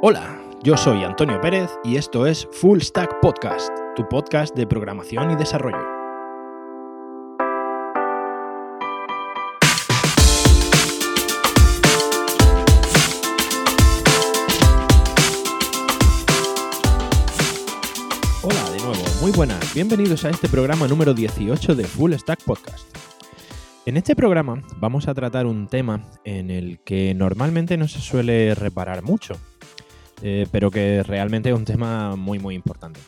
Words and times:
Hola, 0.00 0.40
yo 0.62 0.76
soy 0.76 1.02
Antonio 1.02 1.40
Pérez 1.40 1.70
y 1.82 1.96
esto 1.96 2.24
es 2.24 2.46
Full 2.52 2.78
Stack 2.82 3.18
Podcast, 3.20 3.68
tu 3.96 4.08
podcast 4.08 4.54
de 4.54 4.64
programación 4.64 5.32
y 5.32 5.34
desarrollo. 5.34 5.76
Hola 18.44 18.70
de 18.70 18.78
nuevo, 18.78 19.02
muy 19.20 19.32
buenas, 19.32 19.74
bienvenidos 19.74 20.24
a 20.24 20.30
este 20.30 20.48
programa 20.48 20.86
número 20.86 21.12
18 21.12 21.74
de 21.74 21.82
Full 21.82 22.12
Stack 22.14 22.44
Podcast. 22.44 22.96
En 23.84 23.96
este 23.96 24.14
programa 24.14 24.62
vamos 24.76 25.08
a 25.08 25.14
tratar 25.14 25.46
un 25.46 25.66
tema 25.66 26.04
en 26.22 26.52
el 26.52 26.78
que 26.84 27.14
normalmente 27.14 27.76
no 27.76 27.88
se 27.88 28.00
suele 28.00 28.54
reparar 28.54 29.02
mucho, 29.02 29.34
eh, 30.22 30.46
pero 30.50 30.70
que 30.70 31.02
realmente 31.02 31.50
es 31.50 31.54
un 31.54 31.64
tema 31.64 32.16
muy 32.16 32.38
muy 32.38 32.54
importante. 32.54 33.00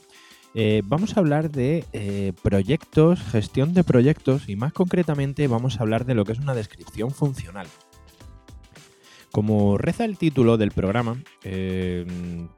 Eh, 0.55 0.83
vamos 0.85 1.17
a 1.17 1.21
hablar 1.21 1.51
de 1.51 1.85
eh, 1.93 2.33
proyectos, 2.43 3.21
gestión 3.21 3.73
de 3.73 3.85
proyectos 3.85 4.49
y 4.49 4.57
más 4.57 4.73
concretamente 4.73 5.47
vamos 5.47 5.79
a 5.79 5.83
hablar 5.83 6.05
de 6.07 6.15
lo 6.15 6.25
que 6.25 6.33
es 6.33 6.39
una 6.39 6.55
descripción 6.55 7.11
funcional. 7.13 7.67
Como 9.31 9.79
reza 9.79 10.05
el 10.05 10.19
título 10.19 10.57
del 10.57 10.73
programa, 10.73 11.23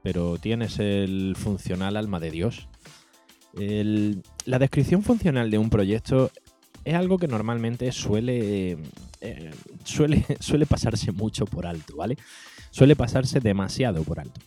pero 0.01 0.39
tienes 0.39 0.79
el 0.79 1.35
funcional 1.37 1.95
alma 1.97 2.19
de 2.19 2.31
Dios, 2.31 2.67
la 3.53 4.57
descripción 4.57 5.03
funcional 5.03 5.51
de 5.51 5.59
un 5.59 5.69
proyecto 5.69 6.31
es 6.83 6.95
algo 6.95 7.19
que 7.19 7.27
normalmente 7.27 7.91
suele, 7.91 8.79
suele, 9.83 10.25
suele 10.39 10.65
pasarse 10.65 11.11
mucho 11.11 11.45
por 11.45 11.67
alto, 11.67 11.95
¿vale? 11.95 12.17
Suele 12.73 12.95
pasarse 12.95 13.39
demasiado 13.39 14.01
por 14.03 14.19
alto. 14.19 14.41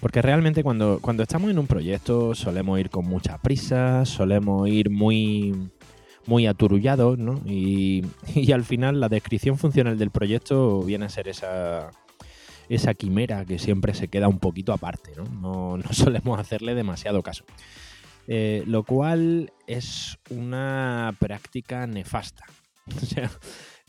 Porque 0.00 0.22
realmente 0.22 0.62
cuando, 0.62 0.98
cuando 1.02 1.22
estamos 1.22 1.50
en 1.50 1.58
un 1.58 1.66
proyecto 1.66 2.34
solemos 2.34 2.80
ir 2.80 2.88
con 2.88 3.04
mucha 3.04 3.36
prisa, 3.36 4.06
solemos 4.06 4.66
ir 4.66 4.88
muy, 4.88 5.70
muy 6.24 6.46
aturullados, 6.46 7.18
¿no? 7.18 7.42
Y, 7.44 8.02
al 8.50 8.64
final 8.64 8.98
la 8.98 9.10
descripción 9.10 9.58
funcional 9.58 9.98
del 9.98 10.10
proyecto 10.10 10.80
viene 10.80 11.04
a 11.04 11.10
ser 11.10 11.28
esa, 11.28 11.90
esa 12.70 12.94
quimera 12.94 13.44
que 13.44 13.58
siempre 13.58 13.92
se 13.92 14.08
queda 14.08 14.28
un 14.28 14.38
poquito 14.38 14.72
aparte, 14.72 15.12
¿no? 15.18 15.76
No, 15.76 15.82
solemos 15.92 16.40
hacerle 16.40 16.74
demasiado 16.74 17.22
caso. 17.22 17.44
Eh, 18.26 18.62
lo 18.66 18.84
cual 18.84 19.52
es 19.66 20.16
una 20.30 21.14
práctica 21.18 21.86
nefasta. 21.86 22.46
O 23.02 23.06
sea, 23.06 23.30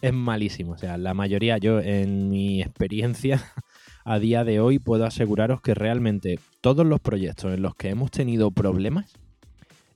es 0.01 0.13
malísimo. 0.13 0.73
O 0.73 0.77
sea, 0.77 0.97
la 0.97 1.13
mayoría, 1.13 1.57
yo 1.57 1.79
en 1.79 2.29
mi 2.29 2.61
experiencia, 2.61 3.41
a 4.03 4.19
día 4.19 4.43
de 4.43 4.59
hoy 4.59 4.79
puedo 4.79 5.05
aseguraros 5.05 5.61
que 5.61 5.73
realmente 5.73 6.39
todos 6.59 6.85
los 6.85 6.99
proyectos 6.99 7.53
en 7.53 7.61
los 7.61 7.75
que 7.75 7.89
hemos 7.89 8.11
tenido 8.11 8.51
problemas 8.51 9.13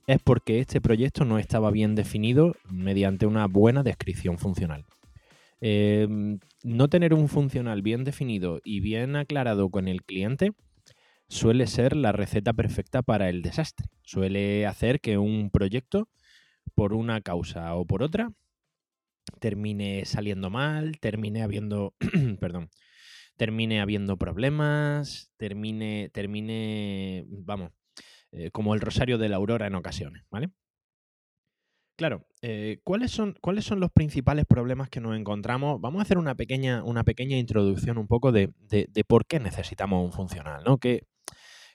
es 0.06 0.20
porque 0.22 0.60
este 0.60 0.80
proyecto 0.80 1.24
no 1.24 1.38
estaba 1.38 1.70
bien 1.72 1.96
definido 1.96 2.54
mediante 2.70 3.26
una 3.26 3.46
buena 3.46 3.82
descripción 3.82 4.38
funcional. 4.38 4.84
Em, 5.60 6.38
no 6.62 6.88
tener 6.88 7.14
un 7.14 7.28
funcional 7.28 7.82
bien 7.82 8.04
definido 8.04 8.60
y 8.64 8.80
bien 8.80 9.16
aclarado 9.16 9.70
con 9.70 9.88
el 9.88 10.02
cliente 10.02 10.52
suele 11.28 11.66
ser 11.66 11.96
la 11.96 12.12
receta 12.12 12.52
perfecta 12.52 13.02
para 13.02 13.28
el 13.28 13.42
desastre. 13.42 13.88
Suele 14.02 14.66
hacer 14.66 15.00
que 15.00 15.18
un 15.18 15.50
proyecto, 15.50 16.08
por 16.74 16.92
una 16.92 17.20
causa 17.20 17.74
o 17.74 17.84
por 17.84 18.02
otra, 18.02 18.30
termine 19.40 20.04
saliendo 20.04 20.50
mal, 20.50 20.98
termine 21.00 21.42
habiendo, 21.42 21.94
perdón, 22.40 22.70
termine 23.36 23.80
habiendo 23.80 24.16
problemas, 24.16 25.32
termine, 25.36 26.10
termine, 26.12 27.24
vamos, 27.28 27.72
eh, 28.32 28.50
como 28.50 28.74
el 28.74 28.80
rosario 28.80 29.18
de 29.18 29.28
la 29.28 29.36
aurora 29.36 29.66
en 29.66 29.74
ocasiones, 29.74 30.24
¿vale? 30.30 30.50
Claro, 31.96 32.26
eh, 32.42 32.80
¿cuáles, 32.84 33.10
son, 33.10 33.34
¿cuáles 33.40 33.64
son 33.64 33.80
los 33.80 33.90
principales 33.90 34.44
problemas 34.44 34.90
que 34.90 35.00
nos 35.00 35.16
encontramos? 35.16 35.80
Vamos 35.80 36.00
a 36.00 36.02
hacer 36.02 36.18
una 36.18 36.34
pequeña, 36.34 36.84
una 36.84 37.04
pequeña 37.04 37.38
introducción 37.38 37.96
un 37.96 38.06
poco 38.06 38.32
de, 38.32 38.52
por 39.06 39.26
qué 39.26 39.40
necesitamos 39.40 40.04
un 40.04 40.12
funcional, 40.12 40.62
¿no? 40.62 40.76
¿Qué, 40.76 41.06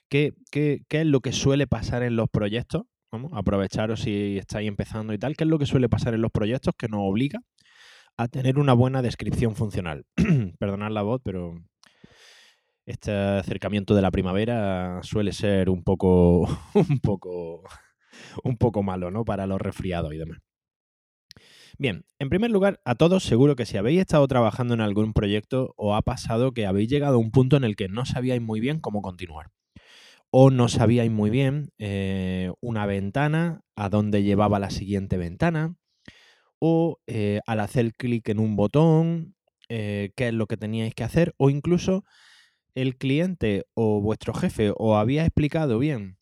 qué, 0.08 0.32
qué, 0.52 0.82
qué 0.88 1.00
es 1.00 1.06
lo 1.06 1.20
que 1.20 1.32
suele 1.32 1.66
pasar 1.66 2.04
en 2.04 2.14
los 2.14 2.28
proyectos? 2.30 2.84
Aprovecharos 3.32 4.00
si 4.00 4.38
estáis 4.38 4.68
empezando 4.68 5.12
y 5.12 5.18
tal, 5.18 5.36
¿qué 5.36 5.44
es 5.44 5.50
lo 5.50 5.58
que 5.58 5.66
suele 5.66 5.88
pasar 5.88 6.14
en 6.14 6.22
los 6.22 6.30
proyectos 6.30 6.74
que 6.76 6.88
nos 6.88 7.00
obliga 7.02 7.40
a 8.16 8.28
tener 8.28 8.58
una 8.58 8.72
buena 8.72 9.02
descripción 9.02 9.54
funcional. 9.56 10.06
Perdonad 10.58 10.90
la 10.90 11.02
voz, 11.02 11.20
pero 11.24 11.54
este 12.86 13.12
acercamiento 13.12 13.94
de 13.94 14.02
la 14.02 14.10
primavera 14.10 15.00
suele 15.02 15.32
ser 15.32 15.70
un 15.70 15.82
poco, 15.82 16.42
un 16.74 17.00
poco, 17.00 17.62
un 18.44 18.56
poco 18.56 18.82
malo, 18.82 19.10
¿no? 19.10 19.24
Para 19.24 19.46
los 19.46 19.60
resfriados 19.60 20.12
y 20.12 20.18
demás. 20.18 20.38
Bien, 21.78 22.04
en 22.18 22.28
primer 22.28 22.50
lugar, 22.50 22.80
a 22.84 22.94
todos 22.94 23.24
seguro 23.24 23.56
que 23.56 23.66
si 23.66 23.78
habéis 23.78 24.00
estado 24.00 24.28
trabajando 24.28 24.74
en 24.74 24.82
algún 24.82 25.14
proyecto 25.14 25.72
o 25.76 25.96
ha 25.96 26.02
pasado 26.02 26.52
que 26.52 26.66
habéis 26.66 26.90
llegado 26.90 27.16
a 27.16 27.18
un 27.18 27.30
punto 27.30 27.56
en 27.56 27.64
el 27.64 27.76
que 27.76 27.88
no 27.88 28.04
sabíais 28.04 28.42
muy 28.42 28.60
bien 28.60 28.78
cómo 28.78 29.00
continuar. 29.00 29.50
O 30.34 30.50
no 30.50 30.68
sabíais 30.68 31.10
muy 31.10 31.28
bien 31.28 31.68
eh, 31.78 32.50
una 32.62 32.86
ventana, 32.86 33.60
a 33.76 33.90
dónde 33.90 34.22
llevaba 34.22 34.58
la 34.58 34.70
siguiente 34.70 35.18
ventana, 35.18 35.74
o 36.58 37.00
eh, 37.06 37.40
al 37.46 37.60
hacer 37.60 37.92
clic 37.92 38.30
en 38.30 38.38
un 38.38 38.56
botón, 38.56 39.34
eh, 39.68 40.10
qué 40.16 40.28
es 40.28 40.34
lo 40.34 40.46
que 40.46 40.56
teníais 40.56 40.94
que 40.94 41.04
hacer, 41.04 41.34
o 41.36 41.50
incluso 41.50 42.04
el 42.74 42.96
cliente 42.96 43.64
o 43.74 44.00
vuestro 44.00 44.32
jefe 44.32 44.72
os 44.74 44.96
había 44.96 45.26
explicado 45.26 45.78
bien 45.78 46.16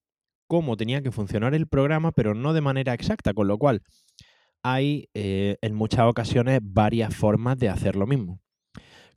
cómo 0.48 0.76
tenía 0.76 1.02
que 1.02 1.12
funcionar 1.12 1.54
el 1.54 1.68
programa, 1.68 2.10
pero 2.10 2.34
no 2.34 2.52
de 2.52 2.62
manera 2.62 2.94
exacta, 2.94 3.32
con 3.32 3.46
lo 3.46 3.58
cual 3.58 3.82
hay 4.64 5.08
en 5.14 5.74
muchas 5.74 6.06
ocasiones 6.08 6.60
varias 6.62 7.14
formas 7.14 7.58
de 7.58 7.68
hacer 7.68 7.94
lo 7.94 8.08
mismo. 8.08 8.40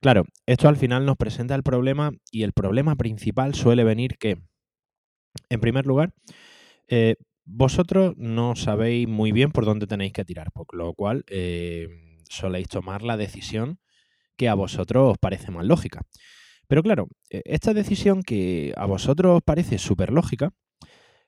Claro, 0.01 0.25
esto 0.45 0.69
al 0.69 0.77
final 0.77 1.05
nos 1.05 1.17
presenta 1.17 1.55
el 1.55 1.63
problema 1.63 2.11
y 2.31 2.43
el 2.43 2.53
problema 2.53 2.95
principal 2.95 3.55
suele 3.55 3.83
venir 3.83 4.17
que, 4.19 4.37
en 5.49 5.59
primer 5.59 5.85
lugar, 5.85 6.13
vosotros 7.45 8.15
no 8.17 8.55
sabéis 8.55 9.07
muy 9.07 9.31
bien 9.31 9.51
por 9.51 9.65
dónde 9.65 9.87
tenéis 9.87 10.13
que 10.13 10.25
tirar, 10.25 10.51
por 10.51 10.73
lo 10.73 10.93
cual 10.93 11.25
eh, 11.27 11.89
soléis 12.29 12.67
tomar 12.67 13.03
la 13.03 13.17
decisión 13.17 13.79
que 14.37 14.47
a 14.49 14.53
vosotros 14.53 15.11
os 15.11 15.17
parece 15.17 15.51
más 15.51 15.65
lógica. 15.65 16.01
Pero 16.67 16.83
claro, 16.83 17.07
e, 17.29 17.41
esta 17.45 17.73
decisión 17.73 18.23
que 18.23 18.73
a 18.77 18.85
vosotros 18.85 19.37
os 19.37 19.43
parece 19.43 19.77
súper 19.77 20.11
lógica, 20.11 20.53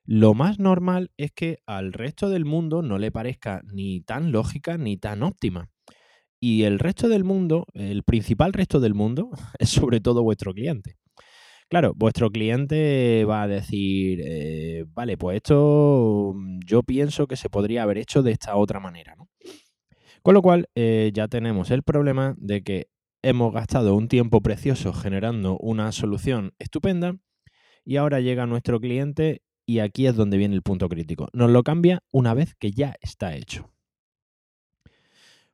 lo 0.06 0.34
más 0.34 0.60
normal 0.60 1.12
es 1.18 1.32
que 1.32 1.60
al 1.66 1.92
resto 1.92 2.30
del 2.30 2.46
mundo 2.46 2.82
no 2.82 2.98
le 2.98 3.12
parezca 3.12 3.62
ni 3.74 4.02
tan 4.02 4.32
lógica 4.32 4.78
ni 4.78 4.98
tan 4.98 5.22
óptima. 5.24 5.70
Y 6.40 6.64
el 6.64 6.80
resto 6.80 7.10
del 7.10 7.24
mundo, 7.24 7.66
el 7.74 8.04
principal 8.04 8.54
resto 8.54 8.80
del 8.80 8.94
mundo, 8.94 9.32
es 9.60 9.70
sobre 9.70 10.00
todo 10.00 10.24
vuestro 10.24 10.54
cliente. 10.54 10.98
Claro, 11.76 11.94
vuestro 11.94 12.32
cliente 12.32 13.26
va 13.26 13.42
a 13.42 13.50
decir, 13.50 14.22
eh, 14.24 14.86
vale, 14.94 15.18
pues 15.18 15.36
esto 15.36 16.32
mm, 16.34 16.60
yo 16.66 16.84
pienso 16.84 17.28
que 17.28 17.36
se 17.36 17.50
podría 17.50 17.84
haber 17.84 17.98
hecho 17.98 18.24
de 18.24 18.32
esta 18.32 18.56
otra 18.56 18.80
manera, 18.80 19.14
¿no? 19.18 19.28
Con 20.22 20.36
lo 20.36 20.42
cual, 20.42 20.70
eh, 20.74 21.12
ya 21.14 21.28
tenemos 21.28 21.72
el 21.72 21.84
problema 21.84 22.34
de 22.38 22.64
que 22.64 22.88
hemos 23.22 23.54
gastado 23.54 23.94
un 23.94 24.08
tiempo 24.08 24.40
precioso 24.40 24.94
generando 24.94 25.58
una 25.58 25.92
solución 25.92 26.54
estupenda 26.60 27.18
y 27.84 27.98
ahora 27.98 28.22
llega 28.22 28.46
nuestro 28.46 28.80
cliente 28.80 29.42
y 29.66 29.80
aquí 29.80 30.08
es 30.08 30.16
donde 30.16 30.38
viene 30.38 30.56
el 30.56 30.62
punto 30.62 30.88
crítico. 30.88 31.28
Nos 31.34 31.52
lo 31.52 31.62
cambia 31.64 32.04
una 32.10 32.34
vez 32.34 32.56
que 32.56 32.72
ya 32.72 32.96
está 33.02 33.36
hecho. 33.36 33.70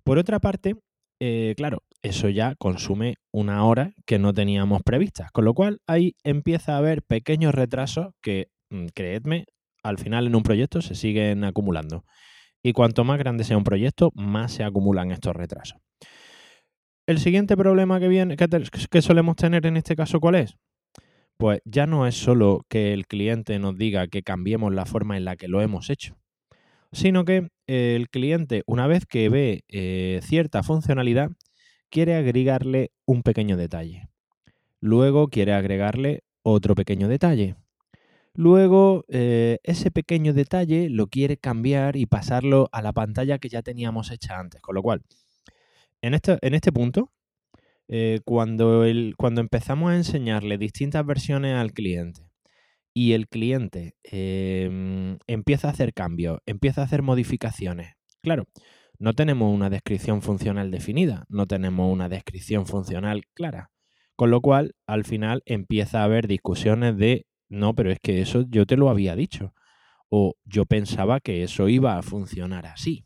Por 0.04 0.20
otra 0.20 0.40
parte, 0.40 0.76
eh, 1.20 1.56
claro, 1.58 1.82
eso 2.04 2.30
ya 2.30 2.56
consume 2.56 3.16
una 3.32 3.64
hora 3.66 3.94
que 4.06 4.20
no 4.20 4.34
teníamos 4.34 4.82
previstas, 4.84 5.32
con 5.32 5.46
lo 5.46 5.54
cual 5.54 5.80
ahí 5.88 6.16
empieza 6.24 6.74
a 6.74 6.78
haber 6.78 7.04
pequeños 7.04 7.54
retrasos 7.54 8.14
que, 8.22 8.48
mm, 8.70 8.88
creedme, 8.94 9.46
al 9.84 9.98
final 9.98 10.28
en 10.28 10.36
un 10.36 10.44
proyecto 10.44 10.82
se 10.82 10.96
siguen 10.96 11.44
acumulando. 11.44 12.04
Y 12.64 12.74
cuanto 12.74 13.04
más 13.04 13.18
grande 13.18 13.44
sea 13.44 13.58
un 13.58 13.64
proyecto, 13.64 14.12
más 14.14 14.54
se 14.54 14.64
acumulan 14.64 15.12
estos 15.12 15.36
retrasos. 15.36 15.80
El 17.08 17.20
siguiente 17.20 17.58
problema 17.58 18.00
que, 18.00 18.08
viene, 18.08 18.38
que 18.38 19.02
solemos 19.02 19.36
tener 19.36 19.66
en 19.66 19.78
este 19.78 19.96
caso, 19.96 20.20
¿cuál 20.20 20.36
es? 20.36 20.56
Pues 21.38 21.60
ya 21.66 21.88
no 21.88 22.06
es 22.06 22.16
solo 22.16 22.66
que 22.70 22.94
el 22.94 23.08
cliente 23.08 23.58
nos 23.58 23.76
diga 23.76 24.08
que 24.08 24.22
cambiemos 24.22 24.74
la 24.74 24.86
forma 24.86 25.18
en 25.18 25.26
la 25.26 25.36
que 25.36 25.48
lo 25.48 25.62
hemos 25.62 25.90
hecho, 25.90 26.16
sino 26.92 27.26
que 27.26 27.48
el 27.66 28.10
cliente, 28.10 28.62
una 28.68 28.86
vez 28.86 29.08
que 29.08 29.30
ve 29.30 29.64
eh, 29.70 30.20
cierta 30.22 30.62
funcionalidad, 30.62 31.32
quiere 31.92 32.16
agregarle 32.16 32.92
un 33.06 33.22
pequeño 33.22 33.58
detalle. 33.58 34.10
Luego 34.80 35.28
quiere 35.28 35.54
agregarle 35.54 36.24
otro 36.42 36.74
pequeño 36.74 37.08
detalle. 37.08 37.56
Luego 38.34 39.06
eh, 39.10 39.60
ese 39.64 39.92
pequeño 39.92 40.34
detalle 40.34 40.90
lo 40.90 41.08
quiere 41.08 41.38
cambiar 41.38 41.96
y 41.98 42.08
pasarlo 42.08 42.70
a 42.72 42.82
la 42.82 42.94
pantalla 42.94 43.38
que 43.38 43.50
ya 43.50 43.62
teníamos 43.62 44.10
hecha 44.10 44.40
antes. 44.40 44.62
Con 44.62 44.74
lo 44.76 44.82
cual, 44.82 45.04
en 46.02 46.14
este, 46.16 46.40
en 46.42 46.54
este 46.56 46.72
punto, 46.72 47.12
Eh, 47.94 48.22
cuando, 48.24 48.86
el, 48.86 49.16
cuando 49.18 49.42
empezamos 49.42 49.92
a 49.92 49.98
enseñarle 49.98 50.58
distintas 50.58 51.06
versiones 51.06 51.58
al 51.58 51.72
cliente 51.74 52.22
y 52.94 53.12
el 53.14 53.28
cliente 53.28 53.96
em, 54.04 55.18
empieza 55.28 55.68
a 55.68 55.72
hacer 55.72 55.92
cambios, 55.94 56.40
empieza 56.46 56.82
a 56.82 56.86
hacer 56.86 57.02
modificaciones, 57.02 57.96
claro, 58.24 58.46
no 59.02 59.14
tenemos 59.14 59.52
una 59.52 59.72
descripción 59.72 60.22
funcional 60.22 60.70
definida, 60.70 61.26
no 61.28 61.48
tenemos 61.48 61.92
una 61.92 62.08
descripción 62.08 62.68
funcional 62.68 63.24
clara. 63.34 63.72
Con 64.16 64.30
lo 64.30 64.42
cual, 64.42 64.76
al 64.86 65.06
final 65.06 65.42
empieza 65.48 66.02
a 66.02 66.04
haber 66.04 66.28
discusiones 66.28 66.96
de, 66.98 67.26
no, 67.50 67.74
pero 67.74 67.92
es 67.92 67.98
que 68.00 68.22
eso 68.22 68.46
yo 68.48 68.68
te 68.68 68.78
lo 68.78 68.92
había 68.92 69.16
dicho. 69.16 69.56
O 70.10 70.36
yo 70.46 70.68
pensaba 70.68 71.20
que 71.20 71.42
eso 71.42 71.68
iba 71.68 71.98
a 71.98 72.04
funcionar 72.04 72.68
así. 72.68 73.04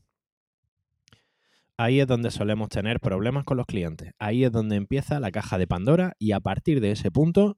Ahí 1.78 2.02
es 2.02 2.08
donde 2.08 2.30
solemos 2.30 2.68
tener 2.68 3.00
problemas 3.00 3.46
con 3.46 3.56
los 3.56 3.66
clientes. 3.66 4.12
Ahí 4.20 4.44
es 4.44 4.52
donde 4.52 4.76
empieza 4.76 5.22
la 5.22 5.32
caja 5.32 5.58
de 5.58 5.66
Pandora 5.68 6.12
y 6.20 6.34
a 6.34 6.42
partir 6.42 6.82
de 6.82 6.92
ese 6.92 7.10
punto 7.10 7.58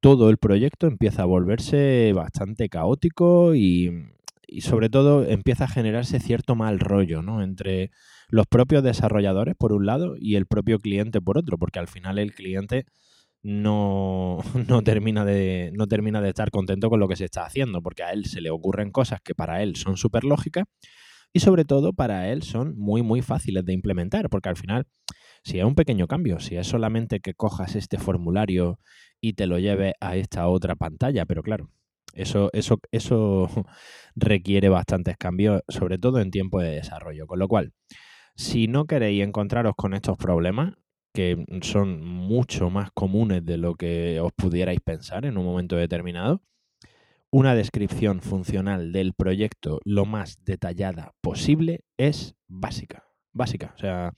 todo 0.00 0.28
el 0.28 0.36
proyecto 0.36 0.86
empieza 0.86 1.22
a 1.22 1.26
volverse 1.26 2.12
bastante 2.12 2.68
caótico 2.68 3.54
y, 3.54 3.90
y 4.54 4.60
sobre 4.60 4.88
todo 4.88 5.24
empieza 5.24 5.64
a 5.64 5.68
generarse 5.68 6.20
cierto 6.20 6.54
mal 6.54 6.78
rollo 6.78 7.22
¿no? 7.22 7.42
entre 7.42 7.90
los 8.28 8.46
propios 8.46 8.84
desarrolladores 8.84 9.56
por 9.56 9.72
un 9.72 9.84
lado 9.84 10.14
y 10.16 10.36
el 10.36 10.46
propio 10.46 10.78
cliente 10.78 11.20
por 11.20 11.38
otro, 11.38 11.58
porque 11.58 11.80
al 11.80 11.88
final 11.88 12.20
el 12.20 12.34
cliente 12.34 12.86
no, 13.42 14.38
no, 14.68 14.82
termina 14.82 15.24
de, 15.24 15.72
no 15.74 15.88
termina 15.88 16.20
de 16.20 16.28
estar 16.28 16.52
contento 16.52 16.88
con 16.88 17.00
lo 17.00 17.08
que 17.08 17.16
se 17.16 17.24
está 17.24 17.44
haciendo, 17.44 17.82
porque 17.82 18.04
a 18.04 18.12
él 18.12 18.26
se 18.26 18.40
le 18.40 18.50
ocurren 18.50 18.92
cosas 18.92 19.20
que 19.22 19.34
para 19.34 19.60
él 19.60 19.74
son 19.74 19.96
súper 19.96 20.22
lógicas 20.22 20.66
y 21.32 21.40
sobre 21.40 21.64
todo 21.64 21.92
para 21.92 22.30
él 22.30 22.44
son 22.44 22.78
muy, 22.78 23.02
muy 23.02 23.22
fáciles 23.22 23.64
de 23.64 23.72
implementar, 23.72 24.30
porque 24.30 24.50
al 24.50 24.56
final, 24.56 24.86
si 25.42 25.58
es 25.58 25.64
un 25.64 25.74
pequeño 25.74 26.06
cambio, 26.06 26.38
si 26.38 26.54
es 26.54 26.68
solamente 26.68 27.18
que 27.18 27.34
cojas 27.34 27.74
este 27.74 27.98
formulario 27.98 28.78
y 29.20 29.32
te 29.32 29.48
lo 29.48 29.58
lleves 29.58 29.94
a 30.00 30.14
esta 30.14 30.46
otra 30.46 30.76
pantalla, 30.76 31.26
pero 31.26 31.42
claro, 31.42 31.70
eso, 32.14 32.50
eso, 32.52 32.80
eso 32.90 33.48
requiere 34.16 34.68
bastantes 34.68 35.16
cambios, 35.16 35.62
sobre 35.68 35.98
todo 35.98 36.20
en 36.20 36.30
tiempo 36.30 36.60
de 36.60 36.70
desarrollo. 36.70 37.26
Con 37.26 37.38
lo 37.38 37.48
cual, 37.48 37.72
si 38.36 38.66
no 38.68 38.86
queréis 38.86 39.22
encontraros 39.22 39.74
con 39.76 39.94
estos 39.94 40.16
problemas, 40.16 40.74
que 41.12 41.44
son 41.62 42.04
mucho 42.04 42.70
más 42.70 42.90
comunes 42.92 43.44
de 43.44 43.56
lo 43.56 43.76
que 43.76 44.18
os 44.20 44.32
pudierais 44.32 44.80
pensar 44.80 45.24
en 45.24 45.38
un 45.38 45.44
momento 45.44 45.76
determinado, 45.76 46.42
una 47.30 47.54
descripción 47.54 48.20
funcional 48.20 48.92
del 48.92 49.12
proyecto 49.12 49.80
lo 49.84 50.06
más 50.06 50.44
detallada 50.44 51.12
posible 51.20 51.84
es 51.96 52.36
básica. 52.48 53.04
Básica, 53.32 53.72
o 53.76 53.78
sea, 53.78 54.12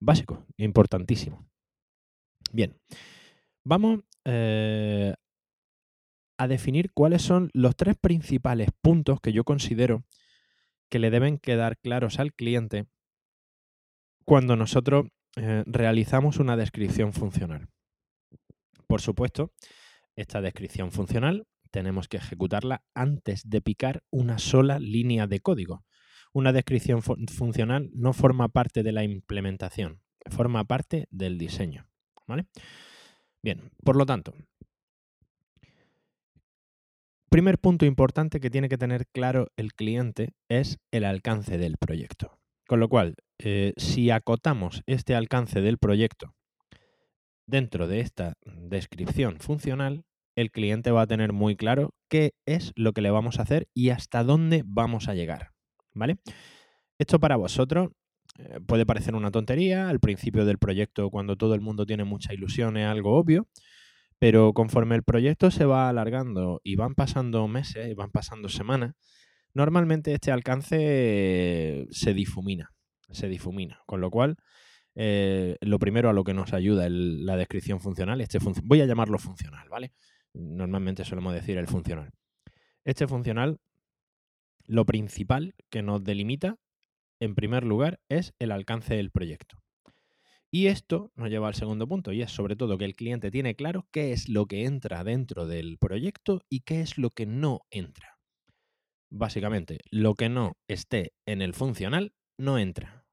básico, 0.00 0.46
importantísimo. 0.56 1.48
Bien, 2.52 2.76
vamos 3.64 4.00
eh, 4.24 5.14
a 6.40 6.48
definir 6.48 6.90
cuáles 6.94 7.20
son 7.20 7.50
los 7.52 7.76
tres 7.76 7.96
principales 8.00 8.70
puntos 8.80 9.20
que 9.20 9.30
yo 9.30 9.44
considero 9.44 10.06
que 10.88 10.98
le 10.98 11.10
deben 11.10 11.36
quedar 11.36 11.76
claros 11.76 12.18
al 12.18 12.32
cliente 12.32 12.86
cuando 14.24 14.56
nosotros 14.56 15.08
eh, 15.36 15.64
realizamos 15.66 16.38
una 16.38 16.56
descripción 16.56 17.12
funcional. 17.12 17.68
Por 18.86 19.02
supuesto, 19.02 19.52
esta 20.16 20.40
descripción 20.40 20.92
funcional 20.92 21.46
tenemos 21.70 22.08
que 22.08 22.16
ejecutarla 22.16 22.84
antes 22.94 23.42
de 23.46 23.60
picar 23.60 24.02
una 24.08 24.38
sola 24.38 24.78
línea 24.78 25.26
de 25.26 25.40
código. 25.40 25.84
Una 26.32 26.54
descripción 26.54 27.02
funcional 27.02 27.90
no 27.92 28.14
forma 28.14 28.48
parte 28.48 28.82
de 28.82 28.92
la 28.92 29.04
implementación, 29.04 30.00
forma 30.30 30.64
parte 30.64 31.06
del 31.10 31.36
diseño. 31.36 31.86
¿vale? 32.26 32.46
Bien, 33.42 33.70
por 33.84 33.96
lo 33.96 34.06
tanto, 34.06 34.32
primer 37.30 37.58
punto 37.58 37.86
importante 37.86 38.40
que 38.40 38.50
tiene 38.50 38.68
que 38.68 38.76
tener 38.76 39.06
claro 39.06 39.48
el 39.56 39.72
cliente 39.72 40.34
es 40.48 40.78
el 40.90 41.04
alcance 41.04 41.58
del 41.58 41.76
proyecto. 41.78 42.38
Con 42.66 42.80
lo 42.80 42.88
cual, 42.88 43.14
eh, 43.38 43.72
si 43.76 44.10
acotamos 44.10 44.82
este 44.86 45.14
alcance 45.14 45.60
del 45.60 45.78
proyecto 45.78 46.34
dentro 47.46 47.88
de 47.88 48.00
esta 48.00 48.34
descripción 48.44 49.38
funcional, 49.38 50.04
el 50.36 50.50
cliente 50.50 50.90
va 50.90 51.02
a 51.02 51.06
tener 51.06 51.32
muy 51.32 51.56
claro 51.56 51.94
qué 52.08 52.34
es 52.46 52.72
lo 52.76 52.92
que 52.92 53.00
le 53.00 53.10
vamos 53.10 53.38
a 53.38 53.42
hacer 53.42 53.68
y 53.74 53.90
hasta 53.90 54.24
dónde 54.24 54.62
vamos 54.66 55.08
a 55.08 55.14
llegar. 55.14 55.50
¿Vale? 55.94 56.18
Esto 56.98 57.18
para 57.18 57.36
vosotros 57.36 57.90
eh, 58.38 58.60
puede 58.66 58.86
parecer 58.86 59.14
una 59.14 59.30
tontería. 59.30 59.88
Al 59.88 60.00
principio 60.00 60.44
del 60.44 60.58
proyecto, 60.58 61.10
cuando 61.10 61.36
todo 61.36 61.54
el 61.54 61.60
mundo 61.60 61.86
tiene 61.86 62.04
mucha 62.04 62.34
ilusión, 62.34 62.76
es 62.76 62.86
algo 62.86 63.16
obvio. 63.16 63.46
Pero 64.20 64.52
conforme 64.52 64.96
el 64.96 65.02
proyecto 65.02 65.50
se 65.50 65.64
va 65.64 65.88
alargando 65.88 66.60
y 66.62 66.76
van 66.76 66.94
pasando 66.94 67.48
meses 67.48 67.88
y 67.88 67.94
van 67.94 68.10
pasando 68.10 68.50
semanas, 68.50 68.94
normalmente 69.54 70.12
este 70.12 70.30
alcance 70.30 71.86
se 71.90 72.14
difumina, 72.14 72.70
se 73.10 73.28
difumina. 73.28 73.80
Con 73.86 74.02
lo 74.02 74.10
cual, 74.10 74.36
eh, 74.94 75.56
lo 75.62 75.78
primero 75.78 76.10
a 76.10 76.12
lo 76.12 76.22
que 76.22 76.34
nos 76.34 76.52
ayuda 76.52 76.86
la 76.90 77.36
descripción 77.36 77.80
funcional, 77.80 78.20
este 78.20 78.38
voy 78.62 78.82
a 78.82 78.86
llamarlo 78.86 79.18
funcional, 79.18 79.66
¿vale? 79.70 79.92
Normalmente 80.34 81.04
solemos 81.06 81.32
decir 81.32 81.56
el 81.56 81.66
funcional. 81.66 82.10
Este 82.84 83.08
funcional, 83.08 83.58
lo 84.66 84.84
principal 84.84 85.54
que 85.70 85.80
nos 85.80 86.04
delimita, 86.04 86.56
en 87.20 87.34
primer 87.34 87.64
lugar, 87.64 88.00
es 88.10 88.34
el 88.38 88.52
alcance 88.52 88.96
del 88.96 89.10
proyecto. 89.10 89.59
Y 90.52 90.66
esto 90.66 91.12
nos 91.14 91.30
lleva 91.30 91.46
al 91.46 91.54
segundo 91.54 91.86
punto, 91.86 92.12
y 92.12 92.22
es 92.22 92.32
sobre 92.32 92.56
todo 92.56 92.76
que 92.76 92.84
el 92.84 92.96
cliente 92.96 93.30
tiene 93.30 93.54
claro 93.54 93.86
qué 93.92 94.12
es 94.12 94.28
lo 94.28 94.46
que 94.46 94.64
entra 94.64 95.04
dentro 95.04 95.46
del 95.46 95.78
proyecto 95.78 96.42
y 96.48 96.60
qué 96.60 96.80
es 96.80 96.98
lo 96.98 97.10
que 97.10 97.24
no 97.24 97.60
entra. 97.70 98.18
Básicamente, 99.10 99.78
lo 99.90 100.14
que 100.14 100.28
no 100.28 100.56
esté 100.68 101.12
en 101.26 101.42
el 101.42 101.54
funcional 101.54 102.14
no 102.36 102.58
entra. 102.58 103.06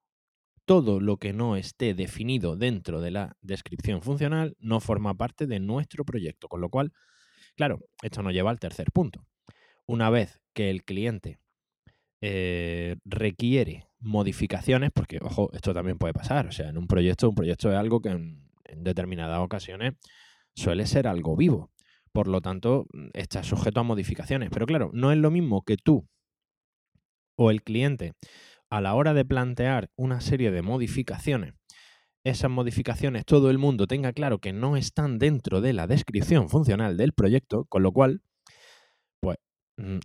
Todo 0.66 1.00
lo 1.00 1.18
que 1.18 1.32
no 1.32 1.56
esté 1.56 1.94
definido 1.94 2.56
dentro 2.56 3.02
de 3.02 3.12
la 3.12 3.38
descripción 3.42 4.02
funcional 4.02 4.56
no 4.60 4.80
forma 4.80 5.14
parte 5.16 5.48
de 5.48 5.60
nuestro 5.60 6.06
proyecto. 6.06 6.48
Con 6.50 6.62
lo 6.62 6.70
cual, 6.70 6.92
claro, 7.56 7.80
esto 8.02 8.22
nos 8.22 8.34
lleva 8.34 8.52
al 8.52 8.60
tercer 8.60 8.92
punto. 8.92 9.26
Una 9.86 10.10
vez 10.10 10.42
que 10.54 10.70
el 10.70 10.84
cliente 10.84 11.40
eh, 12.22 12.98
requiere 13.06 13.87
modificaciones, 14.00 14.92
porque, 14.94 15.20
ojo, 15.22 15.50
esto 15.54 15.74
también 15.74 15.98
puede 15.98 16.14
pasar. 16.14 16.48
O 16.48 16.52
sea, 16.52 16.70
en 16.70 16.78
un 16.78 16.88
proyecto, 16.88 17.30
un 17.30 17.36
proyecto 17.36 17.70
es 17.72 17.78
algo 17.78 18.02
que 18.02 18.10
en, 18.10 18.44
determinadas 18.78 19.40
ocasiones 19.40 19.94
suele 20.54 20.86
ser 20.86 21.08
algo 21.08 21.36
vivo. 21.36 21.72
Por 22.12 22.28
lo 22.28 22.42
tanto, 22.42 22.88
está 23.14 23.44
sujeto 23.44 23.80
a 23.80 23.84
modificaciones. 23.84 24.50
Pero 24.52 24.66
claro, 24.66 24.90
no 24.94 25.12
es 25.12 25.18
lo 25.18 25.32
mismo 25.32 25.64
que 25.64 25.78
tú 25.78 26.08
o 27.36 27.52
el 27.52 27.64
cliente 27.64 28.14
a 28.70 28.82
la 28.82 28.96
hora 28.96 29.14
de 29.14 29.24
plantear 29.24 29.90
una 29.96 30.20
serie 30.20 30.52
de 30.52 30.62
modificaciones, 30.62 31.54
esas 32.24 32.52
modificaciones 32.52 33.24
todo 33.26 33.50
el 33.50 33.58
mundo 33.58 33.88
tenga 33.88 34.12
claro 34.12 34.40
que 34.40 34.52
no 34.52 34.76
están 34.76 35.18
dentro 35.20 35.62
de 35.62 35.72
la 35.72 35.88
descripción 35.88 36.50
funcional 36.50 36.98
del 36.98 37.14
proyecto, 37.14 37.66
con 37.66 37.84
lo 37.84 37.94
cual 37.94 38.22
Mm, 38.22 38.37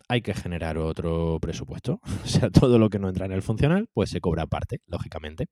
hay 0.07 0.21
que 0.21 0.33
generar 0.33 0.77
otro 0.77 1.39
presupuesto. 1.41 1.99
O 2.23 2.27
sea, 2.27 2.49
todo 2.49 2.79
lo 2.79 2.89
que 2.89 2.99
no 2.99 3.09
entra 3.09 3.25
en 3.25 3.31
el 3.31 3.41
funcional, 3.41 3.87
pues 3.93 4.09
se 4.09 4.21
cobra 4.21 4.43
aparte, 4.43 4.81
lógicamente. 4.87 5.47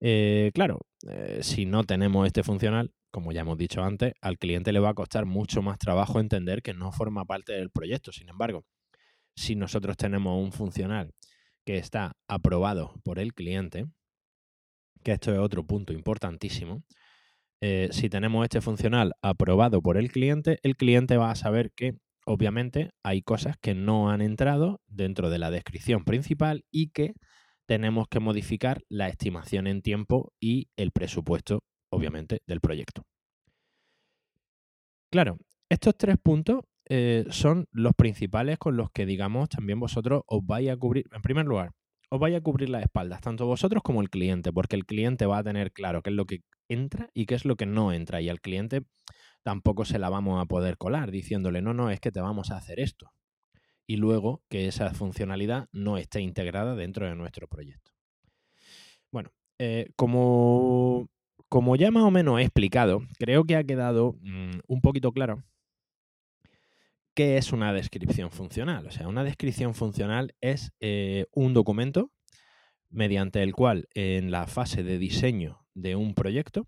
Eh, 0.00 0.50
claro, 0.54 0.80
eh, 1.08 1.40
si 1.42 1.66
no 1.66 1.84
tenemos 1.84 2.26
este 2.26 2.42
funcional, 2.42 2.92
como 3.10 3.32
ya 3.32 3.42
hemos 3.42 3.56
dicho 3.58 3.82
antes, 3.82 4.12
al 4.20 4.38
cliente 4.38 4.72
le 4.72 4.80
va 4.80 4.90
a 4.90 4.94
costar 4.94 5.26
mucho 5.26 5.62
más 5.62 5.78
trabajo 5.78 6.20
entender 6.20 6.62
que 6.62 6.74
no 6.74 6.92
forma 6.92 7.24
parte 7.24 7.52
del 7.52 7.70
proyecto. 7.70 8.12
Sin 8.12 8.28
embargo, 8.28 8.64
si 9.34 9.56
nosotros 9.56 9.96
tenemos 9.96 10.42
un 10.42 10.52
funcional 10.52 11.12
que 11.64 11.78
está 11.78 12.16
aprobado 12.28 12.94
por 13.04 13.18
el 13.18 13.34
cliente, 13.34 13.86
que 15.02 15.12
esto 15.12 15.32
es 15.32 15.38
otro 15.38 15.64
punto 15.64 15.92
importantísimo, 15.92 16.84
eh, 17.62 17.88
si 17.90 18.08
tenemos 18.10 18.44
este 18.44 18.60
funcional 18.60 19.14
aprobado 19.22 19.80
por 19.80 19.96
el 19.96 20.12
cliente, 20.12 20.58
el 20.62 20.76
cliente 20.76 21.16
va 21.16 21.30
a 21.30 21.36
saber 21.36 21.72
que 21.72 21.96
obviamente 22.26 22.90
hay 23.02 23.22
cosas 23.22 23.56
que 23.60 23.74
no 23.74 24.10
han 24.10 24.20
entrado 24.20 24.80
dentro 24.86 25.30
de 25.30 25.38
la 25.38 25.50
descripción 25.50 26.04
principal 26.04 26.64
y 26.70 26.90
que 26.90 27.14
tenemos 27.66 28.06
que 28.08 28.20
modificar 28.20 28.82
la 28.88 29.08
estimación 29.08 29.66
en 29.66 29.82
tiempo 29.82 30.32
y 30.40 30.68
el 30.76 30.92
presupuesto, 30.92 31.60
obviamente, 31.90 32.40
del 32.46 32.60
proyecto. 32.60 33.02
Claro, 35.10 35.38
estos 35.68 35.96
tres 35.96 36.16
puntos 36.22 36.60
eh, 36.88 37.24
son 37.30 37.66
los 37.72 37.94
principales 37.94 38.58
con 38.58 38.76
los 38.76 38.90
que, 38.90 39.06
digamos, 39.06 39.48
también 39.48 39.80
vosotros 39.80 40.22
os 40.26 40.44
vais 40.44 40.70
a 40.70 40.76
cubrir, 40.76 41.06
en 41.12 41.22
primer 41.22 41.46
lugar, 41.46 41.72
os 42.10 42.20
vais 42.20 42.36
a 42.36 42.40
cubrir 42.40 42.68
las 42.68 42.82
espaldas, 42.82 43.20
tanto 43.20 43.46
vosotros 43.46 43.82
como 43.82 44.00
el 44.00 44.10
cliente, 44.10 44.52
porque 44.52 44.76
el 44.76 44.86
cliente 44.86 45.26
va 45.26 45.38
a 45.38 45.44
tener 45.44 45.72
claro 45.72 46.02
qué 46.02 46.10
es 46.10 46.16
lo 46.16 46.26
que 46.26 46.40
entra 46.68 47.08
y 47.14 47.26
qué 47.26 47.34
es 47.34 47.44
lo 47.44 47.56
que 47.56 47.66
no 47.66 47.92
entra. 47.92 48.20
Y 48.20 48.28
al 48.28 48.40
cliente 48.40 48.82
tampoco 49.46 49.84
se 49.84 50.00
la 50.00 50.10
vamos 50.10 50.42
a 50.42 50.46
poder 50.46 50.76
colar 50.76 51.12
diciéndole, 51.12 51.62
no, 51.62 51.72
no, 51.72 51.88
es 51.88 52.00
que 52.00 52.10
te 52.10 52.20
vamos 52.20 52.50
a 52.50 52.56
hacer 52.56 52.80
esto. 52.80 53.12
Y 53.86 53.94
luego 53.94 54.42
que 54.48 54.66
esa 54.66 54.92
funcionalidad 54.92 55.68
no 55.70 55.98
esté 55.98 56.20
integrada 56.20 56.74
dentro 56.74 57.06
de 57.06 57.14
nuestro 57.14 57.46
proyecto. 57.46 57.92
Bueno, 59.12 59.30
eh, 59.60 59.92
como, 59.94 61.08
como 61.48 61.76
ya 61.76 61.92
más 61.92 62.02
o 62.02 62.10
menos 62.10 62.40
he 62.40 62.42
explicado, 62.42 63.02
creo 63.20 63.44
que 63.44 63.54
ha 63.54 63.62
quedado 63.62 64.16
mm, 64.20 64.62
un 64.66 64.80
poquito 64.80 65.12
claro 65.12 65.44
qué 67.14 67.36
es 67.36 67.52
una 67.52 67.72
descripción 67.72 68.32
funcional. 68.32 68.84
O 68.88 68.90
sea, 68.90 69.06
una 69.06 69.22
descripción 69.22 69.74
funcional 69.74 70.34
es 70.40 70.72
eh, 70.80 71.26
un 71.30 71.54
documento 71.54 72.10
mediante 72.90 73.44
el 73.44 73.54
cual 73.54 73.86
en 73.94 74.32
la 74.32 74.48
fase 74.48 74.82
de 74.82 74.98
diseño 74.98 75.64
de 75.72 75.94
un 75.94 76.14
proyecto 76.14 76.66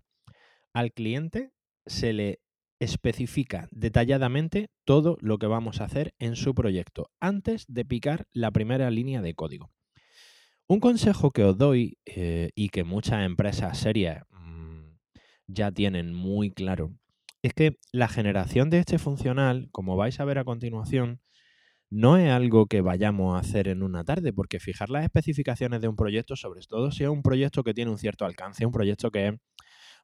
al 0.71 0.93
cliente 0.93 1.51
se 1.85 2.13
le 2.13 2.39
especifica 2.79 3.67
detalladamente 3.71 4.69
todo 4.85 5.17
lo 5.21 5.37
que 5.37 5.47
vamos 5.47 5.81
a 5.81 5.85
hacer 5.85 6.13
en 6.19 6.35
su 6.35 6.55
proyecto 6.55 7.11
antes 7.19 7.65
de 7.67 7.85
picar 7.85 8.27
la 8.31 8.51
primera 8.51 8.89
línea 8.89 9.21
de 9.21 9.35
código. 9.35 9.71
Un 10.67 10.79
consejo 10.79 11.31
que 11.31 11.43
os 11.43 11.57
doy 11.57 11.97
eh, 12.05 12.51
y 12.55 12.69
que 12.69 12.83
muchas 12.83 13.25
empresas 13.25 13.77
serias 13.77 14.23
mm, 14.29 14.91
ya 15.47 15.71
tienen 15.71 16.13
muy 16.13 16.51
claro 16.51 16.93
es 17.41 17.53
que 17.53 17.77
la 17.91 18.07
generación 18.07 18.69
de 18.69 18.79
este 18.79 18.99
funcional, 18.99 19.69
como 19.71 19.95
vais 19.95 20.19
a 20.19 20.25
ver 20.25 20.37
a 20.39 20.43
continuación, 20.43 21.21
no 21.89 22.17
es 22.17 22.29
algo 22.29 22.67
que 22.67 22.81
vayamos 22.81 23.35
a 23.35 23.39
hacer 23.39 23.67
en 23.67 23.81
una 23.81 24.03
tarde, 24.03 24.31
porque 24.31 24.59
fijar 24.59 24.89
las 24.89 25.03
especificaciones 25.03 25.81
de 25.81 25.87
un 25.87 25.95
proyecto, 25.95 26.35
sobre 26.35 26.61
todo 26.61 26.91
si 26.91 27.03
es 27.03 27.09
un 27.09 27.23
proyecto 27.23 27.63
que 27.63 27.73
tiene 27.73 27.89
un 27.89 27.97
cierto 27.97 28.25
alcance, 28.25 28.65
un 28.65 28.71
proyecto 28.71 29.09
que 29.09 29.27
es 29.27 29.33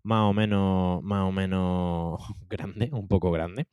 más 0.05 0.21
o 0.29 0.33
menos, 0.33 1.03
más 1.03 1.23
o 1.23 1.31
menos 1.31 2.21
grande, 2.49 2.89
un 2.93 3.07
poco 3.07 3.31
grande. 3.31 3.67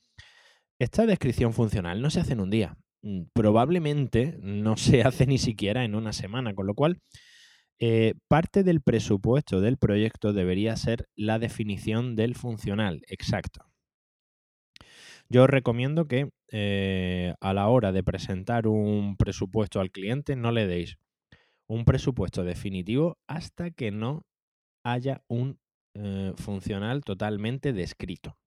Esta 0.81 1.07
descripción 1.07 1.53
funcional 1.53 2.01
no 2.01 2.11
se 2.11 2.21
hace 2.21 2.33
en 2.33 2.41
un 2.41 2.51
día. 2.51 2.77
Mm, 3.03 3.25
probablemente 3.35 4.39
no 4.41 4.77
se 4.79 5.03
hace 5.03 5.27
ni 5.27 5.39
siquiera 5.39 5.85
en 5.85 5.95
una 5.95 6.12
semana, 6.12 6.55
con 6.55 6.67
lo 6.67 6.75
cual 6.75 7.01
eh, 7.79 8.15
parte 8.29 8.62
del 8.65 8.81
presupuesto 8.81 9.61
del 9.61 9.77
proyecto 9.77 10.33
debería 10.33 10.75
ser 10.77 11.09
la 11.17 11.39
definición 11.39 12.17
del 12.17 12.35
funcional 12.35 13.03
exacto. 13.09 13.67
Yo 15.29 15.45
os 15.45 15.51
recomiendo 15.51 16.09
que 16.09 16.31
eh, 16.51 17.35
a 17.41 17.55
la 17.55 17.69
hora 17.69 17.93
de 17.93 18.03
presentar 18.03 18.67
un 18.67 19.17
presupuesto 19.17 19.81
al 19.81 19.91
cliente 19.91 20.37
no 20.37 20.53
le 20.53 20.67
deis 20.67 20.99
un 21.67 21.85
presupuesto 21.85 22.45
definitivo 22.45 23.19
hasta 23.27 23.71
que 23.71 23.91
no 23.91 24.27
haya 24.85 25.23
un 25.29 25.59
eh, 25.95 26.33
funcional 26.37 27.03
totalmente 27.05 27.73
descrito. 27.73 28.39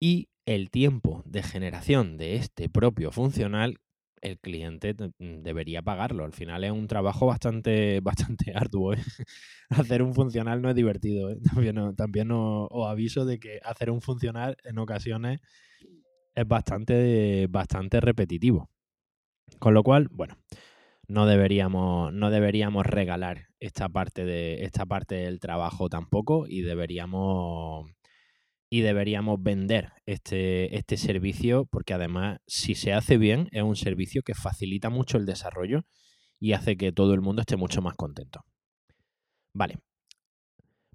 Y 0.00 0.28
el 0.46 0.70
tiempo 0.70 1.22
de 1.24 1.42
generación 1.42 2.16
de 2.16 2.36
este 2.36 2.68
propio 2.68 3.10
funcional, 3.12 3.78
el 4.20 4.38
cliente 4.38 4.94
mm, 4.94 5.42
debería 5.42 5.82
pagarlo. 5.82 6.24
Al 6.24 6.32
final 6.32 6.64
es 6.64 6.72
un 6.72 6.86
trabajo 6.88 7.26
bastante, 7.26 8.00
bastante 8.02 8.52
arduo. 8.54 8.94
¿eh? 8.94 9.02
hacer 9.70 10.02
un 10.02 10.14
funcional 10.14 10.60
no 10.60 10.70
es 10.70 10.74
divertido. 10.74 11.30
¿eh? 11.30 11.38
También, 11.54 11.96
también 11.96 12.30
os, 12.32 12.86
aviso 12.88 13.24
de 13.24 13.38
que 13.38 13.60
hacer 13.64 13.90
un 13.90 14.00
funcional 14.00 14.56
en 14.64 14.78
ocasiones 14.78 15.40
es 16.34 16.48
bastante, 16.48 17.46
bastante 17.48 18.00
repetitivo. 18.00 18.68
Con 19.58 19.74
lo 19.74 19.82
cual, 19.82 20.08
bueno, 20.10 20.36
no 21.06 21.26
deberíamos, 21.26 22.12
no 22.12 22.30
deberíamos 22.30 22.86
regalar 22.86 23.48
esta 23.66 23.88
parte, 23.88 24.24
de, 24.24 24.64
esta 24.64 24.84
parte 24.84 25.14
del 25.14 25.40
trabajo 25.40 25.88
tampoco 25.88 26.46
y 26.46 26.60
deberíamos, 26.60 27.90
y 28.68 28.82
deberíamos 28.82 29.42
vender 29.42 29.92
este, 30.06 30.76
este 30.76 30.96
servicio 30.98 31.64
porque 31.66 31.94
además 31.94 32.40
si 32.46 32.74
se 32.74 32.92
hace 32.92 33.16
bien 33.16 33.48
es 33.52 33.62
un 33.62 33.76
servicio 33.76 34.22
que 34.22 34.34
facilita 34.34 34.90
mucho 34.90 35.16
el 35.16 35.24
desarrollo 35.24 35.86
y 36.38 36.52
hace 36.52 36.76
que 36.76 36.92
todo 36.92 37.14
el 37.14 37.22
mundo 37.22 37.40
esté 37.40 37.56
mucho 37.56 37.80
más 37.80 37.94
contento. 37.94 38.44
Vale, 39.54 39.78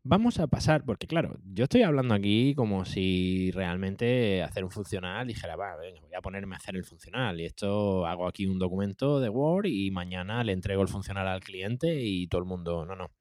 Vamos 0.03 0.39
a 0.39 0.47
pasar, 0.47 0.85
porque 0.85 1.07
claro, 1.07 1.37
yo 1.43 1.65
estoy 1.65 1.83
hablando 1.83 2.13
aquí 2.13 2.55
como 2.55 2.85
si 2.85 3.51
realmente 3.51 4.41
hacer 4.41 4.63
un 4.63 4.71
funcional 4.71 5.27
dijera, 5.27 5.55
va, 5.57 5.75
venga, 5.75 5.99
voy 6.01 6.15
a 6.15 6.21
ponerme 6.21 6.55
a 6.55 6.57
hacer 6.57 6.75
el 6.77 6.85
funcional 6.85 7.39
y 7.41 7.45
esto 7.45 8.05
hago 8.05 8.27
aquí 8.27 8.45
un 8.45 8.59
documento 8.59 9.19
de 9.19 9.29
Word 9.29 9.65
y 9.65 9.91
mañana 9.91 10.43
le 10.43 10.53
entrego 10.53 10.81
el 10.81 10.87
funcional 10.87 11.27
al 11.27 11.41
cliente 11.41 12.01
y 12.01 12.27
todo 12.27 12.39
el 12.41 12.47
mundo, 12.47 12.85
no, 12.85 12.95
no. 12.95 13.11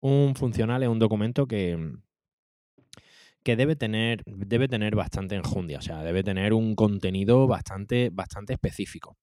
Un 0.00 0.34
funcional 0.36 0.82
es 0.82 0.88
un 0.88 0.98
documento 0.98 1.46
que, 1.46 1.78
que 3.44 3.56
debe 3.56 3.76
tener, 3.76 4.22
debe 4.26 4.68
tener 4.68 4.96
bastante 4.96 5.34
enjundia, 5.36 5.78
o 5.78 5.82
sea, 5.82 6.02
debe 6.02 6.22
tener 6.24 6.54
un 6.54 6.74
contenido 6.74 7.46
bastante, 7.46 8.10
bastante 8.10 8.54
específico. 8.54 9.16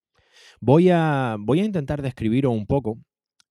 Voy 0.61 0.89
a, 0.91 1.37
voy 1.39 1.61
a 1.61 1.65
intentar 1.65 2.01
describiros 2.01 2.53
un 2.53 2.67
poco 2.67 2.99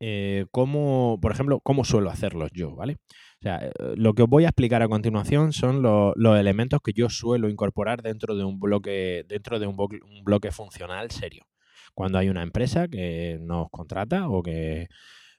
eh, 0.05 0.47
cómo, 0.51 1.19
por 1.23 1.31
ejemplo, 1.31 1.61
cómo 1.61 1.85
suelo 1.85 2.11
hacerlos 2.11 2.51
yo, 2.53 2.75
¿vale? 2.75 2.97
O 3.43 3.45
sea, 3.45 3.73
lo 3.97 4.15
que 4.15 4.23
os 4.23 4.29
voy 4.29 4.45
a 4.45 4.51
explicar 4.51 4.83
a 4.83 4.89
continuación 4.89 5.53
son 5.53 5.83
los, 5.83 6.15
elementos 6.39 6.81
que 6.81 6.93
yo 6.93 7.09
suelo 7.09 7.49
incorporar 7.49 8.01
dentro 8.01 8.37
de 8.37 8.45
un 8.45 8.61
bloque, 8.61 9.25
dentro 9.29 9.59
de 9.59 9.67
un, 9.67 9.77
bloque 10.23 10.53
funcional 10.53 11.11
serio. 11.11 11.45
Cuando 11.93 12.19
hay 12.19 12.29
una 12.29 12.45
empresa 12.45 12.87
que 12.87 13.41
nos 13.41 13.69
contrata 13.71 14.29
o 14.29 14.45
que 14.45 14.87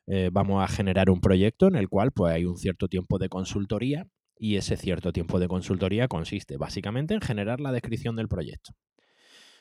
eh, 0.08 0.30
vamos 0.34 0.62
a 0.62 0.68
generar 0.68 1.10
un 1.10 1.22
proyecto 1.22 1.70
en 1.70 1.78
el 1.78 1.88
cual 1.88 2.12
pues, 2.12 2.34
hay 2.34 2.44
un 2.44 2.58
cierto 2.58 2.90
tiempo 2.90 3.20
de 3.20 3.30
consultoría 3.30 4.06
y 4.38 4.58
ese 4.58 4.76
cierto 4.76 5.14
tiempo 5.14 5.40
de 5.40 5.48
consultoría 5.48 6.10
consiste 6.10 6.58
básicamente 6.58 7.14
en 7.14 7.22
generar 7.22 7.62
la 7.62 7.72
descripción 7.72 8.18
del 8.18 8.28
proyecto. 8.28 8.74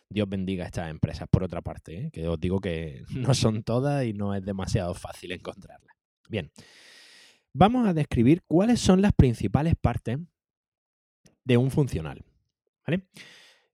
Dios 0.08 0.28
bendiga 0.28 0.64
a 0.64 0.66
estas 0.66 0.90
empresas, 0.90 1.28
por 1.30 1.44
otra 1.44 1.62
parte, 1.62 2.06
¿eh? 2.06 2.10
que 2.12 2.26
os 2.26 2.40
digo 2.40 2.58
que 2.58 3.04
no 3.14 3.34
son 3.34 3.62
todas 3.62 4.04
y 4.04 4.14
no 4.14 4.34
es 4.34 4.44
demasiado 4.44 4.94
fácil 4.94 5.30
encontrarlas. 5.30 5.94
Bien, 6.28 6.50
vamos 7.54 7.86
a 7.86 7.94
describir 7.94 8.42
cuáles 8.46 8.80
son 8.80 9.02
las 9.02 9.12
principales 9.12 9.74
partes 9.80 10.18
de 11.44 11.56
un 11.56 11.70
funcional. 11.70 12.24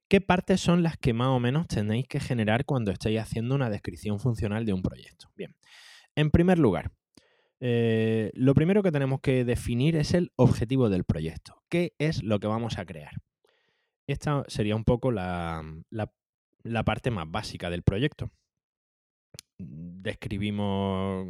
¿Qué 0.08 0.20
partes 0.20 0.60
son 0.60 0.82
las 0.82 0.96
que 0.96 1.12
más 1.12 1.28
o 1.28 1.40
menos 1.40 1.66
tenéis 1.68 2.08
que 2.08 2.20
generar 2.20 2.64
cuando 2.64 2.90
estéis 2.90 3.20
haciendo 3.20 3.54
una 3.54 3.68
descripción 3.68 4.18
funcional 4.18 4.64
de 4.64 4.72
un 4.72 4.82
proyecto? 4.82 5.30
Bien, 5.36 5.54
en 6.14 6.30
primer 6.30 6.58
lugar, 6.58 6.92
eh, 7.60 8.30
lo 8.34 8.54
primero 8.54 8.82
que 8.82 8.92
tenemos 8.92 9.20
que 9.20 9.44
definir 9.44 9.96
es 9.96 10.14
el 10.14 10.32
objetivo 10.36 10.88
del 10.88 11.04
proyecto. 11.04 11.62
¿Qué 11.68 11.94
es 11.98 12.22
lo 12.22 12.40
que 12.40 12.46
vamos 12.46 12.78
a 12.78 12.86
crear? 12.86 13.12
Esta 14.06 14.44
sería 14.48 14.76
un 14.76 14.84
poco 14.84 15.12
la 15.12 15.62
parte 16.84 17.10
más 17.10 17.30
básica 17.30 17.68
del 17.68 17.82
proyecto 17.82 18.30
describimos 19.58 21.26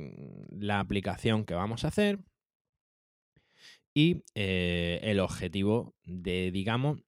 la 0.51 0.81
aplicación 0.81 1.45
que 1.45 1.55
vamos 1.55 1.85
a 1.85 1.89
hacer, 1.89 2.21
y 3.99 4.23
eh, 4.37 5.01
el 5.03 5.19
objetivo 5.19 5.97
de, 6.05 6.53
digamos, 6.53 7.01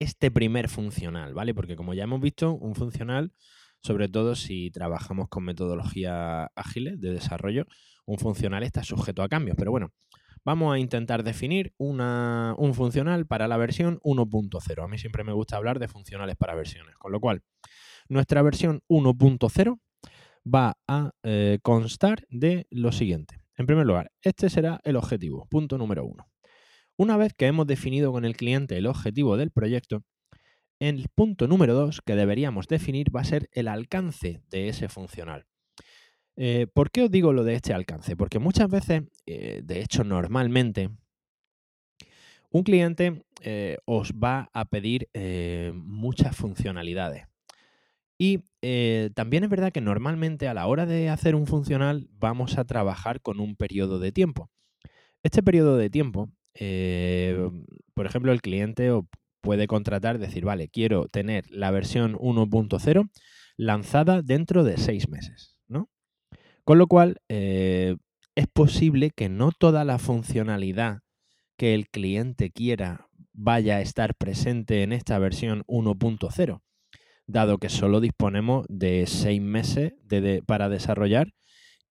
este 0.00 0.32
primer 0.32 0.68
funcional, 0.68 1.34
¿vale? 1.34 1.54
Porque 1.54 1.76
como 1.76 1.94
ya 1.94 2.02
hemos 2.02 2.20
visto, 2.20 2.52
un 2.52 2.74
funcional, 2.74 3.32
sobre 3.80 4.08
todo 4.08 4.34
si 4.34 4.72
trabajamos 4.72 5.28
con 5.28 5.44
metodologías 5.44 6.48
ágiles 6.56 7.00
de 7.00 7.12
desarrollo, 7.12 7.66
un 8.06 8.18
funcional 8.18 8.64
está 8.64 8.82
sujeto 8.82 9.22
a 9.22 9.28
cambios. 9.28 9.56
Pero 9.56 9.70
bueno, 9.70 9.92
vamos 10.44 10.74
a 10.74 10.80
intentar 10.80 11.22
definir 11.22 11.74
una, 11.78 12.56
un 12.58 12.74
funcional 12.74 13.28
para 13.28 13.46
la 13.46 13.56
versión 13.56 14.00
1.0. 14.02 14.82
A 14.82 14.88
mí 14.88 14.98
siempre 14.98 15.22
me 15.22 15.32
gusta 15.32 15.56
hablar 15.56 15.78
de 15.78 15.86
funcionales 15.86 16.34
para 16.34 16.56
versiones. 16.56 16.96
Con 16.96 17.12
lo 17.12 17.20
cual, 17.20 17.44
nuestra 18.08 18.42
versión 18.42 18.82
1.0 18.88 19.78
va 20.44 20.76
a 20.88 21.12
eh, 21.22 21.60
constar 21.62 22.26
de 22.30 22.66
lo 22.70 22.90
siguiente. 22.90 23.45
En 23.56 23.66
primer 23.66 23.86
lugar, 23.86 24.12
este 24.22 24.50
será 24.50 24.80
el 24.84 24.96
objetivo, 24.96 25.46
punto 25.48 25.78
número 25.78 26.04
uno. 26.04 26.28
Una 26.98 27.16
vez 27.16 27.32
que 27.34 27.46
hemos 27.46 27.66
definido 27.66 28.12
con 28.12 28.24
el 28.24 28.36
cliente 28.36 28.76
el 28.76 28.86
objetivo 28.86 29.36
del 29.36 29.50
proyecto, 29.50 30.04
el 30.78 31.08
punto 31.14 31.48
número 31.48 31.74
dos 31.74 32.02
que 32.02 32.16
deberíamos 32.16 32.68
definir 32.68 33.14
va 33.14 33.22
a 33.22 33.24
ser 33.24 33.48
el 33.52 33.68
alcance 33.68 34.42
de 34.50 34.68
ese 34.68 34.88
funcional. 34.88 35.46
Eh, 36.36 36.66
¿Por 36.72 36.90
qué 36.90 37.04
os 37.04 37.10
digo 37.10 37.32
lo 37.32 37.44
de 37.44 37.54
este 37.54 37.72
alcance? 37.72 38.14
Porque 38.14 38.38
muchas 38.38 38.68
veces, 38.68 39.04
eh, 39.24 39.62
de 39.64 39.80
hecho 39.80 40.04
normalmente, 40.04 40.90
un 42.50 42.62
cliente 42.62 43.24
eh, 43.40 43.78
os 43.86 44.12
va 44.12 44.50
a 44.52 44.66
pedir 44.66 45.08
muchas 45.74 46.36
funcionalidades. 46.36 47.26
Y 48.18 48.44
eh, 48.62 49.10
también 49.14 49.44
es 49.44 49.50
verdad 49.50 49.72
que 49.72 49.80
normalmente 49.80 50.48
a 50.48 50.54
la 50.54 50.66
hora 50.66 50.86
de 50.86 51.10
hacer 51.10 51.34
un 51.34 51.46
funcional 51.46 52.08
vamos 52.12 52.56
a 52.58 52.64
trabajar 52.64 53.20
con 53.20 53.40
un 53.40 53.56
periodo 53.56 53.98
de 53.98 54.12
tiempo. 54.12 54.50
Este 55.22 55.42
periodo 55.42 55.76
de 55.76 55.90
tiempo, 55.90 56.30
eh, 56.54 57.50
por 57.94 58.06
ejemplo, 58.06 58.32
el 58.32 58.40
cliente 58.40 58.90
puede 59.42 59.66
contratar, 59.66 60.18
decir, 60.18 60.44
vale, 60.44 60.68
quiero 60.68 61.08
tener 61.08 61.44
la 61.50 61.70
versión 61.70 62.14
1.0 62.14 63.10
lanzada 63.56 64.22
dentro 64.22 64.64
de 64.64 64.76
seis 64.76 65.08
meses, 65.08 65.56
¿no? 65.68 65.90
Con 66.64 66.78
lo 66.78 66.86
cual, 66.86 67.18
eh, 67.28 67.96
es 68.34 68.46
posible 68.48 69.10
que 69.10 69.28
no 69.28 69.50
toda 69.52 69.84
la 69.84 69.98
funcionalidad 69.98 71.00
que 71.56 71.74
el 71.74 71.88
cliente 71.88 72.50
quiera 72.50 73.08
vaya 73.32 73.76
a 73.76 73.80
estar 73.80 74.14
presente 74.14 74.82
en 74.82 74.92
esta 74.92 75.18
versión 75.18 75.62
1.0 75.66 76.62
dado 77.26 77.58
que 77.58 77.68
solo 77.68 78.00
disponemos 78.00 78.66
de 78.68 79.06
seis 79.06 79.40
meses 79.40 79.94
para 80.46 80.68
desarrollar 80.68 81.32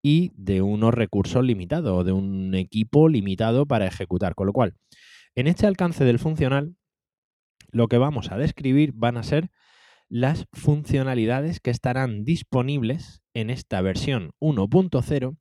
y 0.02 0.32
de 0.36 0.62
unos 0.62 0.94
recursos 0.94 1.44
limitados, 1.44 2.06
de 2.06 2.12
un 2.12 2.54
equipo 2.56 3.10
limitado 3.10 3.66
para 3.66 3.88
ejecutar. 3.88 4.36
Con 4.36 4.48
lo 4.48 4.54
cual, 4.54 4.76
en 5.36 5.48
este 5.48 5.66
alcance 5.66 6.06
del 6.06 6.20
funcional, 6.20 6.76
lo 7.72 7.88
que 7.88 7.98
vamos 7.98 8.32
a 8.32 8.38
describir 8.38 8.92
van 8.94 9.18
a 9.18 9.24
ser 9.24 9.50
las 10.08 10.46
funcionalidades 10.54 11.60
que 11.60 11.72
estarán 11.72 12.24
disponibles 12.24 13.22
en 13.34 13.50
esta 13.50 13.82
versión 13.82 14.32
1.0 14.40 15.38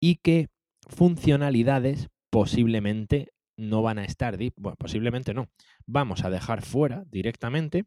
y 0.00 0.16
que 0.16 0.48
funcionalidades 0.88 2.08
posiblemente 2.30 3.28
no 3.56 3.82
van 3.82 3.98
a 3.98 4.04
estar, 4.04 4.38
bueno, 4.56 4.76
posiblemente 4.78 5.34
no, 5.34 5.48
vamos 5.86 6.24
a 6.24 6.30
dejar 6.30 6.62
fuera 6.62 7.04
directamente 7.10 7.84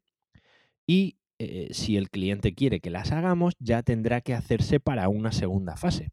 y 0.86 1.18
eh, 1.44 1.74
si 1.74 1.98
el 1.98 2.10
cliente 2.10 2.54
quiere 2.54 2.80
que 2.80 2.90
las 2.90 3.12
hagamos, 3.12 3.56
ya 3.60 3.84
tendrá 3.84 4.22
que 4.22 4.34
hacerse 4.34 4.80
para 4.80 5.10
una 5.10 5.32
segunda 5.32 5.76
fase. 5.78 6.10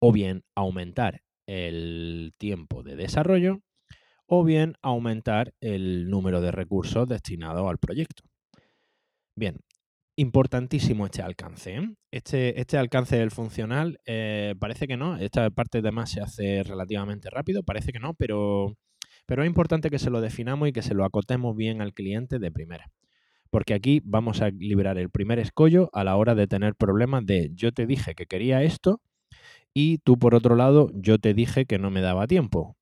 O 0.00 0.12
bien 0.12 0.44
aumentar 0.54 1.22
el 1.46 2.32
tiempo 2.38 2.82
de 2.82 2.96
desarrollo 2.96 3.60
o 4.26 4.44
bien 4.44 4.74
aumentar 4.82 5.54
el 5.60 6.10
número 6.10 6.40
de 6.40 6.50
recursos 6.50 7.08
destinados 7.08 7.68
al 7.68 7.78
proyecto. 7.78 8.24
Bien, 9.36 9.60
importantísimo 10.16 11.06
este 11.06 11.22
alcance. 11.22 11.76
¿eh? 11.76 11.94
Este, 12.10 12.60
este, 12.60 12.78
alcance 12.78 13.16
del 13.16 13.30
funcional 13.30 14.00
eh, 14.04 14.54
parece 14.58 14.88
que 14.88 14.96
no, 14.96 15.16
esta 15.16 15.50
parte 15.50 15.82
de 15.82 15.92
más 15.92 16.10
se 16.10 16.20
hace 16.20 16.62
relativamente 16.64 17.30
rápido, 17.30 17.62
parece 17.62 17.92
que 17.92 18.00
no, 18.00 18.14
pero, 18.14 18.74
pero 19.26 19.42
es 19.42 19.46
importante 19.46 19.90
que 19.90 19.98
se 20.00 20.10
lo 20.10 20.20
definamos 20.20 20.68
y 20.68 20.72
que 20.72 20.82
se 20.82 20.94
lo 20.94 21.04
acotemos 21.04 21.54
bien 21.54 21.80
al 21.80 21.94
cliente 21.94 22.38
de 22.38 22.50
primera 22.50 22.90
porque 23.50 23.74
aquí 23.74 24.00
vamos 24.04 24.42
a 24.42 24.50
liberar 24.50 24.98
el 24.98 25.10
primer 25.10 25.38
escollo 25.38 25.90
a 25.92 26.04
la 26.04 26.16
hora 26.16 26.34
de 26.34 26.46
tener 26.46 26.74
problemas 26.74 27.24
de 27.26 27.50
yo 27.54 27.72
te 27.72 27.86
dije 27.86 28.14
que 28.14 28.26
quería 28.26 28.62
esto 28.62 29.00
y 29.74 29.98
tú 29.98 30.18
por 30.18 30.34
otro 30.34 30.56
lado 30.56 30.90
yo 30.94 31.18
te 31.18 31.34
dije 31.34 31.66
que 31.66 31.78
no 31.78 31.90
me 31.90 32.00
daba 32.00 32.26
tiempo. 32.26 32.76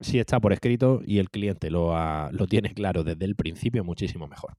Si 0.00 0.18
está 0.18 0.40
por 0.40 0.52
escrito 0.52 1.00
y 1.06 1.18
el 1.18 1.30
cliente 1.30 1.70
lo, 1.70 1.94
lo 2.30 2.46
tiene 2.46 2.74
claro 2.74 3.02
desde 3.04 3.24
el 3.24 3.34
principio, 3.34 3.84
muchísimo 3.84 4.26
mejor. 4.28 4.56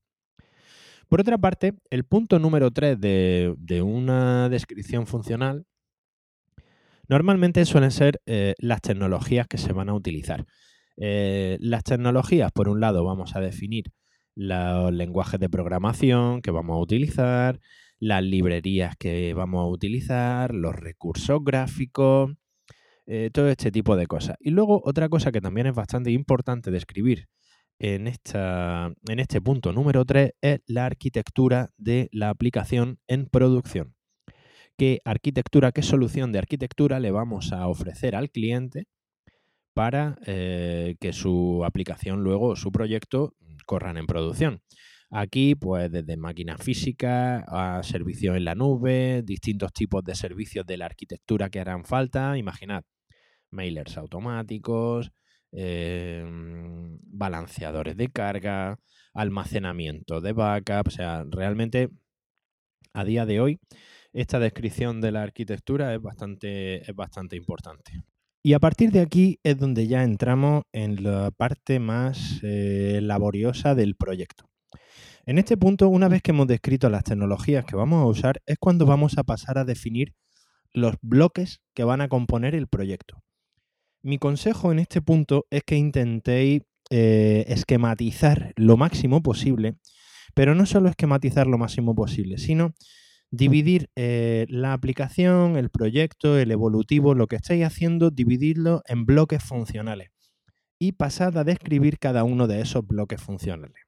Por 1.08 1.22
otra 1.22 1.38
parte, 1.38 1.74
el 1.90 2.04
punto 2.04 2.38
número 2.38 2.72
3 2.72 3.00
de, 3.00 3.82
una 3.82 4.50
descripción 4.50 5.08
funcional 5.08 5.66
normalmente 7.08 7.64
suelen 7.66 7.92
ser 7.92 8.20
eh, 8.26 8.56
las 8.58 8.82
tecnologías 8.82 9.48
que 9.48 9.58
se 9.58 9.72
van 9.72 9.88
a 9.88 9.94
utilizar. 9.94 10.46
Eh, 10.98 11.58
las 11.62 11.84
tecnologías, 11.84 12.52
por 12.52 12.68
un 12.68 12.82
lado, 12.82 13.06
vamos 13.06 13.36
a 13.36 13.40
definir 13.40 13.86
los 14.38 14.94
lenguajes 14.94 15.40
de 15.40 15.50
programación 15.50 16.44
que 16.44 16.52
vamos 16.52 16.76
a 16.76 16.80
utilizar, 16.80 17.60
las 18.00 18.22
librerías 18.22 18.96
que 18.96 19.34
vamos 19.34 19.64
a 19.64 19.68
utilizar, 19.68 20.54
los 20.54 20.76
recursos 20.76 21.44
gráficos, 21.44 22.34
eh, 23.08 23.32
todo 23.34 23.50
este 23.50 23.72
tipo 23.72 23.96
de 23.96 24.06
cosas. 24.06 24.38
Y 24.40 24.52
luego 24.52 24.80
otra 24.86 25.10
cosa 25.10 25.32
que 25.32 25.42
también 25.42 25.66
es 25.66 25.74
bastante 25.74 26.12
importante 26.12 26.70
describir 26.70 27.28
en, 27.80 28.06
esta, 28.08 28.94
en 29.10 29.20
este 29.20 29.42
punto 29.42 29.74
número 29.74 30.06
3 30.06 30.34
es 30.40 30.60
la 30.68 30.86
arquitectura 30.86 31.72
de 31.78 32.08
la 32.12 32.30
aplicación 32.30 33.00
en 33.08 33.26
producción. 33.26 33.96
¿Qué 34.78 35.02
arquitectura, 35.04 35.72
qué 35.72 35.82
solución 35.82 36.32
de 36.32 36.38
arquitectura 36.38 37.00
le 37.00 37.10
vamos 37.10 37.54
a 37.54 37.68
ofrecer 37.68 38.16
al 38.16 38.30
cliente 38.30 38.86
para 39.74 40.20
eh, 40.28 40.96
que 41.00 41.12
su 41.12 41.64
aplicación 41.66 42.24
luego, 42.24 42.56
su 42.56 42.72
proyecto, 42.72 43.34
corran 43.68 43.98
en 43.98 44.08
producción. 44.08 44.62
Aquí, 45.12 45.56
pues 45.56 45.92
desde 45.92 46.18
máquinas 46.18 46.62
físicas 46.62 47.44
a 47.48 47.82
servicios 47.84 48.36
en 48.36 48.46
la 48.46 48.56
nube, 48.56 49.22
distintos 49.24 49.72
tipos 49.74 50.04
de 50.04 50.16
servicios 50.16 50.66
de 50.66 50.78
la 50.78 50.86
arquitectura 50.86 51.50
que 51.50 51.60
harán 51.60 51.86
falta. 51.86 52.38
Imaginad, 52.38 52.84
mailers 53.52 53.98
automáticos, 53.98 55.12
em, 55.52 56.98
balanceadores 57.04 57.96
de 57.98 58.10
carga, 58.10 58.80
almacenamiento 59.14 60.22
de 60.22 60.34
backup. 60.34 60.88
O 60.88 60.92
sea, 60.92 61.24
realmente 61.30 61.90
a 62.94 63.04
día 63.06 63.26
de 63.26 63.40
hoy 63.40 63.60
esta 64.14 64.40
descripción 64.40 65.02
de 65.02 65.12
la 65.12 65.24
arquitectura 65.24 65.94
es 65.94 66.02
bastante, 66.02 66.82
es 66.90 66.96
bastante 66.96 67.36
importante. 67.36 68.04
Y 68.48 68.54
a 68.54 68.60
partir 68.60 68.94
de 68.94 69.02
aquí 69.02 69.42
es 69.44 69.58
donde 69.58 69.88
ya 69.88 70.04
entramos 70.04 70.64
en 70.72 71.04
la 71.04 71.32
parte 71.32 71.80
más 71.80 72.40
eh, 72.44 73.02
laboriosa 73.04 73.76
del 73.76 73.96
proyecto. 73.98 74.46
En 75.26 75.38
este 75.38 75.58
punto, 75.58 75.90
una 75.90 76.08
vez 76.08 76.22
que 76.22 76.32
hemos 76.32 76.48
descrito 76.48 76.90
las 76.90 77.04
tecnologías 77.04 77.66
que 77.66 77.76
vamos 77.76 78.02
a 78.02 78.06
usar, 78.06 78.42
es 78.46 78.56
cuando 78.58 78.86
vamos 78.86 79.18
a 79.18 79.24
pasar 79.24 79.58
a 79.58 79.66
definir 79.66 80.16
los 80.72 80.96
bloques 81.02 81.60
que 81.74 81.84
van 81.84 82.00
a 82.00 82.08
componer 82.08 82.56
el 82.56 82.68
proyecto. 82.68 83.22
Mi 84.02 84.18
consejo 84.18 84.72
en 84.72 84.80
este 84.80 85.02
punto 85.02 85.46
es 85.50 85.64
que 85.66 85.76
intentéis 85.76 86.62
eh, 86.90 87.44
esquematizar 87.50 88.54
lo 88.56 88.78
máximo 88.78 89.22
posible, 89.22 89.76
pero 90.36 90.56
no 90.56 90.66
solo 90.66 90.88
esquematizar 90.88 91.48
lo 91.48 91.58
máximo 91.58 91.96
posible, 91.96 92.38
sino 92.38 92.74
dividir 93.32 93.90
eh, 93.96 94.46
la 94.50 94.74
aplicación, 94.74 95.58
el 95.58 95.70
proyecto, 95.70 96.38
el 96.38 96.52
evolutivo, 96.52 97.14
lo 97.14 97.28
que 97.28 97.36
estáis 97.36 97.66
haciendo, 97.66 98.10
dividirlo 98.10 98.82
en 98.86 99.06
bloques 99.06 99.44
funcionales 99.44 100.10
y 100.80 100.94
pasar 100.94 101.38
a 101.38 101.44
describir 101.44 102.00
cada 102.00 102.24
uno 102.24 102.48
de 102.48 102.62
esos 102.62 102.86
bloques 102.86 103.22
funcionales. 103.22 103.88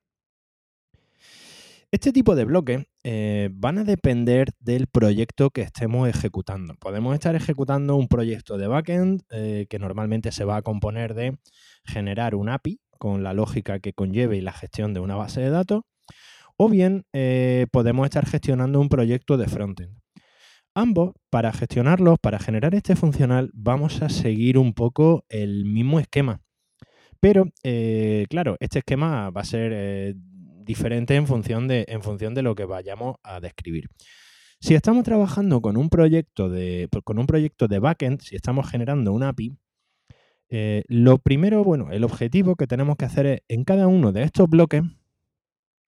Este 1.91 2.11
tipo 2.11 2.35
de 2.35 2.45
bloques 2.45 2.85
eh, 3.03 3.49
van 3.51 3.79
a 3.79 3.83
depender 3.83 4.49
del 4.59 4.85
proyecto 4.85 5.49
que 5.49 5.61
estemos 5.61 6.07
ejecutando. 6.07 6.75
Podemos 6.75 7.15
estar 7.15 7.35
ejecutando 7.35 7.95
un 7.95 8.07
proyecto 8.07 8.59
de 8.59 8.67
backend 8.67 9.23
eh, 9.31 9.65
que 9.67 9.79
normalmente 9.79 10.31
se 10.31 10.45
va 10.45 10.57
a 10.57 10.61
componer 10.61 11.15
de 11.15 11.39
generar 11.85 12.35
un 12.35 12.49
API 12.49 12.79
con 12.99 13.23
la 13.23 13.33
lógica 13.33 13.79
que 13.79 13.93
conlleve 13.93 14.37
y 14.37 14.41
la 14.41 14.53
gestión 14.53 14.93
de 14.93 14.99
una 14.99 15.15
base 15.15 15.41
de 15.41 15.49
datos 15.49 15.81
o 16.61 16.67
bien 16.67 17.05
eh, 17.13 17.67
podemos 17.71 18.03
estar 18.03 18.25
gestionando 18.25 18.81
un 18.81 18.89
proyecto 18.89 19.37
de 19.37 19.47
frontend. 19.47 19.97
Ambos, 20.75 21.13
para 21.29 21.53
gestionarlos, 21.53 22.19
para 22.19 22.37
generar 22.37 22.75
este 22.75 22.97
funcional, 22.97 23.49
vamos 23.53 24.01
a 24.01 24.09
seguir 24.09 24.57
un 24.57 24.73
poco 24.73 25.23
el 25.29 25.63
mismo 25.63 26.01
esquema. 26.01 26.41
Pero, 27.21 27.45
eh, 27.63 28.25
claro, 28.29 28.57
este 28.59 28.79
esquema 28.79 29.29
va 29.29 29.39
a 29.39 29.45
ser 29.45 29.71
eh, 29.73 30.15
diferente 30.17 31.15
en 31.15 31.27
función, 31.27 31.69
de, 31.69 31.85
en 31.87 32.01
función 32.01 32.33
de 32.33 32.41
lo 32.41 32.55
que 32.55 32.65
vayamos 32.65 33.15
a 33.23 33.39
describir. 33.39 33.87
Si 34.59 34.75
estamos 34.75 35.05
trabajando 35.05 35.61
con 35.61 35.77
un 35.77 35.89
proyecto 35.89 36.49
de, 36.49 36.89
con 37.05 37.19
un 37.19 37.25
proyecto 37.25 37.69
de 37.69 37.79
backend, 37.79 38.19
si 38.19 38.35
estamos 38.35 38.69
generando 38.69 39.13
un 39.13 39.23
API, 39.23 39.55
lo 40.89 41.19
primero, 41.19 41.63
bueno, 41.63 41.89
el 41.91 42.03
objetivo 42.03 42.57
que 42.57 42.67
tenemos 42.67 42.97
que 42.97 43.05
hacer 43.05 43.25
es 43.27 43.41
en 43.47 43.63
cada 43.63 43.87
uno 43.87 44.11
de 44.11 44.23
estos 44.23 44.49
bloques 44.49 44.83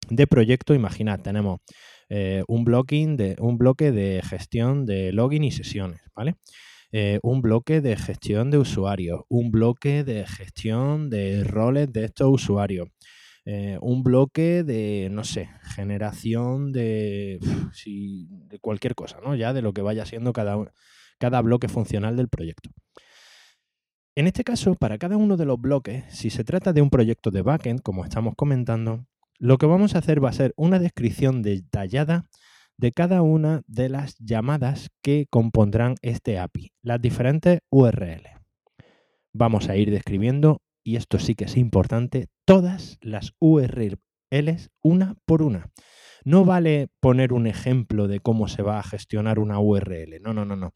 de 0.10 0.28
proyecto, 0.28 0.74
imaginad, 0.74 1.22
tenemos 1.22 1.60
eh, 2.10 2.44
un, 2.48 2.66
blocking 2.66 3.16
de, 3.16 3.36
un 3.40 3.58
bloque 3.58 3.92
de 3.92 4.22
gestión 4.24 4.86
de 4.86 5.12
login 5.14 5.44
y 5.44 5.52
sesiones, 5.52 6.02
¿vale? 6.16 6.36
Eh, 6.92 7.20
un 7.24 7.42
bloque 7.42 7.80
de 7.80 7.96
gestión 7.96 8.52
de 8.52 8.58
usuarios, 8.58 9.22
un 9.30 9.50
bloque 9.50 10.04
de 10.04 10.26
gestión 10.28 11.10
de 11.10 11.46
roles 11.46 11.92
de 11.94 12.04
estos 12.06 12.28
usuarios, 12.30 12.90
eh, 13.46 13.78
un 13.82 14.04
bloque 14.04 14.64
de, 14.64 15.08
no 15.10 15.24
sé, 15.24 15.50
generación 15.76 16.74
de, 16.74 17.40
de 17.40 18.60
cualquier 18.60 18.94
cosa, 18.94 19.20
¿no? 19.24 19.36
Ya 19.36 19.54
de 19.54 19.62
lo 19.62 19.74
que 19.74 19.82
vaya 19.82 20.06
siendo 20.06 20.34
cada, 20.34 20.58
cada 21.18 21.42
bloque 21.42 21.70
funcional 21.70 22.18
del 22.18 22.28
proyecto. 22.28 22.72
En 24.16 24.28
este 24.28 24.44
caso, 24.44 24.76
para 24.76 24.98
cada 24.98 25.16
uno 25.16 25.38
de 25.38 25.46
los 25.46 25.60
bloques, 25.62 26.04
si 26.10 26.30
se 26.30 26.44
trata 26.44 26.74
de 26.74 26.82
un 26.82 26.90
proyecto 26.90 27.32
de 27.32 27.42
backend, 27.42 27.82
como 27.82 28.04
estamos 28.04 28.34
comentando, 28.36 29.06
lo 29.42 29.58
que 29.58 29.66
vamos 29.66 29.96
a 29.96 29.98
hacer 29.98 30.24
va 30.24 30.30
a 30.30 30.34
ser 30.34 30.54
una 30.56 30.78
descripción 30.78 31.42
detallada 31.42 32.30
de 32.78 32.92
cada 32.92 33.24
una 33.24 33.64
de 33.66 33.90
las 33.90 34.16
llamadas 34.20 34.92
que 35.02 35.26
compondrán 35.32 35.96
este 36.04 36.38
API, 36.38 36.74
las 36.84 37.02
diferentes 37.02 37.62
URL. 37.72 38.22
Vamos 39.34 39.68
a 39.68 39.76
ir 39.76 39.90
describiendo, 39.90 40.62
y 40.84 40.96
esto 40.96 41.18
sí 41.18 41.34
que 41.34 41.46
es 41.46 41.58
importante, 41.58 42.28
todas 42.46 43.00
las 43.02 43.34
URLs 43.40 43.98
una 44.84 45.16
por 45.26 45.42
una. 45.42 45.72
No 46.24 46.46
vale 46.46 46.90
poner 47.00 47.34
un 47.34 47.48
ejemplo 47.48 48.08
de 48.08 48.20
cómo 48.20 48.48
se 48.48 48.62
va 48.62 48.78
a 48.78 48.84
gestionar 48.84 49.40
una 49.40 49.60
URL. 49.60 50.22
No, 50.22 50.36
no, 50.36 50.46
no, 50.46 50.56
no. 50.56 50.76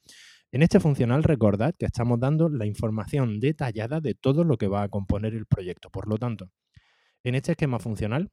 En 0.51 0.63
este 0.63 0.79
funcional 0.79 1.21
recordad 1.21 1.75
que 1.77 1.85
estamos 1.85 2.19
dando 2.19 2.49
la 2.49 2.65
información 2.65 3.39
detallada 3.39 4.01
de 4.01 4.15
todo 4.15 4.43
lo 4.43 4.57
que 4.57 4.67
va 4.67 4.81
a 4.81 4.89
componer 4.89 5.35
el 5.35 5.45
proyecto. 5.45 5.91
Por 5.91 6.07
lo 6.07 6.17
tanto, 6.17 6.49
en 7.23 7.35
este 7.35 7.51
esquema 7.51 7.77
funcional 7.77 8.31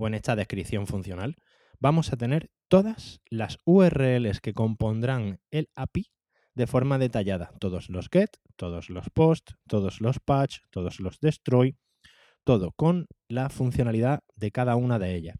o 0.00 0.06
en 0.06 0.14
esta 0.14 0.34
descripción 0.34 0.86
funcional, 0.86 1.36
vamos 1.78 2.12
a 2.12 2.16
tener 2.16 2.50
todas 2.68 3.20
las 3.28 3.58
URLs 3.64 4.40
que 4.40 4.54
compondrán 4.54 5.40
el 5.50 5.68
API 5.74 6.10
de 6.54 6.66
forma 6.66 6.98
detallada. 6.98 7.52
Todos 7.60 7.90
los 7.90 8.08
get, 8.10 8.30
todos 8.56 8.88
los 8.88 9.10
post, 9.10 9.50
todos 9.68 10.00
los 10.00 10.18
patch, 10.18 10.60
todos 10.70 11.00
los 11.00 11.20
destroy, 11.20 11.76
todo 12.44 12.72
con 12.72 13.08
la 13.28 13.50
funcionalidad 13.50 14.20
de 14.36 14.50
cada 14.50 14.74
una 14.76 14.98
de 14.98 15.14
ellas. 15.14 15.36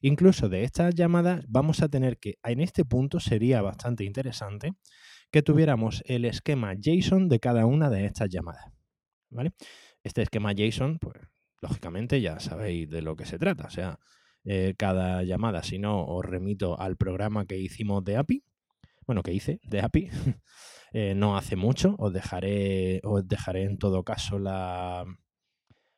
Incluso 0.00 0.48
de 0.48 0.62
estas 0.62 0.94
llamadas 0.94 1.44
vamos 1.48 1.82
a 1.82 1.88
tener 1.88 2.18
que, 2.18 2.38
en 2.44 2.60
este 2.60 2.84
punto 2.84 3.18
sería 3.18 3.62
bastante 3.62 4.04
interesante, 4.04 4.74
que 5.32 5.42
tuviéramos 5.42 6.04
el 6.06 6.24
esquema 6.24 6.74
JSON 6.74 7.28
de 7.28 7.40
cada 7.40 7.66
una 7.66 7.90
de 7.90 8.06
estas 8.06 8.28
llamadas. 8.28 8.64
¿vale? 9.28 9.50
Este 10.04 10.22
esquema 10.22 10.52
JSON, 10.52 10.98
pues 11.00 11.16
lógicamente 11.60 12.20
ya 12.20 12.40
sabéis 12.40 12.88
de 12.88 13.02
lo 13.02 13.16
que 13.16 13.26
se 13.26 13.38
trata. 13.38 13.66
O 13.66 13.70
sea, 13.70 13.98
eh, 14.44 14.74
cada 14.76 15.22
llamada, 15.24 15.62
si 15.62 15.78
no, 15.78 16.04
os 16.04 16.24
remito 16.24 16.78
al 16.80 16.96
programa 16.96 17.46
que 17.46 17.58
hicimos 17.58 18.04
de 18.04 18.16
API. 18.16 18.44
Bueno, 19.06 19.22
que 19.22 19.32
hice 19.32 19.60
de 19.64 19.80
API. 19.80 20.10
Eh, 20.94 21.14
no 21.14 21.36
hace 21.36 21.54
mucho. 21.54 21.96
Os 21.98 22.14
dejaré, 22.14 23.02
os 23.04 23.28
dejaré 23.28 23.64
en 23.64 23.76
todo 23.76 24.04
caso 24.04 24.38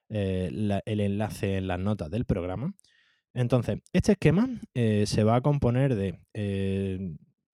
eh, 0.09 0.51
el 0.85 1.01
enlace 1.01 1.59
en 1.59 1.69
las 1.69 1.79
notas 1.79 2.11
del 2.11 2.25
programa. 2.25 2.75
Entonces, 3.33 3.79
este 3.93 4.13
esquema 4.13 4.49
se 4.75 5.23
va 5.23 5.37
a 5.37 5.43
componer 5.43 5.95
de 5.95 6.19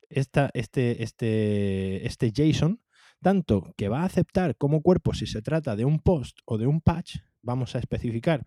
esta, 0.09 0.51
este, 0.55 1.03
este, 1.03 2.07
este 2.07 2.33
JSON, 2.33 2.81
tanto 3.21 3.75
que 3.77 3.89
va 3.89 4.01
a 4.01 4.07
aceptar 4.07 4.57
como 4.57 4.83
cuerpo 4.83 5.15
si 5.15 5.27
se 5.27 5.43
trata 5.43 5.77
de 5.77 5.85
un 5.85 6.01
post 6.01 6.39
o 6.45 6.59
de 6.59 6.67
un 6.67 6.81
patch, 6.81 7.19
vamos 7.47 7.75
a 7.75 7.79
especificar 7.79 8.43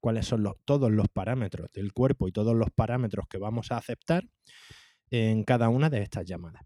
cuáles 0.00 0.26
son 0.26 0.42
los, 0.42 0.54
todos 0.64 0.90
los 0.90 1.08
parámetros 1.08 1.70
del 1.72 1.92
cuerpo 1.92 2.26
y 2.26 2.32
todos 2.32 2.56
los 2.56 2.70
parámetros 2.70 3.26
que 3.28 3.38
vamos 3.38 3.70
a 3.70 3.76
aceptar 3.76 4.24
en 5.10 5.44
cada 5.44 5.68
una 5.68 5.90
de 5.90 6.02
estas 6.02 6.26
llamadas. 6.26 6.62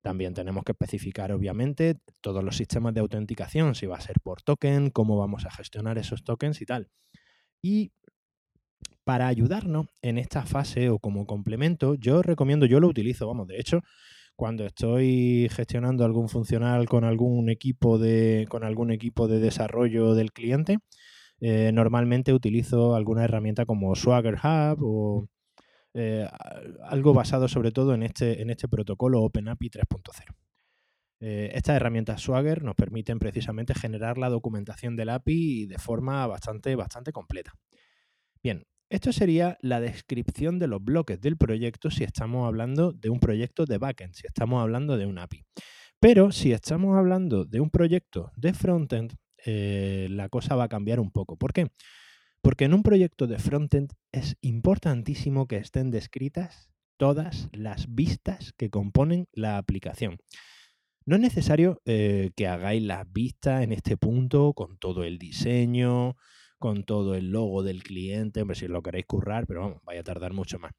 También 0.00 0.34
tenemos 0.34 0.64
que 0.64 0.72
especificar, 0.72 1.32
obviamente, 1.32 1.98
todos 2.20 2.44
los 2.44 2.56
sistemas 2.56 2.92
de 2.94 3.00
autenticación, 3.00 3.74
si 3.74 3.86
va 3.86 3.96
a 3.96 4.00
ser 4.00 4.16
por 4.22 4.42
token, 4.42 4.90
cómo 4.90 5.16
vamos 5.16 5.46
a 5.46 5.50
gestionar 5.50 5.98
esos 5.98 6.24
tokens 6.24 6.60
y 6.60 6.66
tal. 6.66 6.90
Y 7.62 7.92
para 9.04 9.28
ayudarnos 9.28 9.86
en 10.02 10.18
esta 10.18 10.44
fase 10.44 10.90
o 10.90 10.98
como 10.98 11.26
complemento, 11.26 11.94
yo 11.94 12.22
recomiendo, 12.22 12.66
yo 12.66 12.80
lo 12.80 12.88
utilizo, 12.88 13.26
vamos, 13.26 13.46
de 13.48 13.58
hecho, 13.58 13.80
cuando 14.36 14.66
estoy 14.66 15.48
gestionando 15.50 16.04
algún 16.04 16.28
funcional 16.28 16.88
con 16.88 17.04
algún 17.04 17.48
equipo 17.48 17.98
de, 17.98 18.46
con 18.48 18.64
algún 18.64 18.90
equipo 18.90 19.28
de 19.28 19.38
desarrollo 19.38 20.14
del 20.14 20.32
cliente, 20.32 20.78
eh, 21.46 21.72
normalmente 21.72 22.32
utilizo 22.32 22.94
alguna 22.94 23.24
herramienta 23.24 23.66
como 23.66 23.94
Swagger 23.94 24.36
Hub 24.36 24.78
o 24.80 25.28
eh, 25.92 26.26
algo 26.84 27.12
basado 27.12 27.48
sobre 27.48 27.70
todo 27.70 27.92
en 27.92 28.02
este, 28.02 28.40
en 28.40 28.48
este 28.48 28.66
protocolo 28.66 29.20
OpenAPI 29.20 29.68
3.0. 29.68 30.34
Eh, 31.20 31.50
estas 31.52 31.76
herramientas 31.76 32.22
Swagger 32.22 32.62
nos 32.62 32.74
permiten 32.74 33.18
precisamente 33.18 33.74
generar 33.74 34.16
la 34.16 34.30
documentación 34.30 34.96
del 34.96 35.10
API 35.10 35.66
de 35.66 35.76
forma 35.78 36.26
bastante, 36.26 36.76
bastante 36.76 37.12
completa. 37.12 37.52
Bien, 38.42 38.64
esto 38.88 39.12
sería 39.12 39.58
la 39.60 39.80
descripción 39.80 40.58
de 40.58 40.68
los 40.68 40.82
bloques 40.82 41.20
del 41.20 41.36
proyecto 41.36 41.90
si 41.90 42.04
estamos 42.04 42.48
hablando 42.48 42.92
de 42.92 43.10
un 43.10 43.20
proyecto 43.20 43.66
de 43.66 43.76
backend, 43.76 44.14
si 44.14 44.26
estamos 44.26 44.62
hablando 44.62 44.96
de 44.96 45.04
un 45.04 45.18
API. 45.18 45.44
Pero 46.00 46.32
si 46.32 46.52
estamos 46.52 46.96
hablando 46.96 47.44
de 47.44 47.60
un 47.60 47.68
proyecto 47.68 48.32
de 48.34 48.54
frontend, 48.54 49.12
eh, 49.44 50.08
la 50.10 50.28
cosa 50.28 50.56
va 50.56 50.64
a 50.64 50.68
cambiar 50.68 51.00
un 51.00 51.10
poco. 51.10 51.36
¿Por 51.36 51.52
qué? 51.52 51.68
Porque 52.42 52.64
en 52.64 52.74
un 52.74 52.82
proyecto 52.82 53.26
de 53.26 53.38
frontend 53.38 53.92
es 54.12 54.36
importantísimo 54.40 55.46
que 55.46 55.56
estén 55.56 55.90
descritas 55.90 56.70
todas 56.96 57.48
las 57.52 57.94
vistas 57.94 58.52
que 58.56 58.70
componen 58.70 59.28
la 59.32 59.58
aplicación. 59.58 60.18
No 61.06 61.16
es 61.16 61.22
necesario 61.22 61.82
eh, 61.84 62.30
que 62.36 62.46
hagáis 62.46 62.82
las 62.82 63.10
vistas 63.12 63.62
en 63.62 63.72
este 63.72 63.96
punto 63.96 64.54
con 64.54 64.78
todo 64.78 65.04
el 65.04 65.18
diseño, 65.18 66.16
con 66.58 66.84
todo 66.84 67.14
el 67.14 67.30
logo 67.30 67.62
del 67.62 67.82
cliente, 67.82 68.40
hombre, 68.40 68.56
si 68.56 68.68
lo 68.68 68.82
queréis 68.82 69.06
currar, 69.06 69.46
pero 69.46 69.60
vamos, 69.60 69.82
vaya 69.84 70.00
a 70.00 70.04
tardar 70.04 70.32
mucho 70.32 70.58
más. 70.58 70.72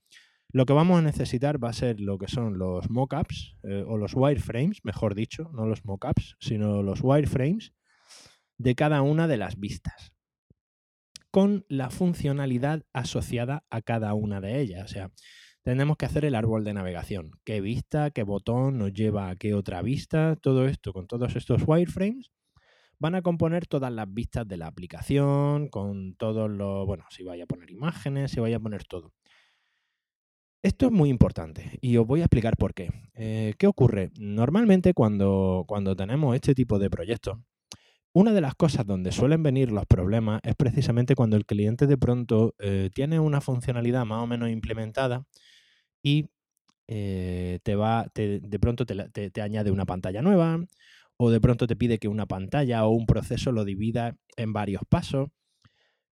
Lo 0.52 0.66
que 0.66 0.74
vamos 0.74 0.98
a 0.98 1.02
necesitar 1.02 1.64
va 1.64 1.70
a 1.70 1.74
ser 1.74 2.00
lo 2.00 2.18
que 2.18 2.28
son 2.28 2.58
los 2.58 2.90
mockups 2.90 3.58
eh, 3.64 3.84
o 3.86 3.98
los 3.98 4.14
wireframes, 4.16 4.84
mejor 4.84 5.14
dicho, 5.14 5.52
no 5.54 5.66
los 5.66 5.86
mockups, 5.86 6.38
sino 6.40 6.82
los 6.82 7.02
wireframes 7.02 7.74
de 8.58 8.76
cada 8.76 9.02
una 9.02 9.28
de 9.28 9.38
las 9.38 9.60
vistas 9.60 10.14
con 11.32 11.66
la 11.68 11.90
funcionalidad 11.90 12.86
asociada 12.94 13.66
a 13.70 13.82
cada 13.82 14.14
una 14.14 14.40
de 14.40 14.62
ellas. 14.62 14.86
O 14.86 14.88
sea, 14.88 15.12
tenemos 15.64 15.98
que 15.98 16.06
hacer 16.06 16.24
el 16.24 16.34
árbol 16.34 16.64
de 16.64 16.74
navegación. 16.74 17.32
¿Qué 17.44 17.60
vista, 17.60 18.12
qué 18.12 18.24
botón 18.24 18.78
nos 18.78 18.94
lleva 18.94 19.30
a 19.30 19.36
qué 19.36 19.54
otra 19.54 19.82
vista? 19.82 20.38
Todo 20.38 20.66
esto 20.66 20.94
con 20.94 21.08
todos 21.08 21.36
estos 21.36 21.64
wireframes 21.68 22.32
van 23.00 23.16
a 23.16 23.22
componer 23.22 23.68
todas 23.68 23.92
las 23.92 24.12
vistas 24.14 24.48
de 24.48 24.58
la 24.58 24.68
aplicación, 24.68 25.68
con 25.68 26.16
todos 26.16 26.50
los, 26.50 26.86
bueno, 26.86 27.04
si 27.10 27.24
vaya 27.24 27.44
a 27.44 27.48
poner 27.48 27.70
imágenes, 27.70 28.32
si 28.32 28.40
vaya 28.40 28.56
a 28.56 28.62
poner 28.62 28.86
todo. 28.86 29.12
Esto 30.64 30.86
es 30.86 30.92
muy 30.92 31.10
importante 31.10 31.78
y 31.82 31.98
os 31.98 32.08
voy 32.08 32.22
a 32.22 32.24
explicar 32.24 32.58
por 32.58 32.74
qué. 32.74 32.90
Eh, 33.14 33.54
¿Qué 33.60 33.68
ocurre? 33.68 34.12
Normalmente 34.18 34.94
cuando, 34.94 35.66
cuando 35.68 35.96
tenemos 35.96 36.34
este 36.34 36.56
tipo 36.56 36.80
de 36.80 36.90
proyectos, 36.90 37.40
una 38.16 38.32
de 38.32 38.40
las 38.40 38.56
cosas 38.56 38.86
donde 38.86 39.12
suelen 39.12 39.44
venir 39.44 39.74
los 39.74 39.86
problemas 39.86 40.40
es 40.44 40.56
precisamente 40.56 41.16
cuando 41.16 41.36
el 41.36 41.46
cliente 41.46 41.86
de 41.86 41.98
pronto 41.98 42.56
eh, 42.60 42.90
tiene 42.94 43.20
una 43.20 43.42
funcionalidad 43.42 44.06
más 44.06 44.24
o 44.24 44.28
menos 44.28 44.50
implementada 44.50 45.26
y 46.02 46.30
eh, 46.88 47.60
te 47.64 47.76
va, 47.76 48.10
de 48.16 48.60
pronto 48.60 48.86
te, 48.86 49.42
añade 49.42 49.70
una 49.70 49.86
pantalla 49.86 50.22
nueva 50.22 50.64
o 51.18 51.30
de 51.30 51.42
pronto 51.42 51.68
te 51.68 51.76
pide 51.76 52.00
que 52.00 52.08
una 52.08 52.26
pantalla 52.26 52.86
o 52.86 52.92
un 52.92 53.06
proceso 53.06 53.52
lo 53.52 53.66
divida 53.66 54.16
en 54.38 54.54
varios 54.54 54.84
pasos, 54.88 55.28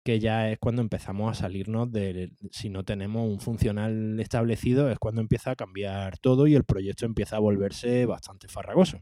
que 0.04 0.20
ya 0.20 0.52
es 0.52 0.60
cuando 0.60 0.82
empezamos 0.82 1.32
a 1.32 1.42
salirnos 1.42 1.89
de, 1.89 2.34
si 2.52 2.70
no 2.70 2.84
tenemos 2.84 3.30
un 3.30 3.39
funcional 3.39 4.20
establecido, 4.20 4.92
es 4.92 5.00
cuando 5.00 5.22
empieza 5.22 5.52
a 5.52 5.56
cambiar 5.56 6.18
todo 6.18 6.48
y 6.48 6.56
el 6.56 6.66
proyecto 6.66 7.06
empieza 7.06 7.38
a 7.38 7.39
volverse 7.39 8.06
bastante 8.06 8.50
farragoso. 8.50 9.00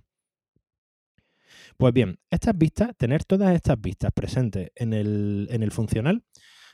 Pues 1.77 1.93
bien, 1.93 2.19
estas 2.29 2.57
vistas, 2.57 2.95
tener 2.97 3.23
todas 3.23 3.55
estas 3.55 3.79
vistas 3.79 4.11
presentes 4.13 4.71
en 4.75 4.93
el, 4.93 5.47
en 5.51 5.63
el 5.63 5.71
funcional, 5.71 6.23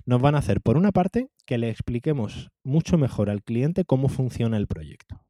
nos 0.06 0.22
van 0.22 0.36
a 0.36 0.40
hacer, 0.40 0.62
por 0.62 0.78
una 0.78 0.92
parte, 0.92 1.30
que 1.46 1.58
le 1.58 1.70
expliquemos 1.70 2.50
mucho 2.64 2.98
mejor 2.98 3.30
al 3.30 3.44
cliente 3.44 3.86
cómo 3.86 4.10
funciona 4.10 4.58
el 4.58 4.68
proyecto 4.68 5.24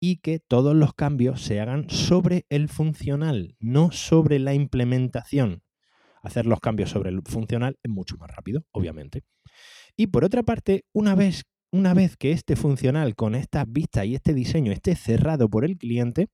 y 0.00 0.16
que 0.16 0.38
todos 0.38 0.74
los 0.74 0.94
cambios 0.94 1.42
se 1.42 1.60
hagan 1.60 1.88
sobre 1.88 2.46
el 2.48 2.68
funcional, 2.68 3.56
no 3.58 3.90
sobre 3.90 4.38
la 4.38 4.54
implementación. 4.54 5.62
Hacer 6.22 6.46
los 6.46 6.60
cambios 6.60 6.90
sobre 6.90 7.10
el 7.10 7.22
funcional 7.22 7.78
es 7.82 7.90
mucho 7.90 8.16
más 8.18 8.30
rápido, 8.30 8.64
obviamente. 8.70 9.24
Y 9.96 10.08
por 10.08 10.24
otra 10.24 10.42
parte, 10.42 10.84
una 10.92 11.14
vez, 11.14 11.44
una 11.70 11.94
vez 11.94 12.16
que 12.16 12.32
este 12.32 12.56
funcional 12.56 13.14
con 13.14 13.34
estas 13.34 13.64
vistas 13.66 14.06
y 14.06 14.14
este 14.14 14.34
diseño 14.34 14.72
esté 14.72 14.94
cerrado 14.94 15.48
por 15.48 15.64
el 15.64 15.76
cliente, 15.76 16.28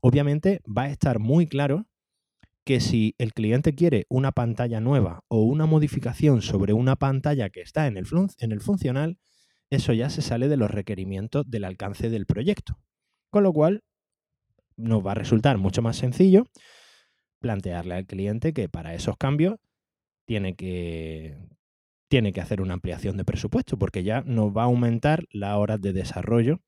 obviamente 0.00 0.60
va 0.66 0.82
a 0.82 0.90
estar 0.90 1.18
muy 1.18 1.46
claro 1.46 1.86
que 2.66 2.80
si 2.80 3.14
el 3.18 3.32
cliente 3.32 3.76
quiere 3.76 4.06
una 4.08 4.32
pantalla 4.32 4.80
nueva 4.80 5.22
o 5.28 5.42
una 5.42 5.66
modificación 5.66 6.42
sobre 6.42 6.72
una 6.72 6.96
pantalla 6.96 7.48
que 7.48 7.60
está 7.60 7.86
en 7.86 7.96
el, 7.96 8.06
en 8.40 8.50
el 8.50 8.60
funcional, 8.60 9.18
eso 9.70 9.92
ya 9.92 10.10
se 10.10 10.20
sale 10.20 10.48
de 10.48 10.56
los 10.56 10.72
requerimientos 10.72 11.48
del 11.48 11.62
alcance 11.62 12.10
del 12.10 12.26
proyecto. 12.26 12.80
Con 13.30 13.44
lo 13.44 13.52
cual, 13.52 13.84
nos 14.76 15.06
va 15.06 15.12
a 15.12 15.14
resultar 15.14 15.58
mucho 15.58 15.80
más 15.80 15.96
sencillo 15.96 16.44
plantearle 17.38 17.94
al 17.94 18.06
cliente 18.06 18.52
que 18.52 18.68
para 18.68 18.94
esos 18.94 19.16
cambios 19.16 19.58
tiene 20.26 20.56
que, 20.56 21.38
tiene 22.08 22.32
que 22.32 22.40
hacer 22.40 22.60
una 22.60 22.74
ampliación 22.74 23.16
de 23.16 23.24
presupuesto, 23.24 23.78
porque 23.78 24.02
ya 24.02 24.22
nos 24.22 24.50
va 24.56 24.62
a 24.62 24.66
aumentar 24.66 25.24
las 25.30 25.56
horas 25.56 25.80
de 25.80 25.92
desarrollo 25.92 26.60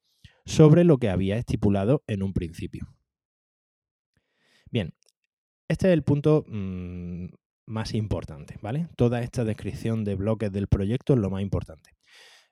sobre 0.47 0.85
lo 0.85 0.99
que 0.99 1.11
había 1.11 1.39
estipulado 1.39 2.05
en 2.07 2.23
un 2.23 2.33
principio. 2.33 2.98
Este 5.69 5.89
es 5.89 5.93
el 5.93 6.03
punto 6.03 6.45
mm, 6.49 7.27
más 7.67 7.95
importante, 7.95 8.57
¿vale? 8.63 8.89
Toda 8.97 9.21
esta 9.21 9.45
descripción 9.45 10.03
de 10.03 10.15
bloques 10.15 10.51
del 10.51 10.67
proyecto 10.67 11.13
es 11.13 11.21
lo 11.21 11.29
más 11.29 11.43
importante. 11.43 11.91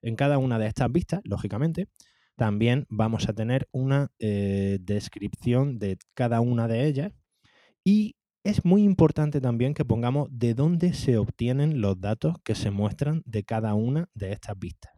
En 0.02 0.16
cada 0.16 0.36
una 0.36 0.58
de 0.58 0.66
estas 0.66 0.92
vistas, 0.92 1.22
lógicamente, 1.24 1.88
también 2.36 2.84
vamos 2.90 3.28
a 3.28 3.32
tener 3.32 3.66
una 3.72 4.10
eh, 4.18 4.78
descripción 4.82 5.78
de 5.78 5.96
cada 6.14 6.42
una 6.42 6.68
de 6.68 6.86
ellas 6.86 7.12
y 7.82 8.16
es 8.44 8.64
muy 8.64 8.82
importante 8.82 9.40
también 9.40 9.72
que 9.72 9.84
pongamos 9.84 10.28
de 10.30 10.54
dónde 10.54 10.92
se 10.92 11.16
obtienen 11.16 11.80
los 11.80 11.98
datos 11.98 12.36
que 12.44 12.54
se 12.54 12.70
muestran 12.70 13.22
de 13.24 13.42
cada 13.44 13.74
una 13.74 14.08
de 14.14 14.32
estas 14.32 14.58
vistas. 14.58 14.92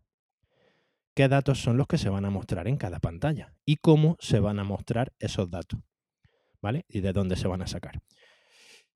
¿Qué 1.14 1.28
datos 1.28 1.60
son 1.60 1.76
los 1.76 1.86
que 1.86 1.98
se 1.98 2.10
van 2.10 2.24
a 2.24 2.30
mostrar 2.30 2.68
en 2.68 2.76
cada 2.76 2.98
pantalla? 2.98 3.54
¿Y 3.64 3.76
cómo 3.76 4.16
se 4.20 4.40
van 4.40 4.58
a 4.58 4.64
mostrar 4.64 5.12
esos 5.18 5.50
datos? 5.50 5.80
¿Vale? 6.60 6.84
Y 6.88 7.00
de 7.00 7.12
dónde 7.12 7.36
se 7.36 7.48
van 7.48 7.62
a 7.62 7.66
sacar. 7.66 8.00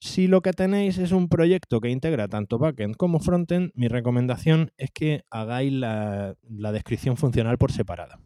Si 0.04 0.26
lo 0.26 0.42
que 0.42 0.52
tenéis 0.52 0.98
es 0.98 1.12
un 1.12 1.28
proyecto 1.28 1.80
que 1.80 1.88
integra 1.88 2.26
tanto 2.26 2.58
backend 2.58 2.96
como 2.96 3.20
frontend, 3.20 3.70
mi 3.74 3.86
recomendación 3.86 4.72
es 4.76 4.90
que 4.90 5.22
hagáis 5.30 5.72
la, 5.72 6.34
descripción 6.42 7.16
funcional 7.16 7.56
por 7.56 7.70
separado. 7.70 8.18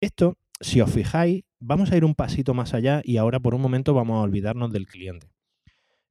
Esto, 0.00 0.36
si 0.60 0.80
os 0.80 0.90
fijáis, 0.90 1.44
vamos 1.60 1.92
a 1.92 1.96
ir 1.96 2.04
un 2.04 2.16
pasito 2.16 2.54
más 2.54 2.74
allá 2.74 3.02
y 3.04 3.18
ahora 3.18 3.38
por 3.38 3.54
un 3.54 3.60
momento 3.60 3.94
vamos 3.94 4.16
a 4.16 4.22
olvidarnos 4.22 4.72
del 4.72 4.86
cliente. 4.86 5.30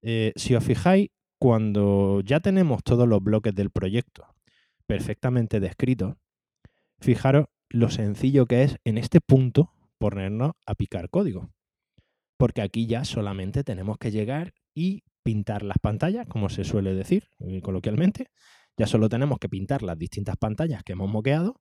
Eh, 0.01 0.31
si 0.37 0.55
os 0.55 0.63
fijáis, 0.63 1.09
cuando 1.39 2.21
ya 2.21 2.39
tenemos 2.39 2.81
todos 2.81 3.05
los 3.05 3.21
bloques 3.21 3.53
del 3.53 3.71
proyecto 3.71 4.27
perfectamente 4.85 5.59
descritos, 5.59 6.15
fijaros 7.01 7.47
lo 7.67 7.89
sencillo 7.89 8.45
que 8.45 8.63
es 8.63 8.77
en 8.85 8.97
este 8.97 9.19
punto 9.19 9.73
ponernos 9.97 10.53
a 10.65 10.75
picar 10.75 11.09
código. 11.09 11.51
Porque 12.39 12.61
aquí 12.61 12.87
ya 12.87 13.03
solamente 13.03 13.65
tenemos 13.65 13.97
que 13.97 14.11
llegar 14.11 14.53
y 14.73 15.03
pintar 15.23 15.61
las 15.61 15.77
pantallas, 15.77 16.25
como 16.25 16.47
se 16.47 16.63
suele 16.63 16.93
decir 16.95 17.25
eh, 17.39 17.61
coloquialmente. 17.61 18.27
Ya 18.77 18.87
solo 18.87 19.09
tenemos 19.09 19.39
que 19.39 19.49
pintar 19.49 19.83
las 19.83 19.97
distintas 19.97 20.37
pantallas 20.37 20.81
que 20.85 20.93
hemos 20.93 21.09
moqueado 21.09 21.59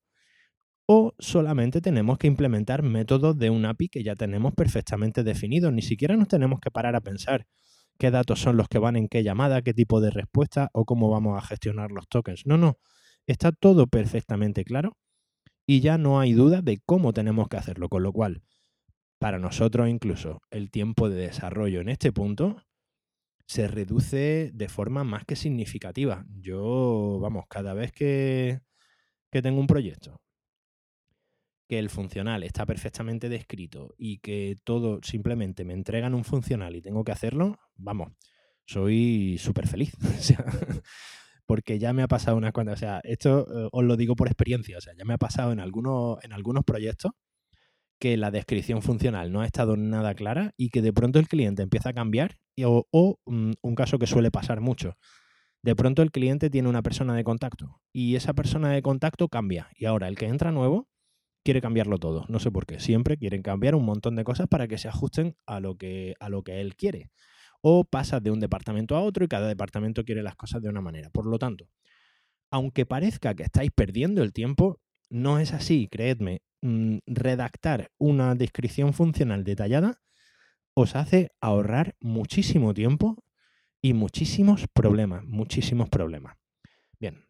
o 0.86 1.14
solamente 1.18 1.80
tenemos 1.80 2.16
que 2.16 2.28
implementar 2.28 2.84
métodos 2.84 3.36
de 3.36 3.50
un 3.50 3.66
API 3.66 3.88
que 3.88 4.04
ya 4.04 4.14
tenemos 4.14 4.54
perfectamente 4.54 5.24
definidos. 5.24 5.72
Ni 5.72 5.82
siquiera 5.82 6.16
nos 6.16 6.28
tenemos 6.28 6.60
que 6.60 6.70
parar 6.70 6.94
a 6.94 7.00
pensar 7.00 7.48
qué 7.98 8.12
datos 8.12 8.40
son 8.40 8.56
los 8.56 8.68
que 8.68 8.78
van 8.78 8.94
en 8.94 9.08
qué 9.08 9.24
llamada, 9.24 9.62
qué 9.62 9.74
tipo 9.74 10.00
de 10.00 10.10
respuesta 10.10 10.70
o 10.72 10.84
cómo 10.84 11.10
vamos 11.10 11.36
a 11.36 11.44
gestionar 11.44 11.90
los 11.90 12.06
tokens. 12.06 12.46
No, 12.46 12.56
no, 12.56 12.78
está 13.26 13.50
todo 13.50 13.88
perfectamente 13.88 14.62
claro 14.64 14.96
y 15.66 15.80
ya 15.80 15.98
no 15.98 16.20
hay 16.20 16.34
duda 16.34 16.62
de 16.62 16.78
cómo 16.86 17.12
tenemos 17.12 17.48
que 17.48 17.56
hacerlo, 17.56 17.88
con 17.88 18.04
lo 18.04 18.12
cual, 18.12 18.42
para 19.18 19.38
nosotros 19.38 19.88
incluso, 19.88 20.40
el 20.50 20.70
tiempo 20.70 21.08
de 21.08 21.16
desarrollo 21.16 21.80
en 21.80 21.88
este 21.88 22.12
punto 22.12 22.62
se 23.46 23.66
reduce 23.66 24.50
de 24.52 24.68
forma 24.68 25.04
más 25.04 25.24
que 25.24 25.36
significativa. 25.36 26.24
Yo, 26.40 27.18
vamos, 27.20 27.44
cada 27.48 27.74
vez 27.74 27.92
que, 27.92 28.60
que 29.30 29.42
tengo 29.42 29.60
un 29.60 29.66
proyecto 29.66 30.20
que 31.68 31.78
el 31.78 31.90
funcional 31.90 32.42
está 32.42 32.64
perfectamente 32.64 33.28
descrito 33.28 33.94
y 33.98 34.18
que 34.18 34.56
todo 34.64 35.00
simplemente 35.02 35.64
me 35.64 35.74
entregan 35.74 36.14
un 36.14 36.24
funcional 36.24 36.74
y 36.74 36.80
tengo 36.80 37.04
que 37.04 37.12
hacerlo, 37.12 37.58
vamos, 37.76 38.12
soy 38.64 39.36
súper 39.38 39.68
feliz. 39.68 39.92
porque 41.46 41.78
ya 41.78 41.94
me 41.94 42.02
ha 42.02 42.08
pasado 42.08 42.36
unas 42.36 42.52
cuantas, 42.52 42.74
o 42.74 42.80
sea, 42.80 43.00
esto 43.04 43.46
eh, 43.50 43.68
os 43.72 43.84
lo 43.84 43.96
digo 43.96 44.16
por 44.16 44.28
experiencia, 44.28 44.76
o 44.76 44.80
sea, 44.82 44.92
ya 44.96 45.04
me 45.06 45.14
ha 45.14 45.18
pasado 45.18 45.50
en 45.52 45.60
algunos, 45.60 46.22
en 46.22 46.34
algunos 46.34 46.64
proyectos 46.64 47.12
que 47.98 48.16
la 48.16 48.30
descripción 48.30 48.82
funcional 48.82 49.32
no 49.32 49.40
ha 49.40 49.46
estado 49.46 49.76
nada 49.76 50.14
clara 50.14 50.52
y 50.56 50.70
que 50.70 50.82
de 50.82 50.92
pronto 50.92 51.18
el 51.18 51.28
cliente 51.28 51.62
empieza 51.62 51.90
a 51.90 51.94
cambiar 51.94 52.38
o, 52.64 52.86
o 52.90 53.18
mm, 53.26 53.52
un 53.60 53.74
caso 53.74 53.98
que 53.98 54.06
suele 54.06 54.30
pasar 54.30 54.60
mucho. 54.60 54.96
De 55.62 55.74
pronto 55.74 56.02
el 56.02 56.12
cliente 56.12 56.50
tiene 56.50 56.68
una 56.68 56.82
persona 56.82 57.14
de 57.14 57.24
contacto 57.24 57.80
y 57.92 58.14
esa 58.14 58.32
persona 58.32 58.70
de 58.70 58.82
contacto 58.82 59.28
cambia 59.28 59.68
y 59.74 59.86
ahora 59.86 60.08
el 60.08 60.16
que 60.16 60.26
entra 60.26 60.52
nuevo 60.52 60.88
quiere 61.44 61.60
cambiarlo 61.60 61.98
todo. 61.98 62.26
No 62.28 62.40
sé 62.40 62.50
por 62.50 62.66
qué. 62.66 62.78
Siempre 62.78 63.16
quieren 63.16 63.42
cambiar 63.42 63.74
un 63.74 63.84
montón 63.84 64.16
de 64.16 64.24
cosas 64.24 64.48
para 64.48 64.68
que 64.68 64.76
se 64.76 64.88
ajusten 64.88 65.34
a 65.46 65.60
lo 65.60 65.76
que, 65.76 66.14
a 66.20 66.28
lo 66.28 66.42
que 66.42 66.60
él 66.60 66.76
quiere. 66.76 67.10
O 67.62 67.84
pasa 67.84 68.20
de 68.20 68.30
un 68.30 68.38
departamento 68.38 68.96
a 68.96 69.00
otro 69.00 69.24
y 69.24 69.28
cada 69.28 69.48
departamento 69.48 70.04
quiere 70.04 70.22
las 70.22 70.36
cosas 70.36 70.62
de 70.62 70.68
una 70.68 70.80
manera. 70.80 71.10
Por 71.10 71.26
lo 71.26 71.38
tanto, 71.38 71.68
aunque 72.50 72.86
parezca 72.86 73.34
que 73.34 73.44
estáis 73.44 73.70
perdiendo 73.70 74.22
el 74.22 74.32
tiempo, 74.32 74.80
no 75.10 75.38
es 75.38 75.52
así, 75.52 75.88
creedme. 75.90 76.42
Mm, 76.60 76.98
redactar 77.06 77.90
una 77.98 78.34
descripción 78.34 78.92
funcional 78.92 79.44
detallada 79.44 80.00
os 80.74 80.96
hace 80.96 81.30
ahorrar 81.40 81.96
muchísimo 82.00 82.74
tiempo 82.74 83.16
y 83.80 83.92
muchísimos 83.94 84.66
problemas, 84.72 85.24
muchísimos 85.24 85.88
problemas. 85.88 86.36
Bien, 86.98 87.28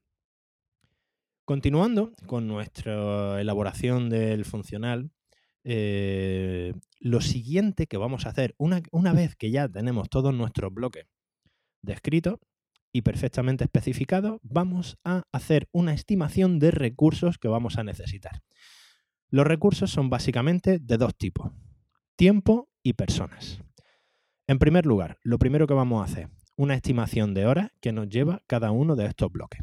Continuando 1.49 2.13
con 2.27 2.47
nuestra 2.47 3.41
elaboración 3.41 4.11
del 4.11 4.45
funcional, 4.45 5.11
eh, 5.65 6.75
lo 7.01 7.23
siguiente 7.23 7.87
que 7.87 7.97
vamos 7.97 8.27
a 8.27 8.29
hacer, 8.29 8.55
una, 8.59 8.83
una, 8.91 9.15
vez 9.15 9.35
que 9.35 9.51
ya 9.51 9.67
tenemos 9.67 10.11
todos 10.11 10.35
nuestros 10.35 10.75
bloques 10.75 11.07
descritos 11.81 12.39
y 12.93 13.01
perfectamente 13.01 13.65
especificados, 13.65 14.41
vamos 14.43 14.99
a 15.05 15.23
hacer 15.33 15.71
una 15.73 15.95
estimación 15.95 16.59
de 16.59 16.71
recursos 16.71 17.39
que 17.39 17.49
vamos 17.49 17.79
a 17.79 17.83
necesitar. 17.83 18.43
Los 19.31 19.47
recursos 19.47 19.91
son 19.91 20.09
básicamente 20.09 20.79
de 20.79 20.97
dos 20.97 21.15
tipos, 21.15 21.53
tiempo 22.17 22.71
y 22.83 22.95
personas. 22.95 23.63
En 24.47 24.59
primer 24.59 24.87
lugar, 24.87 25.19
lo 25.23 25.39
primero 25.39 25.67
que 25.67 25.75
vamos 25.75 26.01
a 26.01 26.11
hacer, 26.11 26.31
una 26.57 26.75
estimación 26.75 27.35
de 27.35 27.45
horas 27.45 27.71
que 27.83 27.93
nos 27.93 28.09
lleva 28.09 28.43
cada 28.47 28.71
uno 28.71 28.97
de 28.97 29.05
estos 29.05 29.31
bloques. 29.31 29.61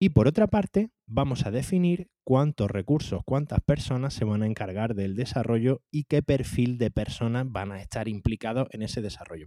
Y 0.00 0.08
por 0.08 0.26
otra 0.26 0.48
parte, 0.48 0.90
vamos 1.06 1.46
a 1.46 1.52
definir 1.52 2.10
cuántos 2.24 2.68
recursos, 2.68 3.22
cuántas 3.24 3.60
personas 3.60 4.12
se 4.12 4.24
van 4.24 4.42
a 4.42 4.46
encargar 4.46 4.96
del 4.96 5.14
desarrollo 5.14 5.80
y 5.92 6.04
qué 6.04 6.22
perfil 6.22 6.78
de 6.78 6.90
personas 6.90 7.46
van 7.48 7.70
a 7.70 7.80
estar 7.80 8.08
implicados 8.08 8.66
en 8.72 8.82
ese 8.82 9.00
desarrollo. 9.00 9.46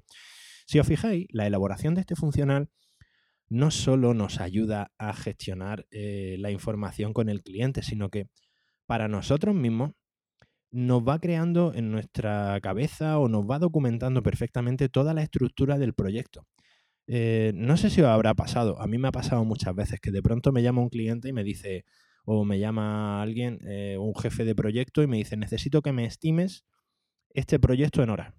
Si 0.66 0.80
os 0.80 0.88
fijáis, 0.88 1.28
la 1.32 1.46
elaboración 1.46 1.96
de 1.96 2.02
este 2.02 2.16
funcional 2.16 2.70
no 3.50 3.70
solo 3.70 4.14
nos 4.14 4.40
ayuda 4.40 4.94
a 4.98 5.14
gestionar 5.14 5.86
eh, 5.92 6.38
la 6.40 6.52
información 6.52 7.12
con 7.12 7.28
el 7.28 7.44
cliente, 7.44 7.84
sino 7.84 8.10
que 8.10 8.30
para 8.86 9.08
nosotros 9.08 9.56
mismos 9.56 9.92
nos 10.72 11.04
va 11.04 11.20
creando 11.20 11.74
en 11.74 11.92
nuestra 11.92 12.60
cabeza 12.62 13.18
o 13.20 13.30
nos 13.30 13.44
va 13.50 13.60
documentando 13.60 14.22
perfectamente 14.22 14.90
toda 14.90 15.14
la 15.14 15.24
estructura 15.24 15.78
del 15.78 15.94
proyecto. 15.94 16.46
Eh, 17.08 17.54
no 17.56 17.78
sé 17.78 17.90
si 17.90 18.02
os 18.02 18.08
habrá 18.08 18.34
pasado, 18.34 18.82
a 18.82 18.88
mí 18.88 18.98
me 18.98 19.08
ha 19.08 19.12
pasado 19.12 19.46
muchas 19.46 19.76
veces 19.76 20.00
que 20.02 20.12
de 20.12 20.22
pronto 20.22 20.52
me 20.52 20.64
llama 20.64 20.82
un 20.82 20.90
cliente 20.90 21.30
y 21.30 21.34
me 21.34 21.44
dice, 21.44 21.86
o 22.26 22.44
me 22.44 22.60
llama 22.60 23.22
alguien, 23.22 23.60
eh, 23.68 23.98
un 23.98 24.16
jefe 24.16 24.44
de 24.44 24.56
proyecto 24.56 25.04
y 25.04 25.08
me 25.08 25.18
dice, 25.18 25.38
necesito 25.38 25.82
que 25.82 25.94
me 25.94 26.06
estimes 26.06 26.66
este 27.30 27.60
proyecto 27.60 28.02
en 28.04 28.10
horas. 28.10 28.34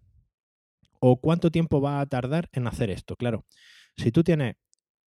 O 1.00 1.20
cuánto 1.20 1.50
tiempo 1.50 1.80
va 1.80 2.00
a 2.00 2.06
tardar 2.06 2.48
en 2.52 2.66
hacer 2.66 2.90
esto. 2.90 3.16
Claro, 3.16 3.46
si 3.96 4.11
tú 4.11 4.24
tienes 4.24 4.56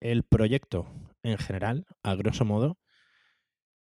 el 0.00 0.22
proyecto 0.22 0.86
en 1.22 1.38
general, 1.38 1.86
a 2.02 2.14
grosso 2.14 2.44
modo, 2.44 2.78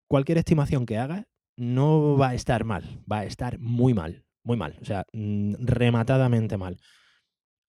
cualquier 0.08 0.38
estimación 0.38 0.86
que 0.86 0.98
hagas 0.98 1.26
no 1.58 2.18
va 2.18 2.30
a 2.30 2.36
estar 2.36 2.64
mal, 2.66 3.04
va 3.12 3.20
a 3.20 3.26
estar 3.26 3.60
muy 3.60 3.94
mal, 3.94 4.26
muy 4.44 4.58
mal, 4.58 4.78
o 4.82 4.86
sea, 4.86 5.06
mm, 5.14 5.56
rematadamente 5.60 6.58
mal. 6.58 6.78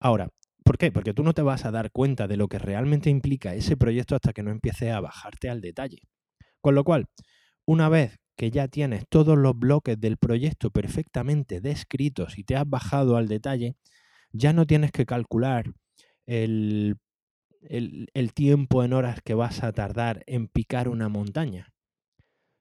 Ahora, 0.01 0.29
¿Por 0.66 0.79
qué? 0.79 0.90
Porque 0.90 1.14
tú 1.14 1.22
no 1.22 1.33
te 1.33 1.42
vas 1.42 1.64
a 1.64 1.70
dar 1.70 1.92
cuenta 1.92 2.27
de 2.27 2.37
lo 2.37 2.49
que 2.49 2.59
realmente 2.59 3.09
implica 3.09 3.55
ese 3.55 3.77
proyecto 3.77 4.16
hasta 4.16 4.33
que 4.33 4.42
no 4.42 4.51
empieces 4.51 4.90
a 4.90 4.99
bajarte 4.99 5.49
al 5.49 5.61
detalle. 5.61 6.01
Con 6.61 6.75
lo 6.75 6.83
cual, 6.83 7.07
una 7.64 7.88
vez 7.88 8.18
que 8.37 8.51
ya 8.51 8.66
tienes 8.66 9.05
todos 9.09 9.38
los 9.38 9.57
bloques 9.57 10.01
del 10.01 10.16
proyecto 10.16 10.72
perfectamente 10.72 11.61
descritos 11.61 12.37
y 12.37 12.42
te 12.42 12.57
has 12.57 12.68
bajado 12.68 13.16
al 13.16 13.29
detalle, 13.29 13.77
ya 14.33 14.53
no 14.53 14.66
tienes 14.66 14.90
que 14.90 15.07
calcular 15.07 15.72
el, 16.27 16.99
tiempo 18.35 18.83
en 18.83 18.92
horas 18.92 19.20
que 19.25 19.35
vas 19.35 19.62
a 19.62 19.72
tardar 19.72 20.25
en 20.27 20.49
picar 20.49 20.88
una 20.88 21.09
montaña, 21.09 21.72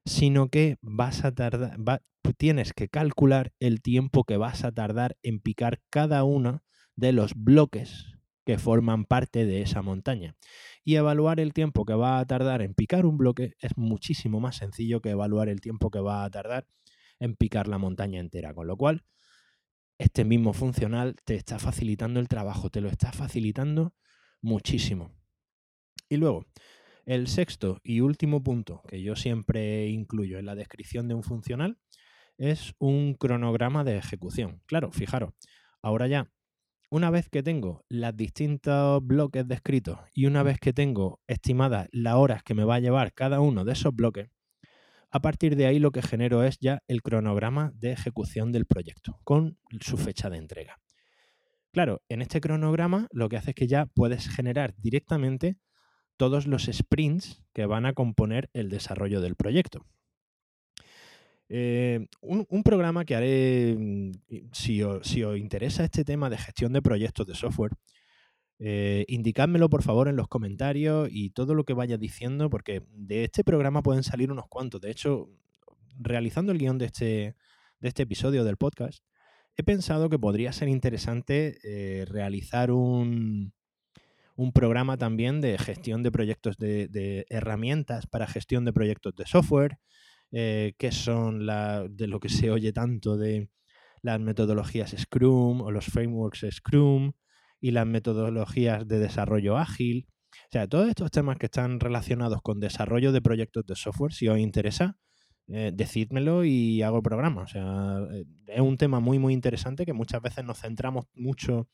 sino 0.06 0.48
que 0.48 0.78
vas 0.80 1.24
a 1.24 1.34
tardar, 1.34 2.02
tienes 2.38 2.72
que 2.72 2.88
calcular 2.88 3.52
el 3.60 3.82
tiempo 3.82 4.24
que 4.24 4.36
vas 4.36 4.64
a 4.64 4.72
tardar 4.72 5.16
en 5.22 5.40
picar 5.40 5.80
cada 5.90 6.24
una 6.24 6.62
de 6.94 7.12
los 7.12 7.34
bloques 7.34 8.06
que 8.44 8.58
forman 8.58 9.04
parte 9.04 9.44
de 9.44 9.62
esa 9.62 9.82
montaña. 9.82 10.36
Y 10.84 10.94
evaluar 10.94 11.40
el 11.40 11.52
tiempo 11.52 11.84
que 11.84 11.94
va 11.94 12.20
a 12.20 12.24
tardar 12.24 12.62
en 12.62 12.74
picar 12.74 13.04
un 13.04 13.18
bloque 13.18 13.54
es 13.58 13.76
muchísimo 13.76 14.38
más 14.38 14.56
sencillo 14.56 15.00
que 15.02 15.10
evaluar 15.10 15.48
el 15.48 15.60
tiempo 15.60 15.90
que 15.90 15.98
va 15.98 16.24
a 16.24 16.30
tardar 16.30 16.66
en 17.18 17.34
picar 17.34 17.66
la 17.66 17.78
montaña 17.78 18.20
entera. 18.20 18.54
Con 18.54 18.68
lo 18.68 18.76
cual, 18.76 19.04
este 19.98 20.24
mismo 20.24 20.52
funcional 20.52 21.16
te 21.24 21.34
está 21.34 21.58
facilitando 21.58 22.20
el 22.20 22.28
trabajo, 22.28 22.70
te 22.70 22.80
lo 22.80 22.88
está 22.88 23.10
facilitando 23.10 23.94
muchísimo. 24.40 25.10
Y 26.08 26.18
luego, 26.18 26.46
el 27.06 27.28
sexto 27.28 27.80
y 27.82 28.00
último 28.00 28.42
punto 28.42 28.82
que 28.88 29.00
yo 29.00 29.16
siempre 29.16 29.86
incluyo 29.88 30.38
en 30.38 30.46
la 30.46 30.54
descripción 30.54 31.08
de 31.08 31.14
un 31.14 31.22
funcional 31.22 31.78
es 32.36 32.74
un 32.78 33.14
cronograma 33.14 33.84
de 33.84 33.96
ejecución. 33.96 34.60
Claro, 34.66 34.92
fijaros, 34.92 35.32
ahora 35.80 36.08
ya 36.08 36.30
una 36.90 37.10
vez 37.10 37.28
que 37.28 37.42
tengo 37.42 37.84
los 37.88 38.16
distintos 38.16 39.04
bloques 39.04 39.46
descritos 39.46 39.98
y 40.12 40.26
una 40.26 40.42
vez 40.42 40.58
que 40.58 40.72
tengo 40.72 41.20
estimadas 41.26 41.88
las 41.92 42.14
horas 42.14 42.42
que 42.42 42.54
me 42.54 42.64
va 42.64 42.76
a 42.76 42.80
llevar 42.80 43.12
cada 43.12 43.40
uno 43.40 43.64
de 43.64 43.72
esos 43.72 43.94
bloques, 43.94 44.28
a 45.10 45.20
partir 45.20 45.56
de 45.56 45.66
ahí 45.66 45.78
lo 45.78 45.92
que 45.92 46.02
genero 46.02 46.42
es 46.42 46.58
ya 46.60 46.82
el 46.88 47.02
cronograma 47.02 47.72
de 47.74 47.92
ejecución 47.92 48.52
del 48.52 48.66
proyecto 48.66 49.18
con 49.24 49.58
su 49.80 49.96
fecha 49.96 50.28
de 50.30 50.38
entrega. 50.38 50.80
Claro, 51.72 52.02
en 52.08 52.22
este 52.22 52.40
cronograma 52.40 53.08
lo 53.10 53.28
que 53.28 53.36
hace 53.36 53.50
es 53.50 53.54
que 53.54 53.66
ya 53.66 53.86
puedes 53.86 54.28
generar 54.28 54.74
directamente 54.76 55.56
todos 56.16 56.46
los 56.46 56.64
sprints 56.64 57.42
que 57.52 57.66
van 57.66 57.86
a 57.86 57.92
componer 57.92 58.50
el 58.52 58.68
desarrollo 58.68 59.20
del 59.20 59.36
proyecto. 59.36 59.84
Eh, 61.48 62.06
un, 62.20 62.62
programa 62.64 63.04
que 63.04 63.14
haré, 63.14 63.76
mm, 63.78 64.12
si 64.52 64.82
os, 64.82 65.16
interesa 65.16 65.84
este 65.84 66.04
tema 66.04 66.28
de 66.28 66.38
gestión 66.38 66.72
de 66.72 66.82
proyectos 66.82 67.26
de 67.26 67.34
software, 67.34 67.72
eh, 68.58 69.04
indicádmelo 69.08 69.68
por 69.68 69.82
favor 69.82 70.08
en 70.08 70.16
los 70.16 70.28
comentarios 70.28 71.08
y 71.12 71.30
todo 71.30 71.54
lo 71.54 71.64
que 71.64 71.74
vaya 71.74 71.98
diciendo, 71.98 72.50
porque 72.50 72.82
de 72.90 73.24
este 73.24 73.44
programa 73.44 73.82
pueden 73.82 74.02
salir 74.02 74.32
unos 74.32 74.48
cuantos. 74.48 74.80
De 74.80 74.90
hecho, 74.90 75.28
realizando 75.98 76.52
el 76.52 76.58
guion 76.58 76.78
de 76.78 76.86
este, 76.86 77.36
de 77.80 77.88
este 77.88 78.02
episodio 78.04 78.44
del 78.44 78.56
podcast, 78.56 79.04
he 79.56 79.62
pensado 79.62 80.08
que 80.10 80.18
podría 80.18 80.52
ser 80.52 80.68
interesante 80.68 81.58
eh, 81.62 82.04
realizar 82.06 82.70
un, 82.72 83.52
un 84.36 84.52
programa 84.52 84.96
también 84.96 85.40
de 85.40 85.58
gestión 85.58 86.02
de 86.02 86.12
proyectos 86.12 86.56
de 86.58 87.26
herramientas 87.30 88.06
para 88.06 88.26
gestión 88.26 88.64
de 88.64 88.72
proyectos 88.72 89.14
de 89.16 89.26
software, 89.26 89.78
eh, 90.32 90.74
que 90.78 90.90
son 90.90 91.46
la, 91.46 91.86
de 91.88 92.08
lo 92.08 92.18
que 92.18 92.28
se 92.28 92.50
oye 92.50 92.72
tanto 92.72 93.16
de 93.16 93.48
las 94.02 94.20
metodologías 94.20 94.94
Scrum 94.98 95.60
o 95.60 95.70
los 95.70 95.86
frameworks 95.86 96.46
Scrum 96.50 97.12
y 97.60 97.70
las 97.70 97.86
metodologías 97.86 98.86
de 98.86 98.98
desarrollo 98.98 99.56
ágil. 99.56 100.08
O 100.32 100.48
sea, 100.50 100.66
todos 100.68 100.88
estos 100.88 101.10
temas 101.10 101.38
que 101.38 101.46
están 101.46 101.80
relacionados 101.80 102.42
con 102.42 102.60
desarrollo 102.60 103.12
de 103.12 103.22
proyectos 103.22 103.64
de 103.66 103.76
software, 103.76 104.12
si 104.12 104.28
os 104.28 104.38
interesa, 104.38 104.98
eh, 105.48 105.70
decídmelo 105.72 106.44
y 106.44 106.82
hago 106.82 106.96
el 106.98 107.02
programa. 107.02 107.42
O 107.42 107.46
sea, 107.46 108.00
eh, 108.12 108.24
es 108.48 108.60
un 108.60 108.76
tema 108.76 109.00
muy, 109.00 109.18
muy 109.18 109.32
interesante 109.32 109.86
que 109.86 109.92
muchas 109.92 110.20
veces 110.20 110.44
nos 110.44 110.60
centramos 110.60 111.06
mucho 111.14 111.68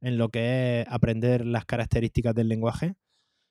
en 0.00 0.18
lo 0.18 0.28
que 0.28 0.80
es 0.80 0.86
aprender 0.88 1.44
las 1.46 1.64
características 1.64 2.34
del 2.34 2.48
lenguaje, 2.48 2.94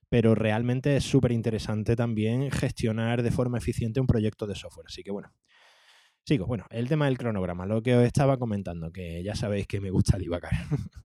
pero 0.10 0.36
realmente 0.36 0.96
es 0.96 1.04
súper 1.04 1.32
interesante 1.32 1.96
también 1.96 2.50
gestionar 2.52 3.22
de 3.22 3.32
forma 3.32 3.60
eficiente 3.60 4.00
un 4.00 4.08
proyecto 4.08 4.48
de 4.48 4.56
software. 4.56 4.88
Así 4.88 5.04
que 5.04 5.12
bueno, 5.12 5.32
sigo. 6.26 6.46
Bueno, 6.46 6.66
el 6.70 6.88
tema 6.88 7.06
del 7.06 7.18
cronograma, 7.18 7.66
lo 7.66 7.82
que 7.82 7.96
os 7.96 8.06
estaba 8.06 8.38
comentando, 8.38 8.92
que 8.92 9.24
ya 9.24 9.36
sabéis 9.36 9.68
que 9.68 9.82
me 9.82 9.92
gusta 9.92 10.18
divagar. 10.18 10.52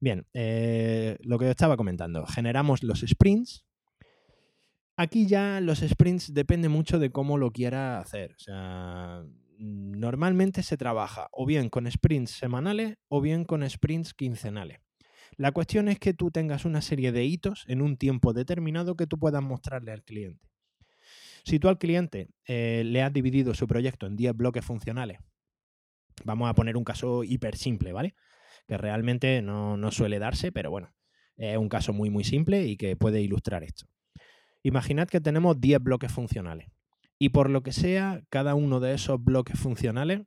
Bien, 0.00 0.26
eh, 0.34 1.16
lo 1.20 1.38
que 1.38 1.46
os 1.46 1.50
estaba 1.50 1.76
comentando, 1.76 2.26
generamos 2.26 2.82
los 2.82 3.00
sprints. 3.00 3.64
Aquí 4.96 5.26
ya 5.26 5.60
los 5.60 5.80
sprints 5.80 6.34
depende 6.34 6.68
mucho 6.68 6.98
de 6.98 7.10
cómo 7.10 7.38
lo 7.38 7.50
quiera 7.50 7.98
hacer. 7.98 8.32
O 8.32 8.38
sea, 8.38 9.24
normalmente 9.58 10.62
se 10.62 10.76
trabaja 10.76 11.28
o 11.32 11.46
bien 11.46 11.68
con 11.68 11.90
sprints 11.90 12.32
semanales 12.32 12.96
o 13.08 13.20
bien 13.20 13.44
con 13.44 13.68
sprints 13.68 14.14
quincenales. 14.14 14.80
La 15.36 15.52
cuestión 15.52 15.88
es 15.88 15.98
que 15.98 16.14
tú 16.14 16.30
tengas 16.30 16.64
una 16.64 16.80
serie 16.80 17.12
de 17.12 17.24
hitos 17.24 17.64
en 17.66 17.82
un 17.82 17.96
tiempo 17.96 18.32
determinado 18.32 18.96
que 18.96 19.06
tú 19.06 19.18
puedas 19.18 19.42
mostrarle 19.42 19.92
al 19.92 20.04
cliente. 20.04 20.48
Si 21.44 21.58
tú 21.58 21.68
al 21.68 21.78
cliente 21.78 22.28
eh, 22.46 22.82
le 22.84 23.02
has 23.02 23.12
dividido 23.12 23.54
su 23.54 23.66
proyecto 23.66 24.06
en 24.06 24.16
10 24.16 24.36
bloques 24.36 24.64
funcionales, 24.64 25.18
vamos 26.24 26.48
a 26.48 26.54
poner 26.54 26.76
un 26.76 26.84
caso 26.84 27.24
hiper 27.24 27.56
simple, 27.56 27.92
¿vale? 27.92 28.14
Que 28.66 28.78
realmente 28.78 29.42
no, 29.42 29.76
no 29.76 29.90
suele 29.90 30.18
darse, 30.18 30.52
pero 30.52 30.70
bueno, 30.70 30.94
es 31.36 31.58
un 31.58 31.68
caso 31.68 31.92
muy 31.92 32.10
muy 32.10 32.24
simple 32.24 32.64
y 32.64 32.76
que 32.76 32.96
puede 32.96 33.20
ilustrar 33.20 33.64
esto. 33.64 33.86
Imaginad 34.62 35.08
que 35.08 35.20
tenemos 35.20 35.60
10 35.60 35.82
bloques 35.82 36.12
funcionales 36.12 36.68
y 37.18 37.30
por 37.30 37.50
lo 37.50 37.62
que 37.62 37.72
sea, 37.72 38.22
cada 38.28 38.54
uno 38.54 38.80
de 38.80 38.94
esos 38.94 39.22
bloques 39.22 39.58
funcionales 39.58 40.22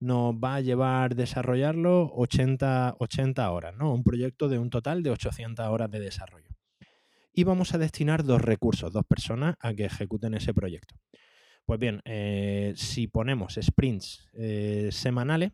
nos 0.00 0.34
va 0.34 0.56
a 0.56 0.60
llevar 0.60 1.14
desarrollarlo 1.14 2.12
80, 2.14 2.96
80 2.98 3.50
horas, 3.50 3.74
¿no? 3.76 3.94
Un 3.94 4.04
proyecto 4.04 4.48
de 4.48 4.58
un 4.58 4.70
total 4.70 5.02
de 5.02 5.10
800 5.10 5.66
horas 5.68 5.90
de 5.90 6.00
desarrollo. 6.00 6.50
Y 7.32 7.44
vamos 7.44 7.74
a 7.74 7.78
destinar 7.78 8.24
dos 8.24 8.42
recursos, 8.42 8.92
dos 8.92 9.04
personas 9.06 9.56
a 9.60 9.72
que 9.74 9.86
ejecuten 9.86 10.34
ese 10.34 10.52
proyecto. 10.52 10.94
Pues 11.64 11.80
bien, 11.80 12.02
eh, 12.04 12.74
si 12.76 13.06
ponemos 13.06 13.58
sprints 13.60 14.28
eh, 14.34 14.90
semanales, 14.92 15.52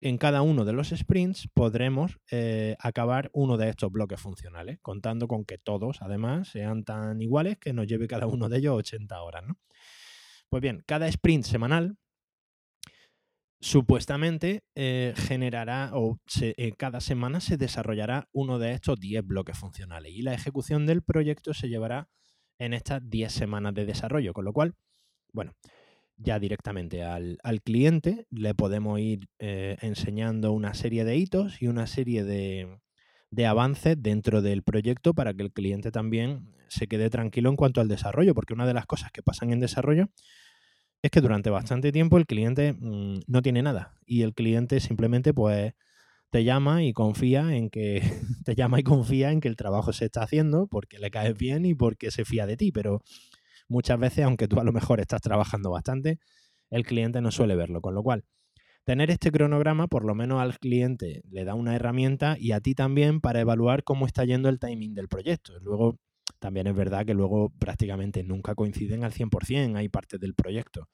en 0.00 0.16
cada 0.16 0.42
uno 0.42 0.64
de 0.64 0.72
los 0.72 0.88
sprints 0.88 1.48
podremos 1.52 2.18
eh, 2.30 2.74
acabar 2.78 3.30
uno 3.32 3.56
de 3.56 3.68
estos 3.68 3.92
bloques 3.92 4.20
funcionales, 4.20 4.78
contando 4.80 5.28
con 5.28 5.44
que 5.44 5.58
todos, 5.58 6.00
además, 6.00 6.48
sean 6.48 6.84
tan 6.84 7.20
iguales 7.20 7.58
que 7.58 7.72
nos 7.72 7.86
lleve 7.86 8.08
cada 8.08 8.26
uno 8.26 8.48
de 8.48 8.58
ellos 8.58 8.76
80 8.78 9.22
horas. 9.22 9.44
¿no? 9.46 9.58
Pues 10.48 10.62
bien, 10.62 10.82
cada 10.86 11.06
sprint 11.06 11.44
semanal 11.44 11.96
supuestamente 13.60 14.64
eh, 14.74 15.12
generará 15.16 15.90
o 15.92 16.18
eh, 16.40 16.72
cada 16.78 17.00
semana 17.00 17.40
se 17.40 17.58
desarrollará 17.58 18.28
uno 18.32 18.58
de 18.58 18.72
estos 18.72 18.98
10 18.98 19.26
bloques 19.26 19.58
funcionales 19.58 20.12
y 20.14 20.22
la 20.22 20.32
ejecución 20.32 20.86
del 20.86 21.02
proyecto 21.02 21.52
se 21.52 21.68
llevará 21.68 22.08
en 22.58 22.72
estas 22.72 23.02
10 23.08 23.30
semanas 23.30 23.74
de 23.74 23.84
desarrollo, 23.84 24.32
con 24.32 24.46
lo 24.46 24.54
cual, 24.54 24.74
bueno, 25.32 25.52
ya 26.22 26.38
directamente 26.38 27.02
al, 27.02 27.38
cliente 27.64 28.26
le 28.30 28.54
podemos 28.54 29.00
ir 29.00 29.28
eh, 29.38 29.76
enseñando 29.80 30.52
una 30.52 30.74
serie 30.74 31.04
de 31.04 31.16
hitos 31.16 31.60
y 31.62 31.66
una 31.66 31.86
serie 31.86 32.24
de, 32.24 32.78
de 33.30 33.46
avances 33.46 33.96
dentro 34.00 34.42
del 34.42 34.62
proyecto 34.62 35.14
para 35.14 35.34
que 35.34 35.42
el 35.42 35.52
cliente 35.52 35.90
también 35.90 36.54
se 36.68 36.86
quede 36.86 37.10
tranquilo 37.10 37.50
en 37.50 37.56
cuanto 37.56 37.80
al 37.80 37.88
desarrollo, 37.88 38.34
porque 38.34 38.54
una 38.54 38.66
de 38.66 38.74
las 38.74 38.86
cosas 38.86 39.10
que 39.12 39.22
pasan 39.22 39.52
en 39.52 39.60
desarrollo 39.60 40.08
es 41.02 41.10
que 41.10 41.20
durante 41.20 41.50
bastante 41.50 41.92
tiempo 41.92 42.18
el 42.18 42.26
cliente 42.26 42.74
mm, 42.74 43.20
no 43.26 43.42
tiene 43.42 43.62
nada 43.62 43.94
y 44.06 44.22
el 44.22 44.34
cliente 44.34 44.80
simplemente 44.80 45.32
pues 45.32 45.72
te 46.30 46.44
llama 46.44 46.84
y 46.84 46.92
confía 46.92 47.56
en 47.56 47.70
que 47.70 48.02
te 48.44 48.54
llama 48.54 48.80
y 48.80 48.82
confía 48.82 49.32
en 49.32 49.40
que 49.40 49.48
el 49.48 49.56
trabajo 49.56 49.92
se 49.92 50.06
está 50.06 50.22
haciendo 50.22 50.66
porque 50.66 50.98
le 50.98 51.10
caes 51.10 51.36
bien 51.36 51.64
y 51.64 51.74
porque 51.74 52.10
se 52.10 52.24
fía 52.24 52.46
de 52.46 52.56
ti, 52.56 52.72
pero 52.72 53.02
muchas 53.70 53.98
veces 53.98 54.24
aunque 54.24 54.48
tú 54.48 54.60
a 54.60 54.64
lo 54.64 54.72
mejor 54.72 55.00
estás 55.00 55.22
trabajando 55.22 55.70
bastante, 55.70 56.18
el 56.70 56.84
cliente 56.84 57.20
no 57.20 57.30
suele 57.30 57.56
verlo, 57.56 57.80
con 57.80 57.94
lo 57.94 58.02
cual 58.02 58.24
tener 58.84 59.10
este 59.10 59.30
cronograma 59.30 59.86
por 59.86 60.04
lo 60.04 60.14
menos 60.14 60.40
al 60.40 60.58
cliente 60.58 61.22
le 61.30 61.44
da 61.44 61.54
una 61.54 61.76
herramienta 61.76 62.36
y 62.38 62.52
a 62.52 62.60
ti 62.60 62.74
también 62.74 63.20
para 63.20 63.40
evaluar 63.40 63.84
cómo 63.84 64.06
está 64.06 64.24
yendo 64.24 64.48
el 64.48 64.58
timing 64.58 64.94
del 64.94 65.08
proyecto. 65.08 65.58
Luego 65.60 65.98
también 66.38 66.66
es 66.66 66.74
verdad 66.74 67.06
que 67.06 67.14
luego 67.14 67.50
prácticamente 67.58 68.22
nunca 68.24 68.54
coinciden 68.54 69.04
al 69.04 69.12
100%. 69.12 69.76
Hay 69.76 69.88
partes 69.88 70.18
del 70.20 70.34
proyecto 70.34 70.88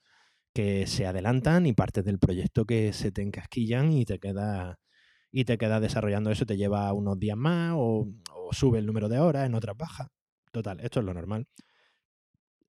que 0.53 0.87
se 0.87 1.05
adelantan 1.07 1.65
y 1.65 1.73
partes 1.73 2.05
del 2.05 2.19
proyecto 2.19 2.65
que 2.65 2.93
se 2.93 3.11
te 3.11 3.21
encasquillan 3.21 3.93
y 3.93 4.05
te 4.05 4.19
queda 4.19 4.79
y 5.31 5.45
te 5.45 5.57
quedas 5.57 5.81
desarrollando 5.81 6.31
eso, 6.31 6.45
te 6.45 6.57
lleva 6.57 6.91
unos 6.93 7.19
días 7.19 7.37
más 7.37 7.73
o, 7.75 8.07
sube 8.51 8.79
el 8.79 8.85
número 8.85 9.09
de 9.09 9.19
horas, 9.19 9.45
en 9.45 9.55
otras 9.55 9.77
baja. 9.77 10.09
Total, 10.51 10.79
esto 10.81 10.99
es 10.99 11.05
lo 11.05 11.13
normal 11.13 11.47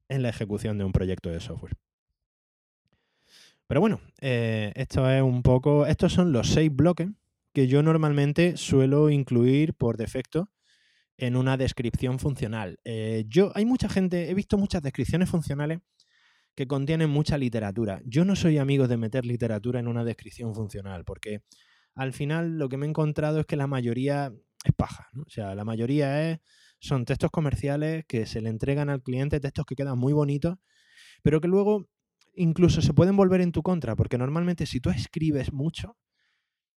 en 0.08 0.22
la 0.22 0.30
ejecución 0.30 0.78
de 0.78 0.84
un 0.84 0.92
proyecto 0.92 1.30
de 1.30 1.40
software. 1.40 1.76
Pero 3.66 3.80
bueno, 3.80 4.00
eh, 4.20 4.72
esto 4.76 5.08
es 5.10 5.22
un 5.22 5.42
poco. 5.42 5.86
Estos 5.86 6.12
son 6.12 6.32
los 6.32 6.48
seis 6.48 6.74
bloques 6.74 7.08
que 7.52 7.68
yo 7.68 7.82
normalmente 7.82 8.56
suelo 8.56 9.10
incluir 9.10 9.74
por 9.74 9.96
defecto 9.96 10.50
en 11.18 11.36
una 11.36 11.56
descripción 11.56 12.18
funcional. 12.18 12.78
Eh, 12.84 13.24
yo, 13.28 13.52
hay 13.54 13.66
mucha 13.66 13.88
gente, 13.88 14.30
he 14.30 14.34
visto 14.34 14.56
muchas 14.56 14.82
descripciones 14.82 15.28
funcionales 15.28 15.80
que 16.54 16.66
contienen 16.66 17.10
mucha 17.10 17.36
literatura. 17.36 18.00
Yo 18.04 18.24
no 18.24 18.36
soy 18.36 18.58
amigo 18.58 18.88
de 18.88 18.96
meter 18.96 19.26
literatura 19.26 19.80
en 19.80 19.88
una 19.88 20.04
descripción 20.04 20.54
funcional, 20.54 21.04
porque 21.04 21.42
al 21.94 22.12
final 22.12 22.58
lo 22.58 22.68
que 22.68 22.76
me 22.76 22.86
he 22.86 22.88
encontrado 22.88 23.40
es 23.40 23.46
que 23.46 23.56
la 23.56 23.66
mayoría 23.66 24.32
es 24.64 24.72
paja. 24.72 25.08
O 25.26 25.30
sea, 25.30 25.54
la 25.54 25.64
mayoría 25.64 26.30
es, 26.30 26.38
son 26.80 27.04
textos 27.04 27.30
comerciales 27.30 28.04
que 28.06 28.26
se 28.26 28.40
le 28.40 28.50
entregan 28.50 28.90
al 28.90 29.02
cliente, 29.02 29.40
textos 29.40 29.66
que 29.66 29.74
quedan 29.74 29.98
muy 29.98 30.12
bonitos, 30.12 30.56
pero 31.22 31.40
que 31.40 31.48
luego 31.48 31.88
incluso 32.34 32.82
se 32.82 32.94
pueden 32.94 33.16
volver 33.16 33.40
en 33.40 33.52
tu 33.52 33.62
contra, 33.62 33.96
porque 33.96 34.18
normalmente 34.18 34.66
si 34.66 34.80
tú 34.80 34.90
escribes 34.90 35.52
mucho, 35.52 35.96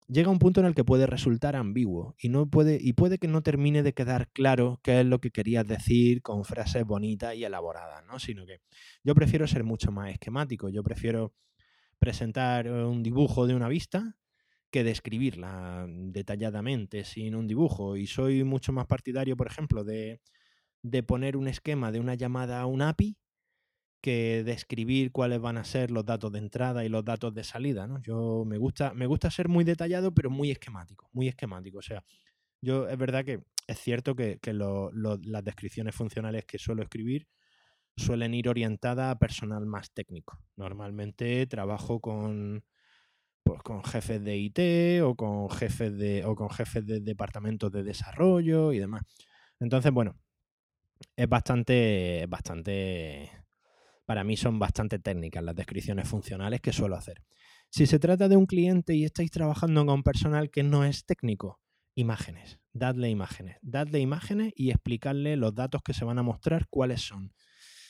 llega 0.07 0.29
un 0.29 0.39
punto 0.39 0.59
en 0.59 0.65
el 0.65 0.75
que 0.75 0.83
puede 0.83 1.05
resultar 1.05 1.55
ambiguo 1.55 2.15
y, 2.17 2.29
no 2.29 2.49
puede, 2.49 2.77
y 2.81 2.93
puede 2.93 3.19
que 3.19 3.27
no 3.27 3.41
termine 3.41 3.83
de 3.83 3.93
quedar 3.93 4.29
claro 4.31 4.79
qué 4.83 5.01
es 5.01 5.05
lo 5.05 5.19
que 5.19 5.31
querías 5.31 5.67
decir 5.67 6.21
con 6.21 6.45
frases 6.45 6.83
bonitas 6.85 7.35
y 7.35 7.43
elaboradas, 7.43 8.03
¿no? 8.05 8.19
Sino 8.19 8.45
que 8.45 8.61
yo 9.03 9.13
prefiero 9.13 9.47
ser 9.47 9.63
mucho 9.63 9.91
más 9.91 10.11
esquemático, 10.11 10.69
yo 10.69 10.83
prefiero 10.83 11.33
presentar 11.99 12.65
eh, 12.67 12.85
un 12.85 13.03
dibujo 13.03 13.45
de 13.45 13.55
una 13.55 13.67
vista 13.67 14.15
que 14.71 14.83
describirla 14.83 15.85
detalladamente 15.87 17.03
sin 17.03 17.35
un 17.35 17.47
dibujo 17.47 17.97
y 17.97 18.07
soy 18.07 18.43
mucho 18.43 18.71
más 18.71 18.85
partidario, 18.87 19.35
por 19.35 19.47
ejemplo, 19.47 19.83
de, 19.83 20.21
de 20.83 21.03
poner 21.03 21.37
un 21.37 21.47
esquema 21.47 21.91
de 21.91 21.99
una 21.99 22.15
llamada 22.15 22.61
a 22.61 22.65
un 22.65 22.81
API 22.81 23.17
que 24.01 24.43
describir 24.43 25.11
cuáles 25.11 25.41
van 25.41 25.57
a 25.57 25.63
ser 25.63 25.91
los 25.91 26.05
datos 26.05 26.31
de 26.31 26.39
entrada 26.39 26.85
y 26.85 26.89
los 26.89 27.03
datos 27.03 27.33
de 27.33 27.43
salida, 27.43 27.85
¿no? 27.87 28.01
Yo 28.01 28.45
me 28.45 28.57
gusta, 28.57 28.93
me 28.93 29.07
gusta 29.07 29.29
ser 29.29 29.49
muy 29.49 29.63
detallado, 29.65 30.13
pero 30.13 30.29
muy 30.29 30.51
esquemático, 30.51 31.09
muy 31.11 31.27
esquemático. 31.27 31.79
O 31.79 31.81
sea, 31.81 32.03
yo 32.61 32.87
es 32.87 32.97
verdad 32.97 33.25
que 33.25 33.41
es 33.67 33.79
cierto 33.79 34.15
que, 34.15 34.39
las 34.51 35.43
descripciones 35.43 35.95
funcionales 35.95 36.45
que 36.45 36.57
suelo 36.57 36.81
escribir 36.81 37.27
suelen 37.97 38.33
ir 38.33 38.47
orientadas 38.49 39.11
a 39.11 39.19
personal 39.19 39.65
más 39.65 39.91
técnico. 39.91 40.39
Normalmente 40.55 41.45
trabajo 41.47 41.99
con, 41.99 42.63
pues, 43.43 43.61
con 43.63 43.83
jefes 43.83 44.23
de 44.23 44.37
IT 44.37 45.01
o 45.03 45.15
con 45.15 45.49
jefes 45.49 45.97
de, 45.97 46.25
o 46.25 46.35
con 46.35 46.49
jefes 46.49 46.85
de 46.85 46.99
departamentos 46.99 47.71
de 47.71 47.83
desarrollo 47.83 48.73
y 48.73 48.79
demás. 48.79 49.03
Entonces, 49.59 49.91
bueno, 49.91 50.15
es 51.15 51.27
bastante, 51.27 52.25
bastante 52.27 53.31
para 54.05 54.23
mí 54.23 54.37
son 54.37 54.57
bastante 54.57 54.97
técnicas 54.97 55.43
las 55.43 55.55
descripciones 55.55 56.07
funcionales 56.07 56.61
que 56.61 56.73
suelo 56.73 56.95
hacer. 56.95 57.23
Si 57.69 57.85
se 57.85 57.99
trata 57.99 58.27
de 58.27 58.37
un 58.37 58.47
cliente 58.47 58.95
y 58.95 59.05
estáis 59.05 59.29
trabajando 59.29 59.85
con 59.85 60.01
personal 60.01 60.49
que 60.49 60.63
no 60.63 60.83
es 60.83 61.05
técnico, 61.05 61.59
imágenes, 61.93 62.59
dadle 62.73 63.09
imágenes, 63.09 63.57
dadle 63.61 63.99
imágenes 63.99 64.51
y 64.55 64.71
explicarle 64.71 65.35
los 65.35 65.53
datos 65.53 65.83
que 65.83 65.93
se 65.93 66.05
van 66.05 66.17
a 66.17 66.23
mostrar 66.23 66.65
cuáles 66.69 67.01
son. 67.01 67.33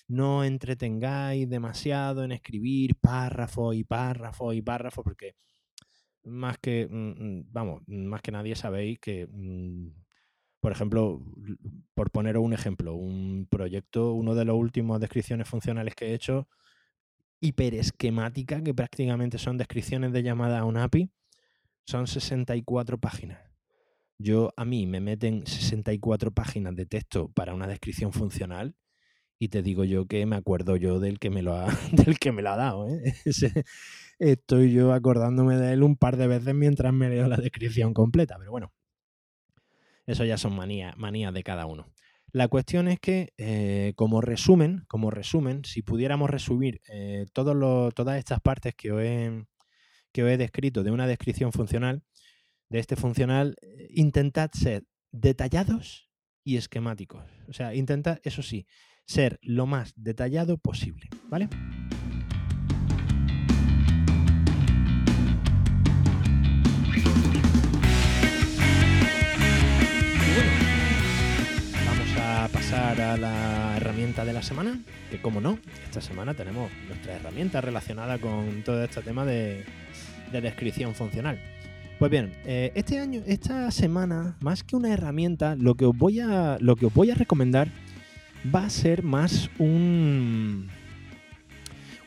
No 0.09 0.43
entretengáis 0.43 1.49
demasiado 1.49 2.25
en 2.25 2.33
escribir 2.33 2.95
párrafo 2.97 3.73
y 3.73 3.85
párrafo 3.85 4.51
y 4.51 4.61
párrafo 4.61 5.03
porque 5.03 5.35
más 6.23 6.57
que, 6.57 6.87
mm, 6.89 7.39
mm, 7.39 7.45
vamos, 7.51 7.83
más 7.87 8.21
que 8.21 8.31
nadie 8.31 8.55
sabéis 8.55 8.99
que 8.99 9.27
mm, 9.31 9.87
por 10.59 10.71
ejemplo, 10.71 11.21
por 11.93 12.11
poner 12.11 12.37
un 12.37 12.53
ejemplo, 12.53 12.95
un 12.95 13.47
proyecto, 13.49 14.13
uno 14.13 14.35
de 14.35 14.45
los 14.45 14.57
últimos 14.57 14.99
descripciones 14.99 15.47
funcionales 15.47 15.95
que 15.95 16.07
he 16.07 16.13
hecho, 16.13 16.49
hiperesquemática, 17.39 18.61
que 18.61 18.73
prácticamente 18.73 19.37
son 19.37 19.57
descripciones 19.57 20.11
de 20.11 20.23
llamada 20.23 20.59
a 20.59 20.65
un 20.65 20.77
API, 20.77 21.11
son 21.85 22.07
64 22.07 22.99
páginas. 22.99 23.39
Yo, 24.17 24.53
a 24.57 24.65
mí 24.65 24.85
me 24.85 24.99
meten 24.99 25.47
64 25.47 26.31
páginas 26.31 26.75
de 26.75 26.85
texto 26.85 27.29
para 27.29 27.53
una 27.53 27.67
descripción 27.67 28.11
funcional 28.11 28.75
y 29.39 29.47
te 29.47 29.63
digo 29.63 29.85
yo 29.85 30.05
que 30.05 30.25
me 30.25 30.35
acuerdo 30.35 30.75
yo 30.75 30.99
del 30.99 31.17
que 31.17 31.29
me 31.29 31.41
lo 31.41 31.55
ha, 31.55 31.67
del 31.93 32.19
que 32.19 32.33
me 32.33 32.41
lo 32.41 32.51
ha 32.51 32.57
dado. 32.57 32.89
¿eh? 32.89 33.13
estoy 34.19 34.73
yo 34.73 34.93
acordándome 34.93 35.55
de 35.55 35.73
él 35.73 35.81
un 35.81 35.95
par 35.95 36.17
de 36.17 36.27
veces 36.27 36.53
mientras 36.53 36.93
me 36.93 37.09
leo 37.09 37.27
la 37.27 37.37
descripción 37.37 37.93
completa, 37.93 38.35
pero 38.37 38.51
bueno, 38.51 38.73
eso 40.05 40.25
ya 40.25 40.37
son 40.37 40.55
manías, 40.55 40.95
manías 40.97 41.33
de 41.33 41.43
cada 41.43 41.65
uno. 41.65 41.87
La 42.31 42.47
cuestión 42.47 42.87
es 42.89 42.99
que, 42.99 43.33
eh, 43.37 43.93
como 43.95 44.21
resumen, 44.21 44.83
como 44.87 45.09
resumen, 45.09 45.63
si 45.65 45.81
pudiéramos 45.81 46.29
resumir 46.29 46.81
eh, 46.89 47.25
todas 47.33 48.17
estas 48.17 48.39
partes 48.41 48.75
que 48.75 48.91
os, 48.91 49.01
he, 49.01 49.45
que 50.11 50.21
he 50.21 50.37
descrito 50.37 50.83
de 50.83 50.91
una 50.91 51.07
descripción 51.07 51.51
funcional, 51.53 52.03
de 52.69 52.79
este 52.79 52.95
funcional, 52.95 53.55
intentad 53.89 54.51
ser 54.53 54.83
detallados 55.11 56.09
y 56.43 56.57
esquemáticos. 56.57 57.23
O 57.47 57.53
sea, 57.53 57.73
intentad, 57.73 58.19
eso 58.23 58.43
sí, 58.43 58.67
ser 59.09 59.39
lo 59.41 59.65
más 59.65 59.93
detallado 59.97 60.57
posible, 60.57 61.09
¿vale? 61.29 61.49
pasar 72.53 72.99
a 73.01 73.17
la 73.17 73.77
herramienta 73.77 74.25
de 74.25 74.33
la 74.33 74.41
semana, 74.41 74.79
que 75.11 75.21
como 75.21 75.41
no, 75.41 75.59
esta 75.85 76.01
semana 76.01 76.33
tenemos 76.33 76.71
nuestra 76.87 77.15
herramienta 77.15 77.61
relacionada 77.61 78.17
con 78.17 78.63
todo 78.63 78.83
este 78.83 79.01
tema 79.01 79.25
de, 79.25 79.65
descripción 80.31 80.95
funcional. 80.95 81.39
Pues 81.99 82.09
bien, 82.09 82.31
eh, 82.45 82.71
este 82.75 82.99
año, 82.99 83.21
esta 83.27 83.69
semana, 83.71 84.37
más 84.39 84.63
que 84.63 84.75
una 84.75 84.93
herramienta, 84.93 85.55
lo 85.55 85.75
que 85.75 85.85
os 85.85 85.97
voy 85.97 86.21
a, 86.21 86.57
lo 86.59 86.75
que 86.75 86.85
os 86.85 86.93
voy 86.93 87.11
a 87.11 87.15
recomendar 87.15 87.69
va 88.43 88.65
a 88.65 88.69
ser 88.69 89.03
más 89.03 89.49
un, 89.59 90.69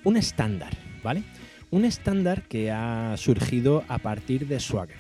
un 0.05 0.17
estándar, 0.17 0.77
¿vale? 1.03 1.25
Un 1.71 1.85
estándar 1.85 2.49
que 2.49 2.71
ha 2.71 3.17
surgido 3.17 3.85
a 3.89 3.99
partir 3.99 4.47
de 4.47 4.61
Swagger. 4.61 4.97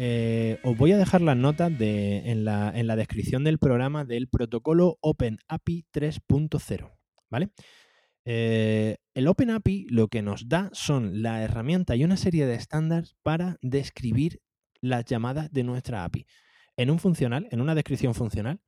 Eh, 0.00 0.60
os 0.62 0.76
voy 0.76 0.92
a 0.92 0.98
dejar 0.98 1.22
las 1.22 1.36
notas 1.36 1.72
en, 1.80 2.44
la, 2.44 2.96
descripción 2.96 3.42
del 3.42 3.58
programa 3.58 4.04
del 4.04 4.28
protocolo 4.28 4.96
OpenAPI 5.00 5.86
3.0. 5.92 6.92
¿Vale? 7.30 7.50
Eh, 8.24 8.96
el 9.14 9.26
OpenAPI 9.26 9.86
lo 9.90 10.06
que 10.06 10.22
nos 10.22 10.48
da 10.48 10.70
son 10.72 11.22
la 11.22 11.42
herramienta 11.42 11.96
y 11.96 12.04
una 12.04 12.16
serie 12.16 12.46
de 12.46 12.54
estándares 12.54 13.16
para 13.22 13.56
describir 13.60 14.40
las 14.80 15.04
llamadas 15.04 15.50
de 15.50 15.64
nuestra 15.64 16.04
API. 16.04 16.26
En 16.76 16.90
un 16.90 17.00
funcional, 17.00 17.48
en 17.50 17.60
una 17.60 17.74
descripción 17.74 18.14
funcional, 18.14 18.60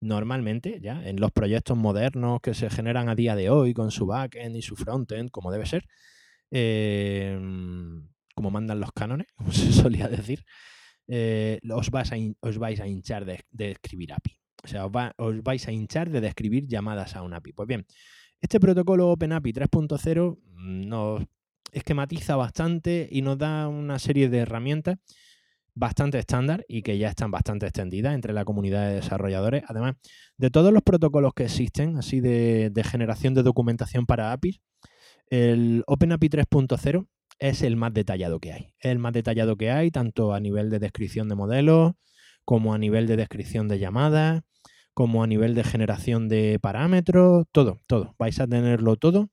normalmente, 0.00 0.80
ya 0.80 1.06
en 1.06 1.20
los 1.20 1.32
proyectos 1.32 1.76
modernos 1.76 2.40
que 2.40 2.54
se 2.54 2.70
generan 2.70 3.08
a 3.08 3.14
día 3.14 3.34
de 3.34 3.50
hoy 3.50 3.74
con 3.74 3.90
su 3.90 4.06
backend 4.06 4.56
y 4.56 4.62
su 4.62 4.76
frontend, 4.76 5.30
como 5.30 5.50
debe 5.50 5.66
ser, 5.66 5.86
eh, 6.50 7.38
como 8.34 8.50
mandan 8.50 8.80
los 8.80 8.92
cánones, 8.92 9.26
como 9.36 9.52
se 9.52 9.72
solía 9.72 10.08
decir, 10.08 10.44
eh, 11.08 11.60
os, 11.70 11.90
vais 11.90 12.12
a 12.12 12.16
os, 12.40 12.58
vais 12.58 12.80
a 12.80 12.86
hinchar 12.86 13.24
de, 13.24 13.70
escribir 13.70 14.12
API. 14.12 14.38
O 14.64 14.68
sea, 14.68 14.86
os, 14.86 15.42
vais 15.42 15.66
a 15.68 15.72
hinchar 15.72 16.10
de 16.10 16.20
describir 16.20 16.66
llamadas 16.66 17.16
a 17.16 17.22
un 17.22 17.34
API. 17.34 17.52
Pues 17.52 17.68
bien, 17.68 17.86
este 18.40 18.60
protocolo 18.60 19.10
OpenAPI 19.10 19.52
3.0 19.52 20.38
nos 20.54 21.22
esquematiza 21.72 22.36
bastante 22.36 23.08
y 23.10 23.22
nos 23.22 23.38
da 23.38 23.68
una 23.68 23.98
serie 23.98 24.28
de 24.28 24.38
herramientas 24.38 24.98
bastante 25.76 26.18
estándar 26.18 26.64
y 26.68 26.82
que 26.82 26.98
ya 26.98 27.10
están 27.10 27.30
bastante 27.30 27.66
extendidas 27.66 28.14
entre 28.14 28.32
la 28.32 28.44
comunidad 28.44 28.88
de 28.88 28.94
desarrolladores. 28.94 29.62
Además, 29.68 29.94
de 30.38 30.50
todos 30.50 30.72
los 30.72 30.82
protocolos 30.82 31.34
que 31.34 31.44
existen, 31.44 31.98
así 31.98 32.20
de, 32.20 32.72
generación 32.90 33.34
de 33.34 33.42
documentación 33.42 34.06
para 34.06 34.32
APIs, 34.32 34.60
el 35.28 35.84
OpenAPI 35.86 36.28
3.0 36.30 37.06
es 37.38 37.62
el 37.62 37.76
más 37.76 37.92
detallado 37.92 38.40
que 38.40 38.52
hay. 38.52 38.74
Es 38.80 38.90
el 38.90 38.98
más 38.98 39.12
detallado 39.12 39.56
que 39.56 39.70
hay, 39.70 39.90
tanto 39.90 40.32
a 40.32 40.40
nivel 40.40 40.70
de 40.70 40.78
descripción 40.78 41.28
de 41.28 41.34
modelos, 41.34 41.92
como 42.46 42.72
a 42.72 42.78
nivel 42.78 43.06
de 43.06 43.16
descripción 43.16 43.68
de 43.68 43.78
llamadas, 43.78 44.42
como 44.94 45.22
a 45.22 45.26
nivel 45.26 45.54
de 45.54 45.62
generación 45.62 46.28
de 46.28 46.58
parámetros, 46.58 47.44
todo, 47.52 47.82
todo. 47.86 48.14
Vais 48.18 48.40
a 48.40 48.46
tenerlo 48.46 48.96
todo 48.96 49.28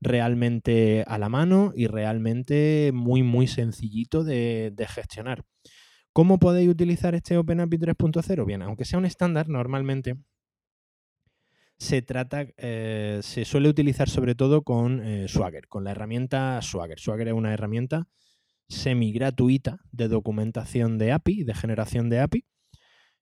realmente 0.00 1.04
a 1.06 1.18
la 1.18 1.28
mano 1.28 1.72
y 1.76 1.86
realmente 1.86 2.90
muy, 2.92 3.22
muy 3.22 3.46
sencillito 3.46 4.24
de 4.24 4.86
gestionar. 4.88 5.44
¿Cómo 6.18 6.40
podéis 6.40 6.68
utilizar 6.68 7.14
este 7.14 7.38
OpenAPI 7.38 7.78
3.0? 7.78 8.44
Bien, 8.44 8.60
aunque 8.62 8.84
sea 8.84 8.98
un 8.98 9.04
estándar, 9.04 9.48
normalmente 9.48 10.16
se 11.78 12.02
trata, 12.02 12.44
eh, 12.56 13.20
se 13.22 13.44
suele 13.44 13.68
utilizar 13.68 14.08
sobre 14.08 14.34
todo 14.34 14.62
con 14.62 15.00
eh, 15.00 15.28
Swagger, 15.28 15.68
con 15.68 15.84
la 15.84 15.92
herramienta 15.92 16.60
Swagger. 16.60 16.98
Swagger 16.98 17.28
es 17.28 17.34
una 17.34 17.54
herramienta 17.54 18.08
semi 18.68 19.12
gratuita 19.12 19.78
de 19.92 20.08
documentación 20.08 20.98
de 20.98 21.12
API, 21.12 21.44
de 21.44 21.54
generación 21.54 22.08
de 22.08 22.18
API, 22.18 22.44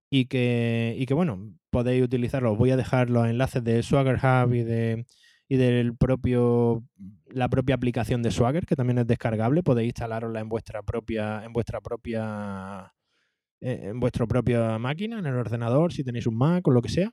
y 0.08 0.24
que, 0.24 0.96
y 0.98 1.04
que 1.04 1.12
bueno, 1.12 1.52
podéis 1.68 2.02
utilizarlo. 2.02 2.52
Os 2.52 2.58
voy 2.58 2.70
a 2.70 2.78
dejar 2.78 3.10
los 3.10 3.26
enlaces 3.26 3.62
de 3.62 3.82
Swagger 3.82 4.16
Hub 4.24 4.54
y 4.54 4.62
de 4.62 5.04
y 5.48 5.56
del 5.56 5.96
propio 5.96 6.84
la 7.28 7.48
propia 7.48 7.74
aplicación 7.74 8.22
de 8.22 8.30
Swagger, 8.30 8.66
que 8.66 8.76
también 8.76 8.98
es 8.98 9.06
descargable, 9.06 9.62
podéis 9.62 9.88
instalarosla 9.88 10.40
en 10.40 10.48
vuestra 10.48 10.82
propia, 10.82 11.44
en 11.44 11.52
vuestra 11.52 11.80
propia 11.80 12.92
eh, 13.60 13.80
en 13.84 14.00
vuestra 14.00 14.26
propia 14.26 14.78
máquina, 14.78 15.18
en 15.18 15.26
el 15.26 15.34
ordenador, 15.34 15.92
si 15.92 16.04
tenéis 16.04 16.26
un 16.26 16.36
Mac 16.36 16.66
o 16.66 16.70
lo 16.70 16.82
que 16.82 16.88
sea 16.88 17.12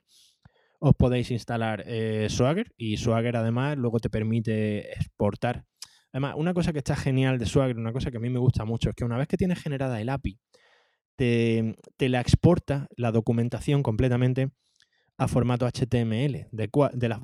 os 0.86 0.94
podéis 0.94 1.30
instalar 1.30 1.82
eh, 1.86 2.26
Swagger 2.28 2.70
y 2.76 2.98
Swagger 2.98 3.38
además 3.38 3.78
luego 3.78 4.00
te 4.00 4.10
permite 4.10 4.92
exportar. 4.92 5.64
Además, 6.12 6.34
una 6.36 6.52
cosa 6.52 6.72
que 6.74 6.78
está 6.78 6.94
genial 6.94 7.38
de 7.38 7.46
Swagger, 7.46 7.78
una 7.78 7.92
cosa 7.92 8.10
que 8.10 8.18
a 8.18 8.20
mí 8.20 8.28
me 8.28 8.38
gusta 8.38 8.66
mucho, 8.66 8.90
es 8.90 8.94
que 8.94 9.04
una 9.04 9.16
vez 9.16 9.26
que 9.26 9.38
tienes 9.38 9.62
generada 9.62 9.98
el 10.00 10.10
API, 10.10 10.38
te, 11.16 11.74
la 11.98 12.20
exporta 12.20 12.86
la 12.98 13.12
documentación 13.12 13.82
completamente 13.82 14.50
a 15.16 15.26
formato 15.26 15.66
HTML. 15.66 16.48
De, 16.52 16.70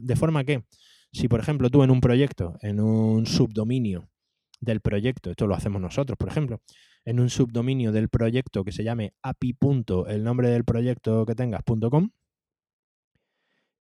de 0.01 0.17
forma 0.17 0.45
que, 0.45 0.65
si 1.13 1.29
por 1.29 1.41
ejemplo 1.41 1.71
tú 1.71 1.83
en 1.83 1.91
un 1.91 2.01
proyecto, 2.01 2.57
en 2.63 2.81
un 2.81 3.27
subdominio 3.27 4.09
del 4.61 4.81
proyecto, 4.81 5.31
esto 5.31 5.47
lo 5.47 5.55
hacemos 5.55 5.81
nosotros, 5.81 6.17
por 6.19 6.29
ejemplo, 6.29 6.61
en 7.05 7.21
un 7.21 7.31
subdominio 7.31 7.93
del 7.93 8.09
proyecto 8.09 8.65
que 8.65 8.73
se 8.73 8.85
llame 8.85 9.15
api. 9.23 9.57
el 10.09 10.25
nombre 10.25 10.51
del 10.51 10.65
proyecto 10.65 11.25
que 11.27 11.35
tengas.com, 11.35 12.11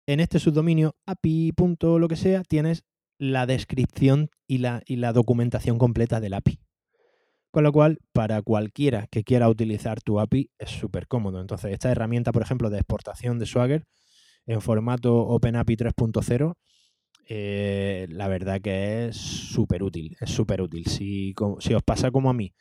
en 0.08 0.20
este 0.20 0.38
subdominio 0.38 0.96
API. 1.06 1.52
lo 1.80 2.08
que 2.08 2.16
sea, 2.16 2.42
tienes 2.42 2.84
la 3.18 3.44
descripción 3.44 4.30
y 4.46 4.58
la, 4.58 4.82
y 4.86 4.96
la 4.96 5.12
documentación 5.12 5.76
completa 5.76 6.18
del 6.18 6.32
API. 6.32 6.60
Con 7.50 7.64
lo 7.64 7.72
cual, 7.72 7.98
para 8.12 8.40
cualquiera 8.40 9.06
que 9.10 9.22
quiera 9.22 9.50
utilizar 9.50 10.00
tu 10.00 10.18
API 10.18 10.50
es 10.58 10.70
súper 10.70 11.08
cómodo. 11.08 11.40
Entonces, 11.40 11.72
esta 11.72 11.90
herramienta, 11.90 12.32
por 12.32 12.42
ejemplo, 12.42 12.70
de 12.70 12.78
exportación 12.78 13.38
de 13.38 13.44
Swagger 13.46 13.84
en 14.46 14.62
formato 14.62 15.14
OpenAPI 15.26 15.76
3.0, 15.76 16.54
eh, 17.28 18.06
la 18.08 18.26
verdad 18.26 18.60
que 18.60 19.08
es 19.08 19.16
súper 19.16 19.82
útil. 19.82 20.16
Es 20.20 20.30
súper 20.30 20.62
útil. 20.62 20.86
Si, 20.86 21.34
si 21.60 21.74
os 21.74 21.82
pasa 21.82 22.10
como 22.10 22.30
a 22.30 22.34
mí, 22.34 22.54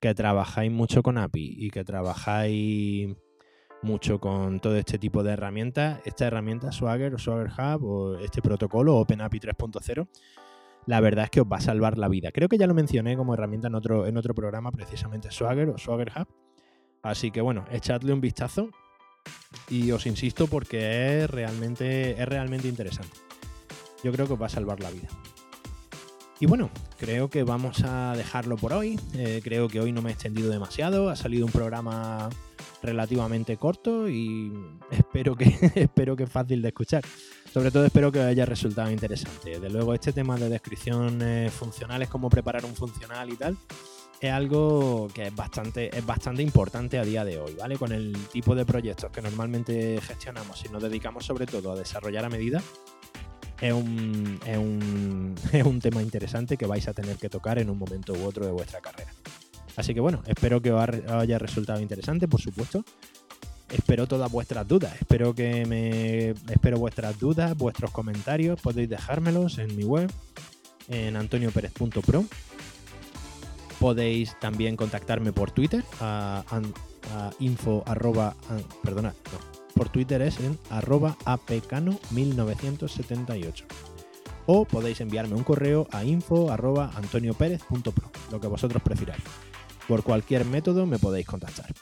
que 0.00 0.14
trabajáis 0.14 0.70
mucho 0.70 1.02
con 1.02 1.18
API 1.18 1.56
y 1.58 1.70
que 1.70 1.84
trabajáis 1.84 3.16
mucho 3.82 4.20
con 4.20 4.60
todo 4.60 4.76
este 4.76 4.98
tipo 4.98 5.24
de 5.24 5.32
herramientas. 5.32 6.00
Esta 6.04 6.26
herramienta 6.26 6.70
Swagger 6.70 7.14
o 7.14 7.18
Swagger 7.18 7.50
Hub 7.50 7.84
o 7.84 8.18
este 8.18 8.40
protocolo 8.42 8.96
OpenAPI 8.96 9.40
3.0, 9.40 10.08
la 10.86 11.00
verdad 11.00 11.24
es 11.24 11.30
que 11.30 11.40
os 11.40 11.46
va 11.50 11.56
a 11.56 11.60
salvar 11.60 11.98
la 11.98 12.08
vida. 12.08 12.30
Creo 12.30 12.48
que 12.48 12.58
ya 12.58 12.68
lo 12.68 12.74
mencioné 12.74 13.16
como 13.16 13.34
herramienta 13.34 13.68
en 13.68 13.74
otro, 13.74 14.06
en 14.06 14.16
otro 14.16 14.34
programa, 14.34 14.70
precisamente 14.70 15.32
Swagger 15.32 15.70
o 15.70 15.78
Swagger 15.78 16.12
Hub. 16.16 16.28
Así 17.02 17.32
que 17.32 17.40
bueno, 17.40 17.64
echadle 17.72 18.12
un 18.12 18.20
vistazo 18.20 18.70
y 19.68 19.90
os 19.90 20.06
insisto 20.06 20.46
porque 20.46 21.22
es 21.22 21.30
realmente, 21.30 22.12
es 22.12 22.28
realmente 22.28 22.68
interesante. 22.68 23.31
Yo 24.02 24.12
creo 24.12 24.26
que 24.26 24.32
os 24.34 24.42
va 24.42 24.46
a 24.46 24.50
salvar 24.50 24.80
la 24.80 24.90
vida. 24.90 25.08
Y 26.40 26.46
bueno, 26.46 26.70
creo 26.98 27.30
que 27.30 27.44
vamos 27.44 27.84
a 27.84 28.16
dejarlo 28.16 28.56
por 28.56 28.72
hoy. 28.72 28.98
Eh, 29.14 29.40
creo 29.44 29.68
que 29.68 29.80
hoy 29.80 29.92
no 29.92 30.02
me 30.02 30.10
he 30.10 30.12
extendido 30.12 30.50
demasiado. 30.50 31.08
Ha 31.08 31.14
salido 31.14 31.46
un 31.46 31.52
programa 31.52 32.28
relativamente 32.82 33.56
corto 33.56 34.08
y 34.08 34.52
espero 34.90 35.36
que, 35.36 35.44
espero 35.76 36.16
que 36.16 36.24
es 36.24 36.30
fácil 36.30 36.60
de 36.60 36.68
escuchar. 36.68 37.04
Sobre 37.52 37.70
todo 37.70 37.86
espero 37.86 38.10
que 38.10 38.20
haya 38.20 38.44
resultado 38.44 38.90
interesante. 38.90 39.60
De 39.60 39.70
luego, 39.70 39.94
este 39.94 40.12
tema 40.12 40.36
de 40.36 40.48
descripciones 40.48 41.52
funcionales, 41.52 42.08
cómo 42.08 42.28
preparar 42.28 42.64
un 42.64 42.74
funcional 42.74 43.32
y 43.32 43.36
tal, 43.36 43.56
es 44.20 44.32
algo 44.32 45.08
que 45.14 45.28
es 45.28 45.34
bastante, 45.36 45.96
es 45.96 46.04
bastante 46.04 46.42
importante 46.42 46.98
a 46.98 47.04
día 47.04 47.24
de 47.24 47.38
hoy, 47.38 47.54
¿vale? 47.54 47.76
Con 47.76 47.92
el 47.92 48.16
tipo 48.32 48.54
de 48.54 48.64
proyectos 48.64 49.10
que 49.12 49.22
normalmente 49.22 50.00
gestionamos 50.00 50.64
y 50.64 50.68
nos 50.70 50.82
dedicamos 50.82 51.24
sobre 51.24 51.46
todo 51.46 51.72
a 51.72 51.76
desarrollar 51.76 52.24
a 52.24 52.28
medida, 52.28 52.62
es 53.62 53.72
un, 53.72 54.40
es, 54.44 54.58
un, 54.58 55.34
es 55.52 55.64
un 55.64 55.80
tema 55.80 56.02
interesante 56.02 56.56
que 56.56 56.66
vais 56.66 56.86
a 56.88 56.92
tener 56.92 57.16
que 57.16 57.28
tocar 57.28 57.58
en 57.58 57.70
un 57.70 57.78
momento 57.78 58.12
u 58.12 58.24
otro 58.24 58.44
de 58.44 58.50
vuestra 58.50 58.80
carrera. 58.80 59.12
Así 59.76 59.94
que 59.94 60.00
bueno, 60.00 60.22
espero 60.26 60.60
que 60.60 60.72
os 60.72 60.88
haya 61.08 61.38
resultado 61.38 61.80
interesante, 61.80 62.28
por 62.28 62.40
supuesto. 62.40 62.84
Espero 63.70 64.06
todas 64.06 64.30
vuestras 64.30 64.68
dudas. 64.68 64.94
Espero 65.00 65.34
que 65.34 65.64
me 65.64 66.30
espero 66.52 66.78
vuestras 66.78 67.18
dudas, 67.18 67.56
vuestros 67.56 67.90
comentarios. 67.90 68.60
Podéis 68.60 68.90
dejármelos 68.90 69.58
en 69.58 69.74
mi 69.74 69.84
web, 69.84 70.12
en 70.88 71.16
antonioperez.pro. 71.16 72.24
Podéis 73.78 74.38
también 74.40 74.76
contactarme 74.76 75.32
por 75.32 75.52
Twitter 75.52 75.84
a, 76.00 76.44
info 77.38 77.82
perdona, 78.82 79.14
por 79.72 79.88
Twitter 79.88 80.22
es 80.22 80.38
en 80.40 80.58
arroba 80.70 81.16
apcano1978. 81.24 83.64
O 84.46 84.64
podéis 84.64 85.00
enviarme 85.00 85.34
un 85.34 85.44
correo 85.44 85.86
a 85.92 86.04
info 86.04 86.50
lo 88.30 88.40
que 88.40 88.48
vosotros 88.48 88.82
prefiráis. 88.82 89.22
Por 89.86 90.02
cualquier 90.02 90.44
método 90.44 90.86
me 90.86 90.98
podéis 90.98 91.26
contactar. 91.26 91.72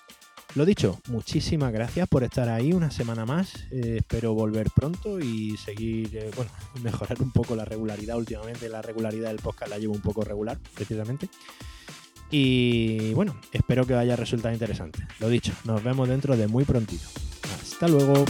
Lo 0.56 0.64
dicho, 0.64 0.98
muchísimas 1.08 1.72
gracias 1.72 2.08
por 2.08 2.24
estar 2.24 2.48
ahí 2.48 2.72
una 2.72 2.90
semana 2.90 3.24
más. 3.24 3.54
Eh, 3.70 3.98
espero 3.98 4.34
volver 4.34 4.68
pronto 4.74 5.20
y 5.20 5.56
seguir, 5.56 6.16
eh, 6.16 6.30
bueno, 6.34 6.50
mejorar 6.82 7.22
un 7.22 7.30
poco 7.30 7.54
la 7.54 7.64
regularidad. 7.64 8.16
Últimamente 8.16 8.68
la 8.68 8.82
regularidad 8.82 9.28
del 9.28 9.38
podcast 9.38 9.70
la 9.70 9.78
llevo 9.78 9.94
un 9.94 10.00
poco 10.00 10.24
regular, 10.24 10.58
precisamente. 10.74 11.28
Y 12.32 13.14
bueno, 13.14 13.36
espero 13.52 13.86
que 13.86 13.94
haya 13.94 14.16
resultado 14.16 14.52
interesante. 14.52 15.06
Lo 15.20 15.28
dicho, 15.28 15.52
nos 15.64 15.84
vemos 15.84 16.08
dentro 16.08 16.36
de 16.36 16.48
muy 16.48 16.64
prontito. 16.64 17.06
Hasta 17.62 17.88
luego. 17.88 18.24